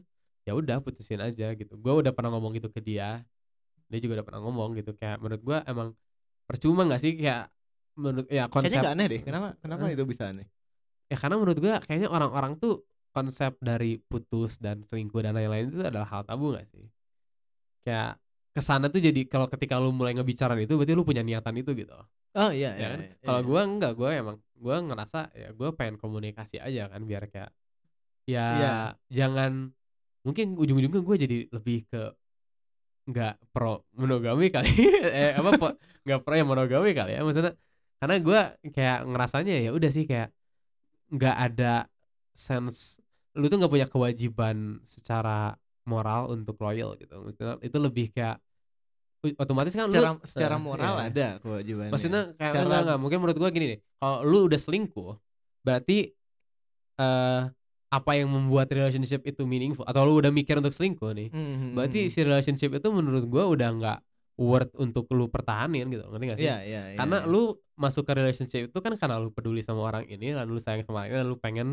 ya 0.44 0.52
udah 0.52 0.84
putusin 0.84 1.24
aja 1.24 1.56
gitu 1.56 1.78
gue 1.80 1.94
udah 2.04 2.12
pernah 2.12 2.36
ngomong 2.36 2.52
gitu 2.60 2.68
ke 2.68 2.84
dia 2.84 3.24
dia 3.88 3.98
juga 4.02 4.20
udah 4.20 4.26
pernah 4.28 4.40
ngomong 4.44 4.76
gitu 4.76 4.92
kayak 4.92 5.16
menurut 5.24 5.40
gue 5.40 5.58
emang 5.64 5.88
percuma 6.44 6.82
nggak 6.84 7.00
sih 7.00 7.12
kayak 7.16 7.48
menurut 7.96 8.26
ya 8.28 8.52
konsep 8.52 8.68
kayaknya 8.68 8.80
nggak 8.84 8.94
aneh 8.98 9.06
deh 9.08 9.20
kenapa 9.24 9.48
kenapa 9.56 9.84
Hah? 9.88 9.94
itu 9.94 10.04
bisa 10.04 10.22
aneh 10.28 10.46
ya 11.12 11.16
karena 11.20 11.36
menurut 11.36 11.58
gua 11.60 11.74
kayaknya 11.84 12.08
orang-orang 12.08 12.56
tuh 12.56 12.80
konsep 13.12 13.52
dari 13.60 14.00
putus 14.00 14.56
dan 14.56 14.80
selingkuh 14.88 15.20
dan 15.20 15.36
lain-lain 15.36 15.68
itu 15.68 15.84
adalah 15.84 16.08
hal 16.08 16.24
tabu 16.24 16.56
gak 16.56 16.64
sih 16.72 16.88
kayak 17.84 18.16
ke 18.52 18.60
sana 18.64 18.88
tuh 18.88 19.00
jadi 19.04 19.20
kalau 19.28 19.48
ketika 19.52 19.76
lu 19.76 19.92
mulai 19.92 20.16
ngebicara 20.16 20.56
itu 20.56 20.72
berarti 20.76 20.92
lu 20.96 21.04
punya 21.04 21.20
niatan 21.20 21.52
itu 21.60 21.72
gitu 21.76 21.92
Oh 22.32 22.48
iya 22.48 22.72
ya 22.72 22.80
iya. 22.80 22.88
kan? 22.96 22.98
iya, 23.04 23.12
Kalau 23.28 23.40
iya. 23.44 23.48
gua 23.52 23.60
enggak, 23.68 23.92
gua 23.92 24.10
emang 24.16 24.36
gua 24.56 24.76
ngerasa 24.80 25.18
ya 25.36 25.48
gua 25.52 25.68
pengen 25.76 26.00
komunikasi 26.00 26.56
aja 26.56 26.88
kan 26.88 27.04
biar 27.04 27.28
kayak 27.28 27.50
ya 28.24 28.46
Iya. 28.56 28.72
jangan 29.12 29.52
mungkin 30.24 30.54
ujung-ujungnya 30.56 31.02
gue 31.02 31.16
jadi 31.28 31.36
lebih 31.52 31.78
ke 31.90 32.02
nggak 33.10 33.34
pro 33.50 33.82
monogami 33.98 34.46
kali 34.54 34.70
eh 35.18 35.34
apa 35.34 35.74
nggak 36.06 36.20
pro 36.22 36.34
yang 36.38 36.46
monogami 36.48 36.94
kali 36.94 37.18
ya 37.18 37.20
maksudnya 37.26 37.52
karena 37.98 38.14
gua 38.22 38.40
kayak 38.62 38.98
ngerasanya 39.10 39.52
ya 39.66 39.70
udah 39.74 39.90
sih 39.90 40.04
kayak 40.06 40.30
nggak 41.12 41.36
ada 41.36 41.74
sense 42.32 42.98
lu 43.36 43.48
tuh 43.48 43.60
nggak 43.60 43.72
punya 43.72 43.88
kewajiban 43.88 44.80
secara 44.88 45.56
moral 45.84 46.32
untuk 46.32 46.56
loyal 46.62 46.96
gitu 46.96 47.20
maksudnya 47.20 47.60
itu 47.60 47.76
lebih 47.76 48.06
kayak 48.12 48.40
otomatis 49.38 49.70
kan 49.70 49.86
secara 49.86 50.10
lu 50.18 50.26
secara 50.26 50.56
eh, 50.58 50.62
moral 50.62 50.94
iya. 50.98 51.06
ada 51.06 51.28
kewajibannya. 51.38 51.92
Maksudnya 51.94 52.22
kayak 52.34 52.52
Secara- 52.52 52.66
enggak, 52.66 52.80
enggak, 52.82 52.98
mungkin 52.98 53.18
menurut 53.22 53.38
gua 53.38 53.50
gini 53.54 53.66
deh. 53.70 53.80
Kalau 54.02 54.18
lu 54.26 54.38
udah 54.50 54.58
selingkuh, 54.58 55.12
berarti 55.62 55.98
eh 56.98 57.42
apa 57.92 58.10
yang 58.16 58.32
membuat 58.32 58.72
relationship 58.72 59.20
itu 59.28 59.44
meaningful 59.44 59.84
atau 59.84 60.02
lu 60.08 60.16
udah 60.18 60.32
mikir 60.34 60.58
untuk 60.58 60.74
selingkuh 60.74 61.12
nih. 61.14 61.28
Mhm, 61.30 61.76
Berarti 61.78 62.08
mhm. 62.08 62.10
si 62.10 62.18
relationship 62.26 62.70
itu 62.74 62.88
menurut 62.90 63.22
gua 63.30 63.46
udah 63.46 63.68
nggak 63.78 63.98
worth 64.38 64.72
untuk 64.80 65.08
lu 65.12 65.28
pertahanin 65.28 65.88
gitu. 65.92 66.04
Ngerti 66.08 66.24
gak 66.28 66.38
sih? 66.40 66.46
Iya 66.48 66.58
iya 66.64 66.82
iya. 66.94 66.98
Karena 66.98 67.24
iya. 67.24 67.30
lu 67.30 67.56
masuk 67.76 68.04
ke 68.04 68.12
relationship 68.16 68.70
itu 68.70 68.78
kan 68.80 68.94
karena 68.96 69.20
lu 69.20 69.32
peduli 69.32 69.60
sama 69.64 69.88
orang 69.88 70.04
ini, 70.08 70.32
dan 70.32 70.48
lu 70.48 70.60
sayang 70.60 70.84
sama 70.84 71.04
orang 71.04 71.08
ini, 71.10 71.18
dan 71.20 71.28
lu 71.28 71.36
pengen 71.40 71.68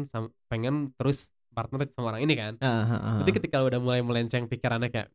pengen 0.48 0.76
terus 0.96 1.32
partner 1.52 1.88
sama 1.92 2.16
orang 2.16 2.24
ini 2.24 2.34
kan. 2.36 2.54
Ah. 2.62 3.20
Berarti 3.22 3.32
ketika 3.42 3.64
lu 3.64 3.68
udah 3.72 3.82
mulai 3.82 4.02
melenceng 4.04 4.48
pikirannya 4.48 4.90
kayak 4.92 5.10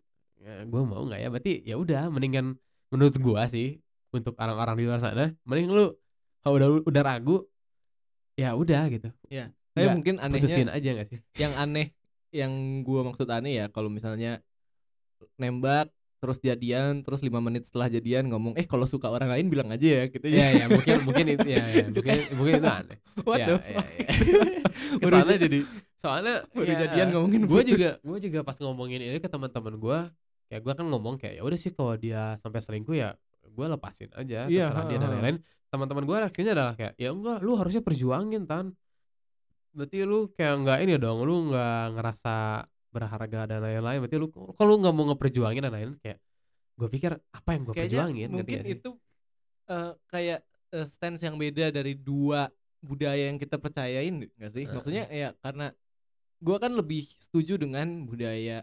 gue 0.45 0.83
mau 0.85 1.05
nggak 1.09 1.21
ya? 1.21 1.29
Berarti 1.33 1.53
ya 1.65 1.77
udah 1.81 2.13
mendingan 2.13 2.57
menurut 2.93 3.17
gua 3.19 3.49
sih 3.49 3.81
untuk 4.15 4.39
orang-orang 4.39 4.75
di 4.79 4.85
luar 4.87 5.01
sana, 5.03 5.33
mending 5.43 5.73
lu 5.73 5.91
kalau 6.45 6.55
udah 6.61 6.69
udah 6.85 7.03
ragu 7.03 7.43
ya 8.39 8.55
udah 8.55 8.87
gitu. 8.93 9.09
Tapi 9.75 9.91
nggak, 9.91 9.95
mungkin 9.99 10.15
anehnya 10.23 10.71
aja 10.71 10.91
gak 11.03 11.09
sih? 11.11 11.19
yang 11.35 11.51
aneh 11.59 11.91
yang 12.31 12.83
gua 12.87 13.03
maksud 13.11 13.27
aneh 13.27 13.59
ya 13.59 13.67
kalau 13.75 13.91
misalnya 13.91 14.39
nembak 15.35 15.91
terus 16.25 16.41
jadian 16.41 17.05
terus 17.05 17.21
lima 17.21 17.37
menit 17.45 17.69
setelah 17.69 17.93
jadian 17.93 18.33
ngomong 18.33 18.57
eh 18.57 18.65
kalau 18.65 18.89
suka 18.89 19.13
orang 19.13 19.29
lain 19.29 19.53
bilang 19.53 19.69
aja 19.69 19.85
ya 19.85 20.05
gitu 20.09 20.25
Iya 20.25 20.47
ya 20.57 20.65
mungkin 20.73 21.05
mungkin 21.05 21.27
itu 21.37 21.45
ya, 21.45 21.63
ya 21.69 21.85
mungkin 21.93 22.17
mungkin 22.33 22.53
itu 22.65 22.69
aneh. 22.73 22.99
What 23.29 23.39
ya, 23.45 23.47
the 23.53 23.57
ya, 23.61 23.61
fuck? 23.77 23.87
ya. 23.93 24.09
Baru 25.05 25.13
Soalnya 25.13 25.37
ja- 25.37 25.45
jadi 25.45 25.59
soalnya 26.01 26.35
baru 26.53 26.73
jadian 26.73 27.09
ngomongin 27.13 27.43
gue 27.45 27.63
juga 27.65 27.91
gue 28.01 28.19
juga 28.25 28.41
pas 28.41 28.57
ngomongin 28.57 29.01
ini 29.05 29.21
ke 29.21 29.29
teman-teman 29.29 29.77
gue 29.77 29.99
kayak 30.49 30.61
gue 30.65 30.73
kan 30.77 30.87
ngomong 30.89 31.15
kayak 31.17 31.41
ya 31.41 31.43
udah 31.45 31.59
sih 31.61 31.73
kalau 31.73 31.97
dia 31.97 32.37
sampai 32.41 32.61
selingkuh 32.61 32.97
ya 32.97 33.17
gue 33.45 33.67
lepasin 33.69 34.09
aja 34.13 34.45
Iya, 34.45 34.69
terserah 34.69 34.85
dia 34.89 34.99
dan 35.01 35.09
lain-lain 35.13 35.37
teman-teman 35.69 36.05
gue 36.05 36.17
reaksinya 36.25 36.53
adalah 36.53 36.75
kayak 36.77 36.93
ya 36.97 37.09
enggak 37.09 37.41
lu 37.41 37.57
harusnya 37.57 37.81
perjuangin 37.81 38.45
tan 38.45 38.77
berarti 39.73 39.99
lu 40.05 40.31
kayak 40.37 40.55
enggak 40.61 40.79
ini 40.85 40.93
dong 41.01 41.19
lu 41.25 41.51
nggak 41.51 41.99
ngerasa 41.99 42.35
berharga 42.95 43.41
dan 43.51 43.59
lain-lain 43.59 43.99
berarti 44.07 44.17
lu 44.17 44.31
kalau 44.31 44.69
lu 44.71 44.77
nggak 44.87 44.95
mau 44.95 45.05
ngeperjuangin 45.11 45.63
dan 45.67 45.73
lain-lain 45.75 45.99
kayak 45.99 46.19
gue 46.75 46.89
pikir 46.91 47.13
apa 47.19 47.49
yang 47.51 47.63
gue 47.67 47.75
perjuangin 47.75 48.29
mungkin 48.31 48.59
gak 48.63 48.67
sih? 48.67 48.75
itu 48.79 48.91
eh, 49.67 49.93
kayak 50.07 50.39
eh, 50.71 50.87
stance 50.95 51.23
yang 51.27 51.35
beda 51.35 51.75
dari 51.75 51.99
dua 51.99 52.47
budaya 52.79 53.27
yang 53.33 53.39
kita 53.41 53.57
percayain 53.59 54.15
nggak 54.15 54.51
sih 54.55 54.65
Heeh. 54.65 54.75
maksudnya 54.77 55.05
ya 55.11 55.29
karena 55.41 55.75
gua 56.45 56.61
kan 56.61 56.77
lebih 56.77 57.09
setuju 57.17 57.57
dengan 57.57 58.05
budaya 58.05 58.63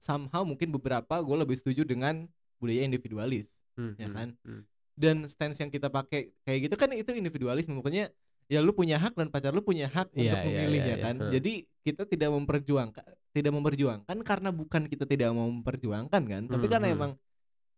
somehow 0.00 0.40
mungkin 0.44 0.72
beberapa 0.72 1.20
gue 1.20 1.36
lebih 1.36 1.56
setuju 1.60 1.84
dengan 1.84 2.24
budaya 2.58 2.82
individualis 2.84 3.46
Hmm, 3.74 3.98
ya 3.98 4.06
hmm, 4.06 4.14
kan? 4.14 4.28
hmm. 4.46 4.62
dan 4.94 5.16
stance 5.26 5.58
yang 5.58 5.66
kita 5.66 5.90
pakai 5.90 6.30
kayak 6.46 6.70
gitu 6.70 6.74
kan 6.78 6.94
itu 6.94 7.10
individualisme 7.10 7.74
pokoknya 7.74 8.06
ya 8.46 8.62
lu 8.62 8.70
punya 8.70 9.02
hak 9.02 9.18
dan 9.18 9.34
pacar 9.34 9.50
lu 9.50 9.66
punya 9.66 9.90
hak 9.90 10.14
Iya, 10.14 10.30
untuk 10.30 10.38
iya, 10.38 10.46
memilih 10.46 10.78
iya, 10.80 10.86
ya 10.86 10.96
iya. 10.96 11.02
kan 11.02 11.14
Heeh. 11.18 11.32
jadi 11.34 11.52
kita 11.82 12.02
tidak 12.06 12.30
memperjuangkan 12.38 13.10
tidak 13.34 13.52
memperjuangkan 13.52 14.16
karena 14.22 14.48
bukan 14.54 14.82
kita 14.86 15.04
tidak 15.04 15.34
mau 15.34 15.50
memperjuangkan 15.50 16.22
kan 16.22 16.42
tapi 16.46 16.66
Hmm, 16.66 16.72
karena 16.72 16.88
hmm. 16.90 16.96
emang 16.96 17.12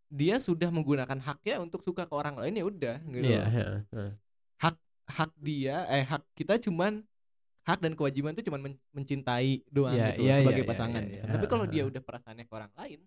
dia 0.07 0.36
sudah 0.38 0.70
menggunakan 0.70 1.18
haknya 1.18 1.59
untuk 1.59 1.82
suka 1.82 2.07
ke 2.07 2.14
orang 2.14 2.38
lain 2.38 2.54
ya 2.61 2.64
udah 2.68 2.96
gitu 3.11 3.26
Iya, 3.26 3.42
loh. 3.42 3.48
iya, 3.50 3.66
iya. 3.90 4.07
hak 5.07 5.30
dia 5.38 5.86
eh 5.86 6.02
hak 6.02 6.22
kita 6.34 6.59
cuman 6.66 6.98
hak 7.62 7.78
dan 7.78 7.94
kewajiban 7.94 8.34
itu 8.34 8.50
cuman 8.50 8.61
men- 8.70 8.82
mencintai 8.90 9.62
doang 9.70 9.94
Iya, 9.94 10.14
gitu 10.14 10.18
loh, 10.18 10.26
iya, 10.26 10.34
sebagai 10.42 10.62
iya, 10.62 10.66
iya, 10.66 10.70
pasangan 10.74 11.02
iya, 11.02 11.11
gitu. 11.14 11.24
iya. 11.26 11.32
tapi 11.34 11.46
kalau 11.46 11.64
dia 11.70 11.82
udah 11.86 12.02
perasaannya 12.02 12.44
ke 12.46 12.54
orang 12.54 12.72
lain 12.74 13.00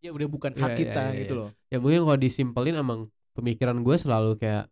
ya 0.00 0.10
udah 0.16 0.28
bukan 0.28 0.52
hak 0.56 0.70
iya, 0.72 0.78
kita 0.80 1.02
iya, 1.12 1.18
gitu 1.24 1.32
iya. 1.36 1.40
loh 1.44 1.50
ya 1.68 1.76
mungkin 1.80 2.00
kalau 2.08 2.18
disimpelin 2.20 2.76
emang 2.80 3.00
pemikiran 3.36 3.76
gue 3.84 3.96
selalu 4.00 4.30
kayak 4.40 4.64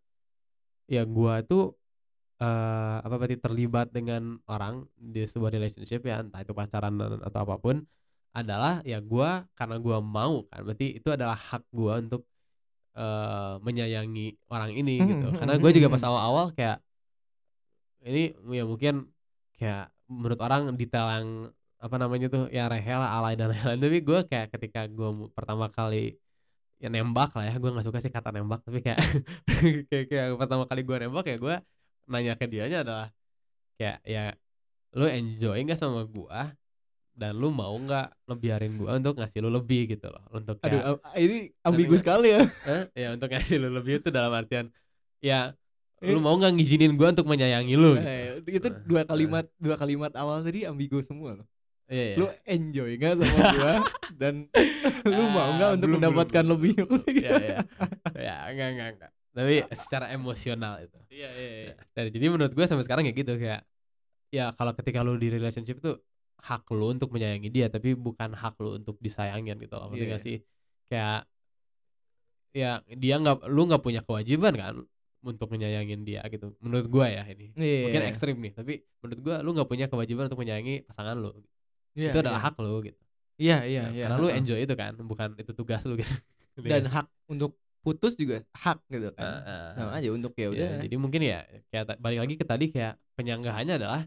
ya 0.89 1.03
gue 1.05 1.35
tuh 1.49 1.63
eh 2.43 2.97
apa 3.07 3.15
berarti 3.21 3.37
terlibat 3.45 3.87
dengan 3.97 4.23
orang 4.51 4.75
di 4.99 5.23
sebuah 5.31 5.51
relationship 5.55 6.01
ya 6.11 6.15
entah 6.23 6.41
itu 6.45 6.53
pacaran 6.61 6.95
atau 7.27 7.41
apa 7.47 7.57
pun 7.65 7.77
adalah 8.35 8.83
ya 8.91 8.99
gue 8.99 9.29
karena 9.59 9.77
gue 9.79 9.97
mau 10.03 10.35
kan 10.51 10.61
berarti 10.67 10.87
itu 10.99 11.09
adalah 11.17 11.39
hak 11.39 11.63
gue 11.71 11.93
untuk 12.05 12.23
eh 12.99 13.55
menyayangi 13.67 14.21
orang 14.55 14.73
ini 14.81 14.93
Hmm, 14.99 15.07
gitu 15.11 15.25
hmm, 15.31 15.37
karena 15.39 15.55
gue 15.63 15.71
juga 15.77 15.89
hmm. 15.89 15.95
pas 15.95 16.05
awal-awal 16.09 16.47
kayak 16.59 16.79
ini 18.05 18.21
ya 18.59 18.63
mungkin 18.71 18.95
kayak 19.57 19.91
menurut 20.11 20.41
orang 20.45 20.63
detail 20.81 21.07
yang 21.17 21.29
apa 21.85 21.97
namanya 22.03 22.27
tuh 22.35 22.43
ya 22.57 22.63
rehel 22.73 23.01
alay 23.15 23.33
dan 23.39 23.53
lain-lain 23.53 23.81
tapi 23.85 23.99
gue 24.09 24.19
kayak 24.31 24.47
ketika 24.57 24.81
gue 24.89 25.09
pertama 25.37 25.67
kali 25.77 25.97
ya 26.83 26.89
nembak 26.95 27.31
lah 27.37 27.45
ya 27.49 27.55
gue 27.63 27.71
nggak 27.73 27.87
suka 27.89 27.99
sih 28.05 28.13
kata 28.17 28.31
nembak 28.37 28.61
tapi 28.67 28.81
kayak 28.87 29.01
kayak, 29.91 30.05
kayak 30.11 30.27
pertama 30.41 30.65
kali 30.71 30.81
gue 30.89 30.97
nembak 31.03 31.25
ya 31.33 31.37
gue 31.45 31.55
nanya 32.07 32.35
ke 32.35 32.47
dianya 32.47 32.83
adalah 32.83 33.07
kayak 33.75 33.99
ya 34.03 34.33
lu 34.95 35.05
enjoy 35.05 35.59
nggak 35.59 35.75
sama 35.75 36.05
gue 36.05 36.41
dan 37.15 37.33
lu 37.35 37.49
mau 37.49 37.71
nggak 37.73 38.27
ngebiarin 38.27 38.75
gue 38.75 38.91
untuk 38.91 39.15
ngasih 39.17 39.39
lu 39.41 39.51
lebih? 39.51 39.87
Gitu 39.89 40.07
loh. 40.07 40.23
Untuk 40.31 40.59
aduh 40.61 40.71
kayak 40.75 40.85
am- 40.91 41.03
ini 41.15 41.37
ambigu 41.63 41.95
sekali 41.95 42.31
ya. 42.31 42.43
Hah? 42.63 42.83
ya 42.93 43.09
untuk 43.13 43.31
ngasih 43.31 43.57
lu 43.59 43.69
lebih 43.71 43.99
itu 43.99 44.11
dalam 44.11 44.31
artian 44.31 44.71
ya 45.19 45.55
Eh. 46.03 46.11
lu 46.13 46.21
mau 46.21 46.37
nggak 46.37 46.53
ngizinin 46.59 46.99
gue 46.99 47.09
untuk 47.09 47.25
menyayangi 47.25 47.75
lu? 47.75 47.97
Gitu. 47.97 48.05
Eh, 48.05 48.59
itu 48.61 48.69
Nah, 48.69 48.83
dua 48.85 49.01
nah. 49.01 49.09
kalimat 49.09 49.45
dua 49.57 49.77
kalimat 49.79 50.13
awal 50.15 50.43
tadi 50.43 50.67
ambigu 50.67 51.01
semua 51.01 51.39
loh. 51.41 51.47
Iya, 51.85 52.05
iya. 52.13 52.17
lu 52.17 52.27
enjoy 52.45 52.91
nggak 52.97 53.13
sama 53.21 53.41
gua? 53.55 53.73
Dan 54.13 54.35
lu 55.09 55.23
mau 55.29 55.49
nggak 55.55 55.69
Ah, 55.71 55.75
untuk 55.77 55.89
belum, 55.89 55.97
mendapatkan 56.01 56.45
belum, 56.45 56.53
lebih? 56.61 56.73
Ya 57.21 57.33
ya 57.39 57.59
ya 58.17 58.37
enggak 58.53 58.69
enggak 58.75 58.89
enggak 58.99 59.13
tapi 59.35 59.67
secara 59.75 60.15
emosional 60.15 60.79
itu. 60.79 60.99
Iya 61.11 61.31
iya 61.35 61.51
iya. 61.51 61.67
Ya, 61.75 61.75
dan 61.91 62.05
jadi 62.15 62.27
menurut 62.31 62.53
gue 62.55 62.65
sampai 62.71 62.87
sekarang 62.87 63.05
ya 63.11 63.13
gitu 63.13 63.35
kayak 63.35 63.67
ya 64.31 64.55
kalau 64.55 64.73
ketika 64.79 65.03
lu 65.03 65.19
di 65.19 65.29
relationship 65.31 65.83
tuh 65.83 65.99
hak 66.39 66.67
lu 66.71 66.95
untuk 66.95 67.11
menyayangi 67.11 67.51
dia 67.51 67.67
tapi 67.67 67.99
bukan 67.99 68.31
hak 68.35 68.55
lu 68.63 68.79
untuk 68.79 68.95
disayangin 69.03 69.59
gitu 69.59 69.75
loh. 69.75 69.91
Iya. 69.91 70.07
nggak 70.15 70.23
sih? 70.23 70.39
Kayak 70.87 71.27
ya 72.55 72.79
dia 72.87 73.15
nggak 73.19 73.51
lu 73.51 73.63
nggak 73.67 73.83
punya 73.83 74.01
kewajiban 74.07 74.55
kan 74.55 74.75
untuk 75.27 75.51
menyayangin 75.51 76.07
dia 76.07 76.23
gitu. 76.31 76.55
Menurut 76.63 76.87
gua 76.87 77.11
ya 77.11 77.27
ini. 77.27 77.51
Iya, 77.59 77.91
mungkin 77.91 78.03
iya. 78.07 78.11
ekstrim 78.15 78.37
nih 78.39 78.53
tapi 78.55 78.87
menurut 79.03 79.21
gua 79.25 79.37
lu 79.43 79.51
nggak 79.57 79.69
punya 79.69 79.87
kewajiban 79.91 80.31
untuk 80.31 80.39
menyayangi 80.39 80.87
pasangan 80.87 81.19
lu. 81.19 81.35
Iya, 81.99 82.15
itu 82.15 82.19
adalah 82.23 82.39
iya. 82.39 82.47
hak 82.47 82.57
lu 82.63 82.75
gitu. 82.87 83.01
Iya 83.35 83.59
iya 83.67 83.83
Nah, 83.83 83.91
iya. 83.91 84.05
karena 84.07 84.19
lu 84.23 84.29
heeh. 84.31 84.39
enjoy 84.39 84.59
itu 84.63 84.75
kan 84.79 84.95
bukan 85.03 85.29
itu 85.43 85.53
tugas 85.57 85.83
lu 85.89 85.99
gitu. 85.99 86.15
Dan 86.55 86.87
hak 86.87 87.11
untuk 87.27 87.59
putus 87.85 88.17
juga 88.17 88.41
hak 88.57 88.81
gitu 88.89 89.13
kan 89.13 89.29
Ah, 89.29 89.45
ah, 89.45 89.69
sama 89.77 89.91
ah. 89.93 89.99
aja 90.01 90.09
untuk 90.11 90.33
ya 90.35 90.49
Ya, 90.49 90.51
udah 90.57 90.69
jadi 90.89 90.97
mungkin 90.97 91.21
ya 91.21 91.45
kayak 91.69 92.01
balik 92.01 92.19
lagi 92.25 92.35
ke 92.41 92.45
tadi 92.49 92.65
kayak 92.73 92.97
penyanggahannya 93.15 93.75
adalah 93.77 94.03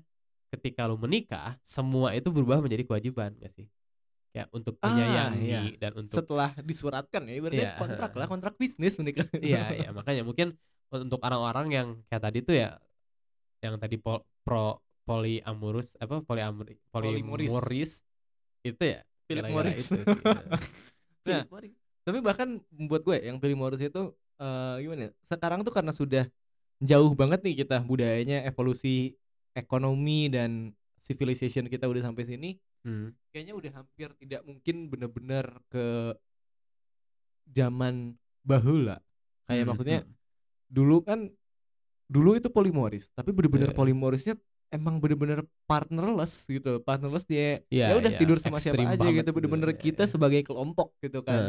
ketika 0.49 0.89
lu 0.89 0.97
menikah 0.97 1.61
semua 1.61 2.17
itu 2.17 2.33
berubah 2.33 2.57
menjadi 2.57 2.83
kewajiban 2.89 3.37
gak 3.37 3.53
sih 3.53 3.69
kayak 4.33 4.49
untuk 4.49 4.75
Ah, 4.81 4.89
menyayangi 4.89 5.45
iya. 5.45 5.61
dan 5.77 5.91
untuk 5.93 6.17
setelah 6.25 6.51
disuratkan 6.59 7.21
ya 7.29 7.37
berarti 7.37 7.61
Iya, 7.61 7.71
kontrak 7.77 8.09
heeh. 8.11 8.19
lah 8.19 8.27
kontrak 8.33 8.53
bisnis 8.57 8.97
menikah 8.97 9.29
iya 9.37 9.71
iya 9.77 9.89
makanya 9.97 10.25
mungkin 10.25 10.57
untuk 10.89 11.21
orang-orang 11.21 11.67
yang 11.69 11.87
kayak 12.09 12.23
tadi 12.25 12.39
tuh 12.41 12.55
ya 12.57 12.81
yang 13.61 13.77
tadi 13.77 13.97
pol, 14.01 14.25
pro 14.41 14.81
poliamorus 15.05 15.93
apa 16.01 16.19
poliamori 16.25 16.75
Polimoris. 16.89 17.47
polimoris 17.47 17.91
itu 18.65 18.83
ya 18.83 18.99
Philip 19.27 19.45
Morris. 19.51 19.85
itu 19.85 20.01
sih. 20.03 20.21
Nah, 21.27 21.43
Nah. 21.43 21.43
Tapi 22.07 22.23
bahkan 22.23 22.63
buat 22.87 23.03
gue 23.03 23.19
yang 23.19 23.37
pilih 23.43 23.59
Morris 23.59 23.83
itu 23.83 24.15
eh, 24.39 24.75
gimana 24.79 25.01
ya 25.07 25.11
sekarang 25.27 25.59
tuh 25.67 25.73
karena 25.75 25.91
sudah 25.91 26.23
jauh 26.79 27.11
banget 27.11 27.43
nih 27.43 27.67
kita 27.67 27.83
budayanya 27.83 28.47
evolusi 28.47 29.11
ekonomi 29.51 30.31
dan 30.31 30.71
civilization 31.03 31.67
kita 31.67 31.85
udah 31.91 32.07
sampai 32.07 32.23
sini 32.23 32.51
Hmm. 32.87 33.11
kayaknya 33.35 33.51
udah 33.59 33.71
hampir 33.83 34.07
tidak 34.15 34.47
mungkin 34.47 34.87
bener-bener 34.87 35.43
ke 35.67 36.15
zaman 37.51 38.15
bahula 38.47 39.03
kayak 39.47 39.63
Hmm, 39.63 39.69
maksudnya 39.75 39.99
hmm. 40.07 40.13
dulu 40.71 41.03
kan 41.03 41.19
dulu 42.07 42.39
itu 42.39 42.47
polimoris 42.47 43.03
tapi 43.11 43.35
bener-bener 43.35 43.71
Iya, 43.71 43.75
iya. 43.75 43.79
polimorisnya 43.79 44.35
emang 44.73 44.99
bener-bener 44.99 45.39
partnerless 45.69 46.43
gitu. 46.47 46.79
Partnerless 46.83 47.23
dia 47.27 47.63
Iya, 47.71 47.85
ya 47.91 47.95
udah 47.99 48.11
iya, 48.11 48.19
tidur 48.19 48.37
sama 48.39 48.57
siapa 48.59 48.75
ekstrim 48.75 48.87
aja 48.87 49.07
gitu. 49.07 49.17
gitu, 49.23 49.29
bener-bener 49.35 49.71
iya, 49.73 49.81
kita 49.81 50.03
iya. 50.05 50.11
sebagai 50.11 50.41
kelompok 50.43 50.93
gitu 51.03 51.19
kan. 51.23 51.41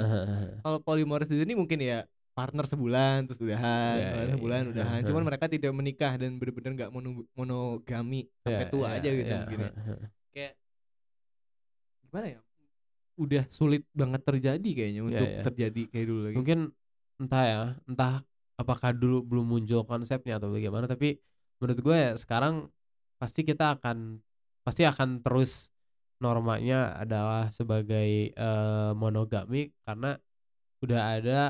Kalau 0.62 0.78
polimoris 0.82 1.28
di 1.30 1.36
sini 1.38 1.52
mungkin 1.58 1.78
ya 1.82 2.06
partner 2.38 2.64
sebulan 2.70 3.26
terus 3.26 3.40
udahan. 3.42 3.96
Partner 3.98 4.22
iya, 4.22 4.34
sebulan 4.38 4.60
iya. 4.62 4.70
udahan 4.70 5.00
cuman 5.02 5.22
mereka 5.26 5.46
tidak 5.50 5.72
menikah 5.74 6.12
dan 6.14 6.30
bener-bener 6.38 6.70
nggak 6.78 6.90
mono- 6.94 7.26
monogami 7.34 8.30
sampai 8.46 8.64
Iya, 8.66 8.72
tua 8.72 8.86
iya, 8.86 8.96
aja 9.02 9.10
gitu 9.10 9.32
mungkin 9.34 9.58
ya. 9.58 9.70
heeh. 9.74 10.08
kayak 10.34 10.52
gimana 12.06 12.26
ya? 12.34 12.40
Udah 13.18 13.44
sulit 13.50 13.82
banget 13.90 14.22
terjadi 14.22 14.68
kayaknya 14.78 15.02
untuk 15.02 15.28
terjadi 15.50 15.80
kayak 15.90 16.06
dulu 16.06 16.20
lagi. 16.30 16.36
Mungkin 16.38 16.58
entah 17.18 17.42
ya 17.42 17.58
entah 17.90 18.12
apakah 18.54 18.90
dulu 18.94 19.26
belum 19.26 19.46
muncul 19.58 19.82
konsepnya 19.82 20.38
atau 20.38 20.54
bagaimana 20.54 20.86
tapi 20.86 21.18
menurut 21.58 21.78
gue 21.82 21.96
ya 21.98 22.10
sekarang 22.14 22.70
pasti 23.18 23.42
kita 23.42 23.76
akan 23.76 24.22
pasti 24.62 24.82
akan 24.86 25.20
terus 25.20 25.74
normanya 26.18 26.94
adalah 26.98 27.50
sebagai 27.50 28.32
eh, 28.32 28.90
monogami 28.94 29.70
karena 29.86 30.18
udah 30.78 31.00
ada 31.18 31.40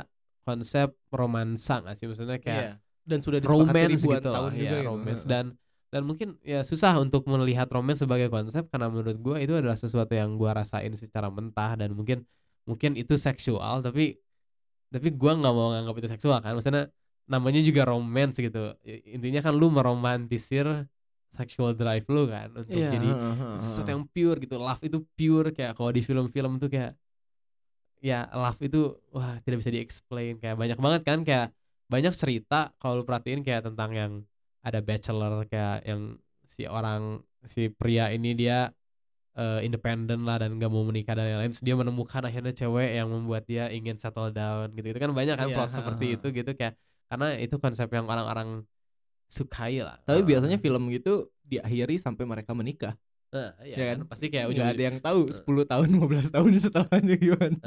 konsep 0.44 0.96
romansa 1.12 1.84
nggak 1.84 1.96
sih 1.96 2.06
maksudnya 2.08 2.40
kayak 2.40 2.64
Iya. 2.64 2.72
dan 3.04 3.18
sudah 3.20 3.38
romance 3.44 4.00
ribuan 4.00 4.20
gitu 4.20 4.30
tahun 4.32 4.48
lah 4.48 4.52
juga 4.56 4.64
ya 4.64 4.80
gitu. 4.80 4.88
romance 4.88 5.24
dan 5.28 5.44
dan 5.88 6.02
mungkin 6.04 6.36
ya 6.44 6.60
susah 6.64 7.00
untuk 7.00 7.24
melihat 7.28 7.64
romance 7.72 8.04
sebagai 8.04 8.28
konsep 8.28 8.68
karena 8.68 8.92
menurut 8.92 9.16
gue 9.16 9.36
itu 9.40 9.52
adalah 9.56 9.76
sesuatu 9.76 10.12
yang 10.12 10.36
gue 10.36 10.50
rasain 10.52 10.92
secara 10.96 11.32
mentah 11.32 11.76
dan 11.80 11.96
mungkin 11.96 12.28
mungkin 12.68 12.96
itu 12.96 13.16
seksual 13.16 13.80
tapi 13.80 14.20
tapi 14.92 15.08
gue 15.12 15.32
nggak 15.32 15.52
mau 15.52 15.72
nganggap 15.72 15.96
itu 16.00 16.08
seksual 16.12 16.40
kan 16.44 16.56
maksudnya 16.56 16.92
namanya 17.28 17.60
juga 17.60 17.88
romance 17.88 18.36
gitu 18.40 18.76
intinya 18.84 19.40
kan 19.44 19.52
lu 19.56 19.68
meromantisir 19.68 20.64
sexual 21.36 21.70
drive 21.76 22.06
lu 22.10 22.26
kan 22.28 22.48
untuk 22.56 22.80
Iya, 22.80 22.88
jadi 22.94 23.08
heeh, 23.08 23.56
sesuatu 23.60 23.90
yang 23.94 24.04
pure 24.08 24.36
gitu. 24.44 24.54
Love 24.58 24.82
itu 24.88 24.98
pure 25.16 25.48
kayak 25.56 25.72
kalau 25.76 25.90
di 25.94 26.02
film-film 26.04 26.52
tuh 26.62 26.68
kayak 26.72 26.92
ya 27.98 28.30
love 28.30 28.58
itu 28.62 28.78
wah 29.10 29.38
tidak 29.42 29.58
bisa 29.64 29.70
di-explain. 29.74 30.38
Kayak 30.38 30.56
banyak 30.58 30.78
banget 30.78 31.02
kan 31.08 31.18
kayak 31.26 31.46
banyak 31.88 32.14
cerita 32.14 32.70
kalau 32.78 33.02
lu 33.02 33.04
perhatiin 33.08 33.40
kayak 33.42 33.66
tentang 33.66 33.90
yang 33.96 34.12
ada 34.62 34.78
bachelor 34.84 35.42
kayak 35.48 35.82
yang 35.88 36.14
si 36.46 36.62
orang 36.68 37.22
si 37.46 37.70
pria 37.72 38.10
ini 38.12 38.34
dia 38.36 38.70
eh, 39.38 39.60
independen 39.66 40.26
lah 40.28 40.36
dan 40.42 40.58
nggak 40.58 40.70
mau 40.70 40.84
menikah 40.86 41.14
dan 41.18 41.24
lain-lain 41.30 41.52
dia 41.58 41.74
menemukan 41.78 42.22
akhirnya 42.28 42.52
cewek 42.54 42.88
yang 42.98 43.08
membuat 43.10 43.42
dia 43.50 43.70
ingin 43.70 43.96
settle 43.98 44.30
down 44.34 44.70
gitu. 44.76 44.86
Itu 44.94 45.00
kan 45.02 45.10
banyak 45.14 45.36
kan 45.38 45.48
Iya, 45.50 45.56
plot 45.56 45.70
seperti 45.78 46.04
itu 46.18 46.26
gitu 46.34 46.50
kayak 46.58 46.74
karena 47.08 47.26
itu 47.40 47.56
konsep 47.58 47.88
yang 47.90 48.06
orang-orang 48.06 48.48
sukai 49.28 49.84
lah. 49.84 50.00
Tapi 50.02 50.24
Eh, 50.24 50.26
biasanya 50.26 50.58
film 50.58 50.88
gitu 50.88 51.28
diakhiri 51.44 52.00
sampai 52.00 52.24
mereka 52.24 52.56
menikah. 52.56 52.96
Eh, 53.28 53.52
iya 53.68 53.76
ya 53.76 53.84
kan? 53.92 53.98
kan? 54.00 54.08
pasti 54.08 54.26
kayak 54.32 54.56
nggak 54.56 54.68
ada 54.72 54.82
yang 54.88 54.96
tahu 55.04 55.28
10 55.28 55.68
tahun 55.68 55.88
15 56.00 56.32
tahun 56.32 56.50
setelahnya 56.64 57.14
gimana? 57.20 57.60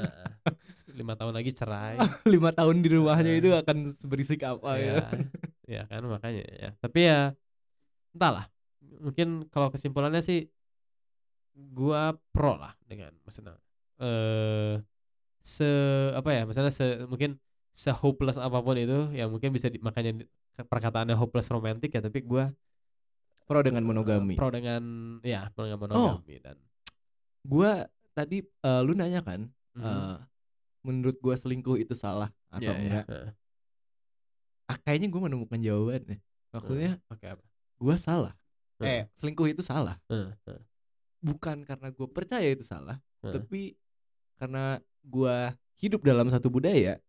Lima 0.89 1.13
tahun 1.13 1.33
lagi 1.37 1.51
cerai. 1.53 2.01
Lima 2.33 2.49
tahun 2.49 2.81
di 2.81 2.89
rumahnya 2.89 3.29
Heeh. 3.37 3.45
itu 3.45 3.49
akan 3.53 3.77
seberisik 4.01 4.41
apa 4.41 4.81
ya 4.81 4.93
ya, 4.97 5.01
ya 5.69 5.81
kan? 5.85 6.01
Makanya 6.09 6.43
ya. 6.49 6.69
Tapi 6.81 6.99
ya 7.05 7.19
entahlah. 8.17 8.49
Mungkin 8.81 9.53
kalau 9.53 9.69
kesimpulannya 9.69 10.25
sih 10.25 10.49
gua 11.53 12.17
pro 12.33 12.57
lah 12.57 12.73
dengan 12.89 13.13
maksudnya 13.21 13.53
eh 14.01 14.81
se 15.45 15.69
apa 16.17 16.29
ya? 16.33 16.49
Misalnya 16.49 16.73
se 16.73 17.05
mungkin 17.05 17.37
se 17.81 17.89
hopeless 17.89 18.37
apa 18.37 18.61
pun 18.61 18.77
itu 18.77 19.09
ya 19.17 19.25
mungkin 19.25 19.49
bisa 19.49 19.65
di, 19.73 19.81
makanya 19.81 20.21
perkataannya 20.69 21.17
hopeless 21.17 21.49
romantic 21.49 21.89
ya 21.97 22.01
tapi 22.05 22.21
gua 22.21 22.53
pro 23.49 23.65
dengan 23.65 23.81
monogami. 23.83 24.37
Pro 24.37 24.53
dengan 24.53 24.83
ya 25.25 25.49
pro 25.49 25.65
dengan 25.65 25.81
monogami 25.81 26.37
dan 26.37 26.61
gua 27.41 27.89
tadi 28.13 28.45
eh, 28.45 28.81
lu 28.85 28.93
nanya 28.93 29.25
kan 29.25 29.49
Mhm. 29.73 29.81
eh, 29.81 30.15
menurut 30.85 31.17
gua 31.23 31.33
selingkuh 31.33 31.81
itu 31.81 31.97
salah 31.97 32.29
atau 32.53 32.61
Iya, 32.61 32.77
iya, 32.77 32.85
enggak? 32.85 33.05
Heeh. 33.09 33.29
ah, 34.69 34.77
kayaknya 34.85 35.07
gua 35.09 35.21
menemukan 35.25 35.59
jawabannya 35.59 36.17
maksudnya 36.53 36.91
oke 37.09 37.25
apa? 37.25 37.45
gua 37.81 37.95
salah. 37.97 38.33
Heeh, 38.77 38.89
eh 38.91 39.03
selingkuh 39.17 39.47
itu 39.49 39.63
salah. 39.65 39.97
Heeh, 40.11 40.29
heeh, 40.45 40.61
bukan 41.23 41.65
karena 41.65 41.87
gua 41.89 42.07
percaya 42.11 42.45
itu 42.45 42.61
salah 42.61 43.01
heeh, 43.25 43.33
tapi 43.41 43.73
karena 44.37 44.77
gua 45.01 45.57
hidup 45.81 46.01
dalam 46.05 46.29
satu 46.29 46.51
budaya. 46.53 47.01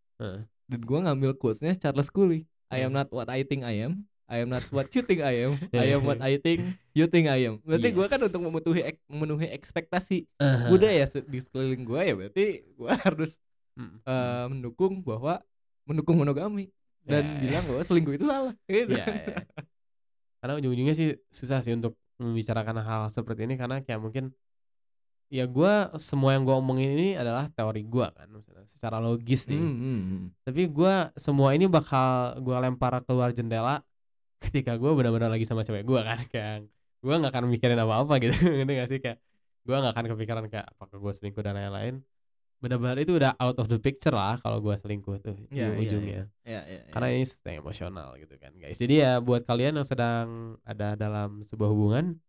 Dan 0.72 0.80
gua 0.82 0.98
ngambil 1.04 1.36
quotesnya 1.36 1.76
Charles 1.76 2.08
Cooley 2.08 2.48
I 2.72 2.82
am 2.82 2.90
Hmm. 2.90 2.98
not 2.98 3.08
what 3.12 3.28
I 3.28 3.44
think 3.44 3.62
I 3.62 3.84
am 3.84 4.08
I 4.24 4.40
am 4.40 4.48
not 4.48 4.64
what 4.72 4.88
you 4.90 5.04
think 5.04 5.20
I 5.20 5.44
am 5.44 5.60
I 5.76 5.92
am 5.92 6.02
what 6.02 6.18
I 6.18 6.36
think 6.36 6.64
you 6.92 7.04
think 7.04 7.28
I 7.28 7.44
am 7.44 7.60
berarti 7.60 7.88
gua 7.92 8.08
kan 8.08 8.18
Yes. 8.18 8.26
untuk 8.26 8.40
memenuhi 8.42 8.80
ek- 8.82 9.04
memenuhi 9.04 9.46
ekspektasi 9.52 10.24
Aha. 10.40 10.72
budaya 10.72 11.04
se- 11.04 11.22
di 11.22 11.38
sekeliling 11.38 11.84
gua 11.84 12.00
ya 12.02 12.16
berarti 12.16 12.44
gua 12.72 12.96
harus 13.04 13.36
eh, 13.76 14.44
mendukung 14.48 15.00
bahwa 15.00 15.44
mendukung 15.84 16.16
monogami 16.16 16.72
dan 17.02 17.20
Ya, 17.20 17.32
ya. 17.34 17.40
bilang 17.42 17.64
bahwa 17.66 17.82
selingkuh 17.82 18.14
itu 18.14 18.24
salah 18.24 18.54
gitu. 18.70 18.94
Iya, 18.94 19.04
iya. 19.04 19.36
Karena 20.38 20.52
ujung-ujungnya 20.56 20.94
sih 20.94 21.08
susah 21.28 21.58
sih 21.60 21.74
untuk 21.74 21.98
membicarakan 22.16 22.78
hal 22.78 23.02
seperti 23.10 23.42
ini 23.42 23.54
karena 23.54 23.82
kayak 23.82 23.98
mungkin 23.98 24.30
ya 25.32 25.48
gua 25.48 25.88
semua 25.96 26.36
yang 26.36 26.44
gua 26.44 26.60
omongin 26.60 26.92
ini 26.92 27.08
adalah 27.16 27.48
teori 27.48 27.80
gua 27.88 28.12
kan 28.12 28.28
secara 28.68 29.00
logis 29.00 29.48
nih. 29.48 29.56
Hmm, 29.56 29.76
hmm, 29.80 30.00
hmm. 30.04 30.22
Tapi 30.44 30.62
gua 30.68 31.08
semua 31.16 31.56
ini 31.56 31.64
bakal 31.64 32.36
gua 32.44 32.60
lempar 32.60 33.00
keluar 33.08 33.32
jendela 33.32 33.80
ketika 34.44 34.76
gua 34.76 34.92
benar-benar 34.92 35.32
lagi 35.32 35.48
sama 35.48 35.64
cewek 35.64 35.88
gua 35.88 36.04
kan 36.04 36.20
kayak 36.28 36.68
gua 37.00 37.16
nggak 37.16 37.32
akan 37.32 37.44
mikirin 37.48 37.80
apa-apa 37.80 38.20
gitu. 38.20 38.36
Ngerti 38.60 38.72
gak 38.76 38.88
sih 38.92 38.98
kayak 39.00 39.18
gua 39.64 39.80
nggak 39.80 39.92
akan 39.96 40.06
kepikiran 40.12 40.44
kayak 40.52 40.66
apakah 40.76 40.96
gua 41.00 41.12
selingkuh 41.16 41.40
dan 41.40 41.56
lain-lain. 41.56 42.04
Benar-benar 42.62 42.94
itu 43.02 43.18
udah 43.18 43.34
out 43.42 43.58
of 43.58 43.66
the 43.66 43.80
picture 43.80 44.14
lah 44.14 44.38
kalau 44.38 44.62
gua 44.62 44.78
selingkuh 44.78 45.18
tuh 45.18 45.34
Iya, 45.50 45.50
iya, 45.50 45.66
ujung-ujungnya 45.82 46.22
Ya, 46.46 46.60
ya, 46.62 46.78
ya. 46.86 46.92
karena 46.94 47.08
ini 47.10 47.24
yang 47.26 47.58
emosional 47.58 48.08
gitu 48.22 48.34
kan 48.38 48.54
guys 48.54 48.78
jadi 48.78 48.94
ya 49.02 49.12
buat 49.18 49.42
kalian 49.42 49.82
yang 49.82 49.86
sedang 49.86 50.58
ada 50.62 50.94
dalam 50.94 51.42
sebuah 51.42 51.70
hubungan 51.74 52.22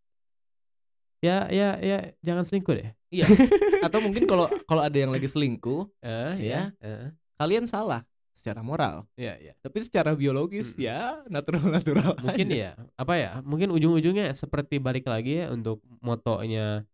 ya 1.24 1.48
ya 1.48 1.68
ya 1.80 1.98
jangan 2.20 2.44
selingkuh 2.44 2.74
deh. 2.76 2.90
Atau 3.80 4.04
mungkin 4.04 4.28
kalau 4.28 4.44
kalau 4.68 4.82
ada 4.84 4.92
yang 4.98 5.08
lagi 5.08 5.24
selingkuh 5.24 5.88
eh 6.04 6.32
Iya. 6.36 6.76
ya 6.76 6.84
eh, 6.84 7.06
kalian 7.40 7.64
salah 7.64 8.04
secara 8.36 8.60
moral. 8.60 9.08
Ya 9.16 9.40
ya. 9.40 9.56
Tapi 9.64 9.80
secara 9.80 10.12
biologis 10.12 10.76
Mm-mm. 10.76 10.84
ya 10.84 11.24
natural 11.32 11.64
natural 11.64 12.12
mungkin 12.24 12.52
ya 12.52 12.76
apa 13.00 13.14
ya 13.16 13.30
mungkin 13.40 13.72
ujung-ujungnya 13.72 14.36
seperti 14.36 14.76
balik 14.76 15.08
lagi 15.08 15.40
ya 15.40 15.48
untuk 15.48 15.80
motonya 16.04 16.84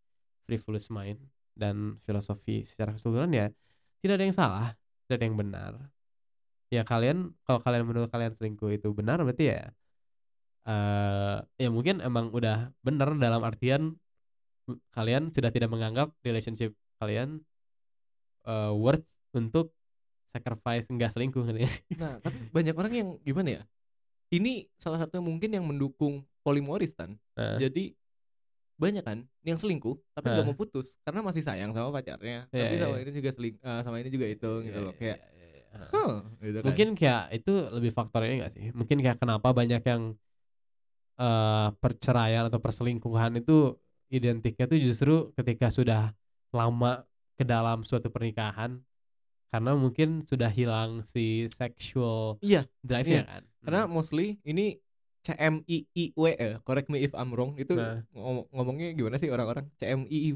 frivolous 0.47 0.87
mind 0.95 1.18
dan 1.59 1.99
filosofi 2.07 2.62
secara 2.62 2.95
keseluruhan 2.95 3.35
ya 3.35 3.47
tidak 3.99 4.14
ada 4.20 4.24
yang 4.31 4.37
salah 4.39 4.66
tidak 5.09 5.16
ada 5.18 5.24
yang 5.26 5.39
benar. 5.41 5.72
Ya 6.70 6.87
kalian 6.87 7.35
kalau 7.43 7.59
kalian 7.59 7.83
menurut 7.83 8.07
kalian 8.14 8.31
selingkuh 8.39 8.70
itu 8.70 8.95
benar 8.95 9.18
berarti 9.26 9.51
ya 9.51 9.62
eh 10.68 11.37
ya 11.57 11.68
mungkin 11.72 11.99
emang 12.05 12.31
udah 12.31 12.70
benar 12.85 13.11
dalam 13.16 13.41
artian 13.43 13.97
kalian 14.93 15.33
sudah 15.35 15.51
tidak 15.51 15.71
menganggap 15.73 16.12
relationship 16.23 16.75
kalian 17.01 17.41
eh, 18.47 18.73
worth 18.75 19.07
untuk 19.35 19.73
sacrifice 20.31 20.87
nggak 20.87 21.11
selingkuh 21.11 21.43
nah 22.01 22.18
tapi 22.23 22.51
banyak 22.55 22.75
orang 22.75 22.93
yang 22.95 23.09
gimana 23.27 23.49
ya 23.61 23.62
ini 24.31 24.71
salah 24.79 25.03
satu 25.03 25.18
mungkin 25.18 25.51
yang 25.51 25.66
mendukung 25.66 26.23
polimoris 26.47 26.95
kan 26.95 27.18
Eh, 27.41 27.57
jadi 27.57 27.85
banyak 28.81 29.05
kan 29.05 29.18
yang 29.45 29.61
selingkuh 29.61 29.97
tapi 30.16 30.33
nggak 30.33 30.45
Hah. 30.45 30.49
mau 30.49 30.57
putus 30.57 30.97
karena 31.05 31.21
masih 31.21 31.45
sayang 31.45 31.73
sama 31.77 31.93
pacarnya 31.93 32.49
Iya, 32.49 32.64
tapi 32.64 32.75
sama 32.81 32.97
iya. 32.97 33.03
ini 33.05 33.12
juga 33.12 33.31
seling 33.37 33.55
eh, 33.61 33.81
sama 33.85 33.97
ini 34.01 34.09
juga 34.09 34.27
itu 34.29 34.51
gitu 34.64 34.79
iya, 34.81 34.87
loh 34.89 34.95
iya, 34.97 35.01
kayak 35.01 35.18
iya, 35.21 35.47
iya, 35.53 35.61
iya. 35.61 35.89
huh, 35.93 36.12
gitu 36.41 36.59
kan. 36.61 36.66
mungkin 36.68 36.89
kayak 36.97 37.23
itu 37.37 37.53
lebih 37.77 37.93
faktor 37.93 38.21
ini 38.25 38.35
gak 38.41 38.53
sih 38.57 38.64
mungkin 38.73 38.99
kayak 39.05 39.18
kenapa 39.21 39.49
banyak 39.53 39.83
yang 39.85 40.03
eh 41.21 41.68
perceraian 41.77 42.49
atau 42.49 42.61
perselingkuhan 42.64 43.45
itu 43.45 43.77
identiknya 44.11 44.66
tuh 44.66 44.78
justru 44.78 45.14
ketika 45.32 45.70
sudah 45.70 46.11
lama 46.50 47.06
ke 47.34 47.46
dalam 47.46 47.86
suatu 47.86 48.11
pernikahan 48.11 48.82
karena 49.48 49.72
mungkin 49.72 50.22
sudah 50.22 50.46
hilang 50.46 51.02
si 51.02 51.46
sexual 51.50 52.38
Iya, 52.38 52.66
drive-nya 52.82 53.22
iya. 53.22 53.24
kan 53.24 53.42
karena 53.62 53.80
Hmm. 53.86 53.92
mostly 53.92 54.38
ini 54.42 54.78
CMIIW 55.20 56.22
eh, 56.32 56.56
correct 56.62 56.88
me 56.88 57.00
if 57.00 57.12
I'm 57.12 57.30
wrong 57.30 57.54
itu 57.54 57.76
Nah. 57.76 58.02
ngom- 58.11 58.48
ngomongnya 58.50 58.92
gimana 58.92 59.16
sih 59.16 59.28
orang-orang 59.28 59.68
CMII 59.76 60.32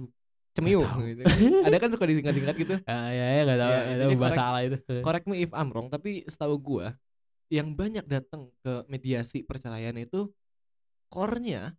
cemiu 0.54 0.86
tahu. 0.86 1.02
gitu. 1.10 1.22
ada 1.66 1.76
kan 1.76 1.88
suka 1.90 2.04
disingkat-singkat 2.06 2.54
gitu 2.56 2.74
Ah, 2.90 3.10
ya 3.10 3.26
ya 3.26 3.40
nggak 3.42 3.58
tahu 3.58 3.72
Ya, 3.72 3.94
tahu 3.98 4.10
bahasa 4.16 4.42
ala 4.44 4.60
itu 4.62 4.76
correct 5.02 5.26
me 5.26 5.42
if 5.42 5.50
I'm 5.50 5.70
wrong 5.70 5.88
tapi 5.88 6.22
setahu 6.24 6.54
gua 6.56 6.94
yang 7.48 7.72
banyak 7.72 8.06
datang 8.06 8.50
ke 8.60 8.86
mediasi 8.86 9.42
perceraian 9.42 9.94
itu 9.96 10.30
core-nya 11.08 11.74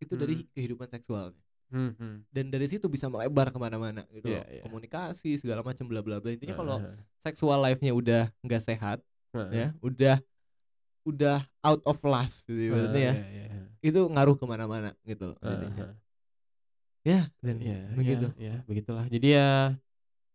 itu 0.00 0.12
dari 0.16 0.34
kehidupan 0.56 0.88
seksualnya 0.88 1.38
Hmm, 1.70 1.94
hmm. 1.94 2.26
dan 2.34 2.50
dari 2.50 2.66
situ 2.66 2.90
bisa 2.90 3.06
melebar 3.06 3.54
ke 3.54 3.58
mana-mana 3.62 4.02
gitu 4.10 4.26
loh 4.26 4.42
iya. 4.42 4.58
komunikasi 4.66 5.38
segala 5.38 5.62
macam 5.62 5.86
bla 5.86 6.02
bla 6.02 6.18
bla 6.18 6.34
intinya 6.34 6.58
kalau 6.58 6.82
Ah, 6.82 6.98
seksual 7.22 7.62
life-nya 7.62 7.94
udah 7.94 8.26
nggak 8.42 8.62
sehat 8.66 8.98
ah, 9.30 9.46
ya 9.54 9.70
udah 9.78 10.18
udah 11.06 11.46
out 11.62 11.78
of 11.86 12.02
last 12.02 12.42
gitu 12.50 12.74
ibaratnya 12.74 12.98
ya 12.98 13.14
iya, 13.14 13.26
iya, 13.30 13.44
iya. 13.54 13.64
itu 13.86 14.00
ngaruh 14.02 14.34
ke 14.34 14.44
mana-mana 14.50 14.98
gitu 15.06 15.30
loh 15.30 15.38
ah. 15.46 15.94
ya 17.06 17.30
dan 17.38 17.56
Iya, 17.62 17.78
begitu 17.94 18.26
iya, 18.34 18.42
iya, 18.42 18.56
begitulah. 18.66 19.06
Jadi 19.06 19.26
ya 19.30 19.78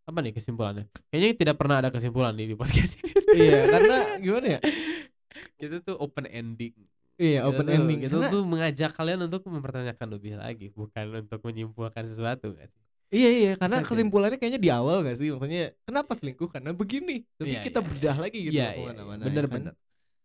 apa 0.07 0.17
nih 0.23 0.33
kesimpulannya? 0.39 0.85
Kayaknya 1.11 1.29
tidak 1.35 1.55
pernah 1.59 1.83
ada 1.83 1.89
kesimpulan 1.91 2.31
nih 2.31 2.53
di 2.53 2.55
podcast 2.55 2.95
ini. 3.03 3.11
iya 3.35 3.59
karena 3.67 3.97
gimana 4.23 4.47
ya 4.55 4.59
Kita 5.59 5.83
tuh 5.83 5.99
open 5.99 6.31
ending. 6.31 6.71
Iya 7.17 7.39
Kita 7.39 7.49
open 7.49 7.63
tuh- 7.63 7.75
ending 7.75 7.99
karena 8.03 8.27
tuh 8.27 8.43
mengajak 8.43 8.91
kalian 8.91 9.19
untuk 9.23 9.41
mempertanyakan 9.45 10.07
lebih 10.09 10.33
lagi, 10.35 10.67
bukan 10.69 11.05
untuk 11.21 11.39
menyimpulkan 11.41 12.03
sesuatu 12.05 12.51
gak 12.53 12.67
sih? 12.67 12.81
iya 13.07 13.29
iya 13.31 13.51
karena 13.55 13.79
kesimpulannya 13.81 14.35
kayaknya 14.35 14.57
di 14.57 14.67
awal 14.67 14.99
gak 14.99 15.15
sih 15.15 15.29
maksudnya 15.29 15.71
kenapa 15.81 16.11
selingkuh 16.13 16.49
karena 16.49 16.71
begini 16.71 17.23
tapi 17.35 17.53
Iya, 17.53 17.61
kita 17.61 17.79
iya, 17.79 17.87
bedah 17.87 18.17
lagi 18.17 18.39
gitu 18.41 18.53
Iya, 18.53 18.67
iya, 18.73 18.91
iya. 18.91 18.91
ya 18.97 19.23
bener 19.23 19.45
kan? 19.45 19.53
bener. 19.55 19.73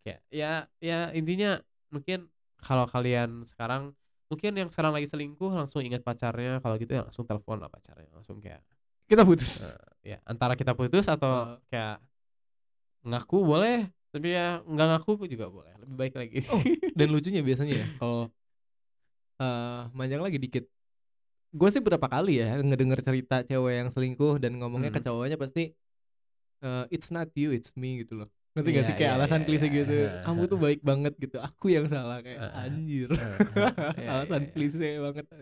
Kayak 0.01 0.21
ya 0.29 0.53
ya 0.81 0.99
intinya 1.13 1.51
mungkin 1.89 2.19
kalau 2.59 2.85
kalian 2.85 3.45
sekarang 3.45 3.93
mungkin 4.27 4.53
yang 4.55 4.69
sekarang 4.69 4.91
lagi 4.91 5.07
selingkuh 5.07 5.51
langsung 5.51 5.83
ingat 5.83 6.01
pacarnya 6.01 6.59
kalau 6.59 6.75
gitu 6.77 6.91
ya 6.91 7.03
langsung 7.05 7.23
telepon 7.25 7.59
lah 7.59 7.69
pacarnya 7.69 8.09
langsung 8.11 8.39
kayak 8.39 8.65
kita 9.05 9.23
putus 9.23 9.61
eh, 9.61 9.77
ya 10.07 10.19
antara 10.25 10.55
kita 10.55 10.73
putus 10.73 11.05
atau 11.05 11.53
Eh. 11.53 11.69
kayak 11.69 11.99
ngaku 13.03 13.39
boleh 13.43 13.89
tapi 14.11 14.27
ya 14.35 14.59
nggak 14.67 14.87
ngaku 14.91 15.11
juga 15.31 15.47
boleh 15.47 15.73
lebih 15.83 15.97
baik 15.97 16.15
lagi 16.19 16.39
Oh, 16.51 16.59
dan 16.99 17.09
lucunya 17.15 17.41
biasanya 17.41 17.75
ya 17.83 17.87
kalau 17.97 18.27
eh 19.41 19.81
manjang 19.97 20.21
lagi 20.21 20.37
dikit 20.37 20.65
gue 21.51 21.69
sih 21.73 21.83
berapa 21.83 22.07
kali 22.07 22.39
ya 22.43 22.61
ngedenger 22.63 23.01
cerita 23.03 23.43
cewek 23.43 23.75
yang 23.75 23.89
selingkuh 23.91 24.39
dan 24.39 24.55
ngomongnya 24.61 24.91
ke 24.95 25.01
Hmm. 25.03 25.07
cowoknya 25.11 25.37
pasti 25.41 25.75
eh, 26.61 26.85
it's 26.95 27.09
not 27.11 27.27
you 27.35 27.51
it's 27.51 27.73
me 27.75 28.05
gitu 28.05 28.23
loh 28.23 28.29
ngerti 28.55 28.69
gak 28.71 28.77
Iya, 28.77 28.89
sih 28.91 28.95
kayak 28.99 29.13
iya, 29.15 29.19
alasan 29.19 29.41
iya, 29.41 29.47
klise 29.47 29.67
iya. 29.67 29.77
gitu 29.83 29.97
kamu 30.27 30.43
tuh 30.51 30.59
baik 30.59 30.81
banget 30.83 31.13
gitu 31.23 31.37
aku 31.39 31.67
yang 31.71 31.87
salah 31.87 32.19
kayak 32.21 32.39
Heeh. 32.39 32.63
anjir 32.67 33.09
Eh, 33.15 33.23
eh, 33.23 33.35
iya, 34.03 34.09
alasan 34.11 34.43
iya, 34.43 34.47
iya. 34.47 34.55
klise 34.55 34.89
banget 35.01 35.25
ya 35.27 35.39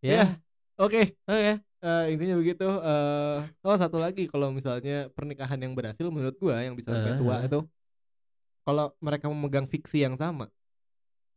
Ya. 0.00 0.40
Oke. 0.80 1.02
Oke. 1.28 1.52
Eh, 1.80 2.04
intinya 2.12 2.36
begitu. 2.36 2.66
Eh 2.66 3.38
oh 3.64 3.76
satu 3.80 3.96
lagi 3.96 4.28
kalau 4.28 4.52
misalnya 4.52 5.08
pernikahan 5.16 5.56
yang 5.60 5.72
berhasil 5.72 6.04
menurut 6.12 6.36
gua 6.36 6.60
yang 6.60 6.76
bisa 6.76 6.92
sampai 6.92 7.16
tua 7.16 7.36
Eh. 7.40 7.48
itu 7.48 7.60
kalau 8.66 8.92
mereka 9.00 9.26
memegang 9.32 9.66
fiksi 9.68 10.04
yang 10.04 10.16
sama. 10.20 10.48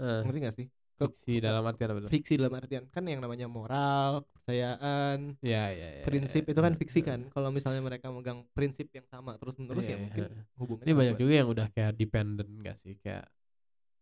Eh, 0.01 0.19
ngerti 0.25 0.39
gak 0.43 0.55
sih? 0.59 0.67
Ke- 0.93 1.09
fiksi 1.09 1.41
dalam 1.41 1.65
artian 1.65 1.89
apa 1.89 2.05
fiksi 2.05 2.37
dalam 2.37 2.53
artian 2.53 2.85
kan 2.93 3.01
yang 3.09 3.17
namanya 3.17 3.49
moral 3.49 4.21
kepercayaan 4.29 5.33
ya 5.41 5.73
ya 5.73 5.87
ya 5.99 6.03
prinsip 6.05 6.45
ya, 6.45 6.53
itu 6.53 6.59
kan 6.61 6.73
eh, 6.75 6.79
fiksi 6.79 6.99
eh. 7.01 7.03
kan. 7.07 7.19
Kalau 7.33 7.49
misalnya 7.49 7.81
mereka 7.81 8.13
megang 8.13 8.45
prinsip 8.53 8.91
yang 8.93 9.07
sama 9.09 9.33
terus 9.41 9.57
menerus 9.57 9.85
Iya, 9.89 9.95
ya 9.95 9.97
mungkin 10.03 10.23
iya. 10.27 10.41
hubungannya 10.59 10.85
ini 10.85 10.93
banyak 10.93 11.15
juga 11.17 11.33
yang 11.33 11.49
udah 11.49 11.67
kayak 11.73 11.91
dependent 11.97 12.51
gak 12.61 12.77
sih? 12.77 12.93
Kayak 13.01 13.25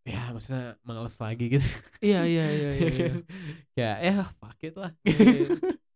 ya 0.02 0.34
maksudnya 0.34 0.74
males 0.82 1.14
lagi 1.14 1.44
gitu 1.48 1.68
iya 2.02 2.26
iya 2.26 2.44
iya 2.50 2.70
iya, 2.78 2.86
iya. 2.90 3.10
kayak 3.72 3.96
ya 4.02 4.14
fuck 4.34 4.58
it 4.60 4.74
lah 4.74 4.90
Iya, 5.06 5.18
iya. 5.22 5.46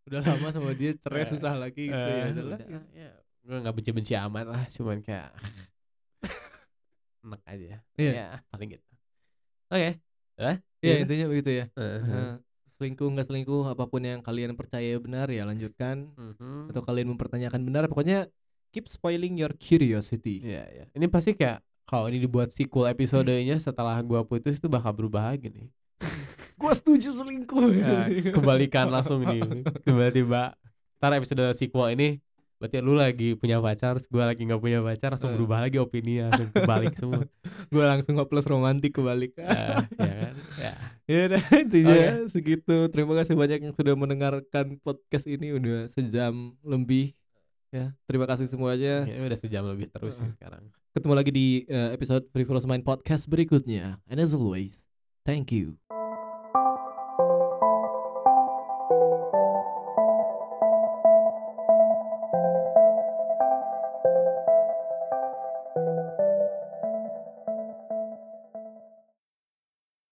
udah 0.07 0.21
lama 0.23 0.49
sama 0.55 0.71
dia 0.73 0.95
cerai 1.03 1.23
Eh, 1.23 1.29
susah 1.29 1.53
lagi 1.59 1.91
gitu 1.91 1.95
ya 2.11 2.23
Eh, 2.23 2.33
udahlah 2.33 2.59
udah, 2.63 2.83
ya 2.95 3.11
gue 3.47 3.57
nggak 3.63 3.75
benci-benci 3.75 4.13
amat 4.15 4.47
lah 4.47 4.63
cuman 4.71 4.99
kayak 5.03 5.31
enak 7.27 7.43
aja 7.45 7.79
Iya. 7.99 8.13
ya 8.15 8.29
paling 8.49 8.69
gitu 8.75 8.91
oke? 9.69 9.91
Iya 10.39 10.53
Gitu? 10.77 11.03
intinya 11.03 11.27
begitu 11.27 11.51
ya 11.51 11.67
Eh, 11.75 11.99
Eh, 11.99 12.35
selingkuh 12.79 13.09
nggak 13.09 13.27
selingkuh 13.27 13.65
apa 13.67 13.85
pun 13.89 14.03
yang 14.05 14.21
kalian 14.21 14.55
percaya 14.55 14.95
benar 15.01 15.27
ya 15.33 15.43
lanjutkan 15.43 16.07
mhm. 16.15 16.71
atau 16.71 16.83
kalian 16.85 17.11
mempertanyakan 17.11 17.65
benar 17.65 17.89
pokoknya 17.89 18.29
keep 18.71 18.87
spoiling 18.87 19.35
your 19.35 19.51
curiosity 19.57 20.45
Iya, 20.45 20.63
iya. 20.71 20.85
Ini 20.95 21.07
pasti 21.09 21.35
kayak 21.35 21.65
kalau 21.87 22.07
ini 22.07 22.19
dibuat 22.19 22.51
sequel 22.51 22.91
episodenya 22.91 23.57
setelah 23.57 23.95
gua 24.03 24.21
putus 24.23 24.59
itu 24.59 24.67
bakal 24.67 24.93
berubah 24.93 25.31
lagi 25.31 25.49
nih. 25.49 25.67
gua 26.61 26.75
setuju 26.75 27.15
selingkuh 27.15 27.71
Nah, 27.73 28.11
kebalikan 28.35 28.91
langsung 28.91 29.23
nih. 29.23 29.41
Tiba-tiba 29.81 30.59
ntar 30.99 31.13
episode 31.15 31.47
sequel 31.55 31.95
ini 31.95 32.09
berarti 32.57 32.81
lu 32.81 32.97
lagi 32.97 33.37
punya 33.37 33.61
pacar, 33.61 34.01
gua 34.09 34.33
lagi 34.33 34.41
nggak 34.41 34.59
punya 34.59 34.81
pacar, 34.81 35.13
langsung 35.13 35.29
Eh. 35.29 35.37
berubah 35.37 35.59
lagi 35.63 35.77
opini 35.77 36.25
langsung 36.25 36.49
kebalik 36.51 36.97
semua. 36.97 37.23
gue 37.73 37.85
langsung 37.85 38.17
plus 38.25 38.47
romantik 38.47 38.97
kebalik 38.97 39.37
Eh, 39.37 39.45
ya 39.45 39.77
kan? 39.93 40.35
Ya. 40.57 40.73
ya 41.13 41.19
udah 41.29 41.43
intinya 41.53 41.97
segitu 42.27 42.77
terima 42.89 43.13
kasih 43.15 43.37
banyak 43.37 43.61
yang 43.61 43.75
sudah 43.77 43.93
mendengarkan 43.93 44.81
podcast 44.81 45.29
ini 45.29 45.53
udah 45.53 45.93
sejam 45.93 46.57
lebih 46.65 47.13
ya 47.75 47.93
terima 48.07 48.27
kasih 48.29 48.47
semuanya. 48.47 49.05
Kayaknya 49.07 49.27
udah 49.27 49.41
sejam 49.41 49.63
lebih 49.67 49.87
terus 49.91 50.21
sih 50.21 50.31
sekarang. 50.39 50.71
ketemu 50.97 51.13
lagi 51.13 51.31
di 51.35 51.47
eh, 51.69 51.93
episode 51.93 52.25
Frivolous 52.33 52.65
Mind 52.69 52.85
podcast 52.85 53.29
berikutnya. 53.29 54.01
And 54.09 54.23
as 54.23 54.33
always 54.33 54.81
thank 55.27 55.51
you 55.53 55.77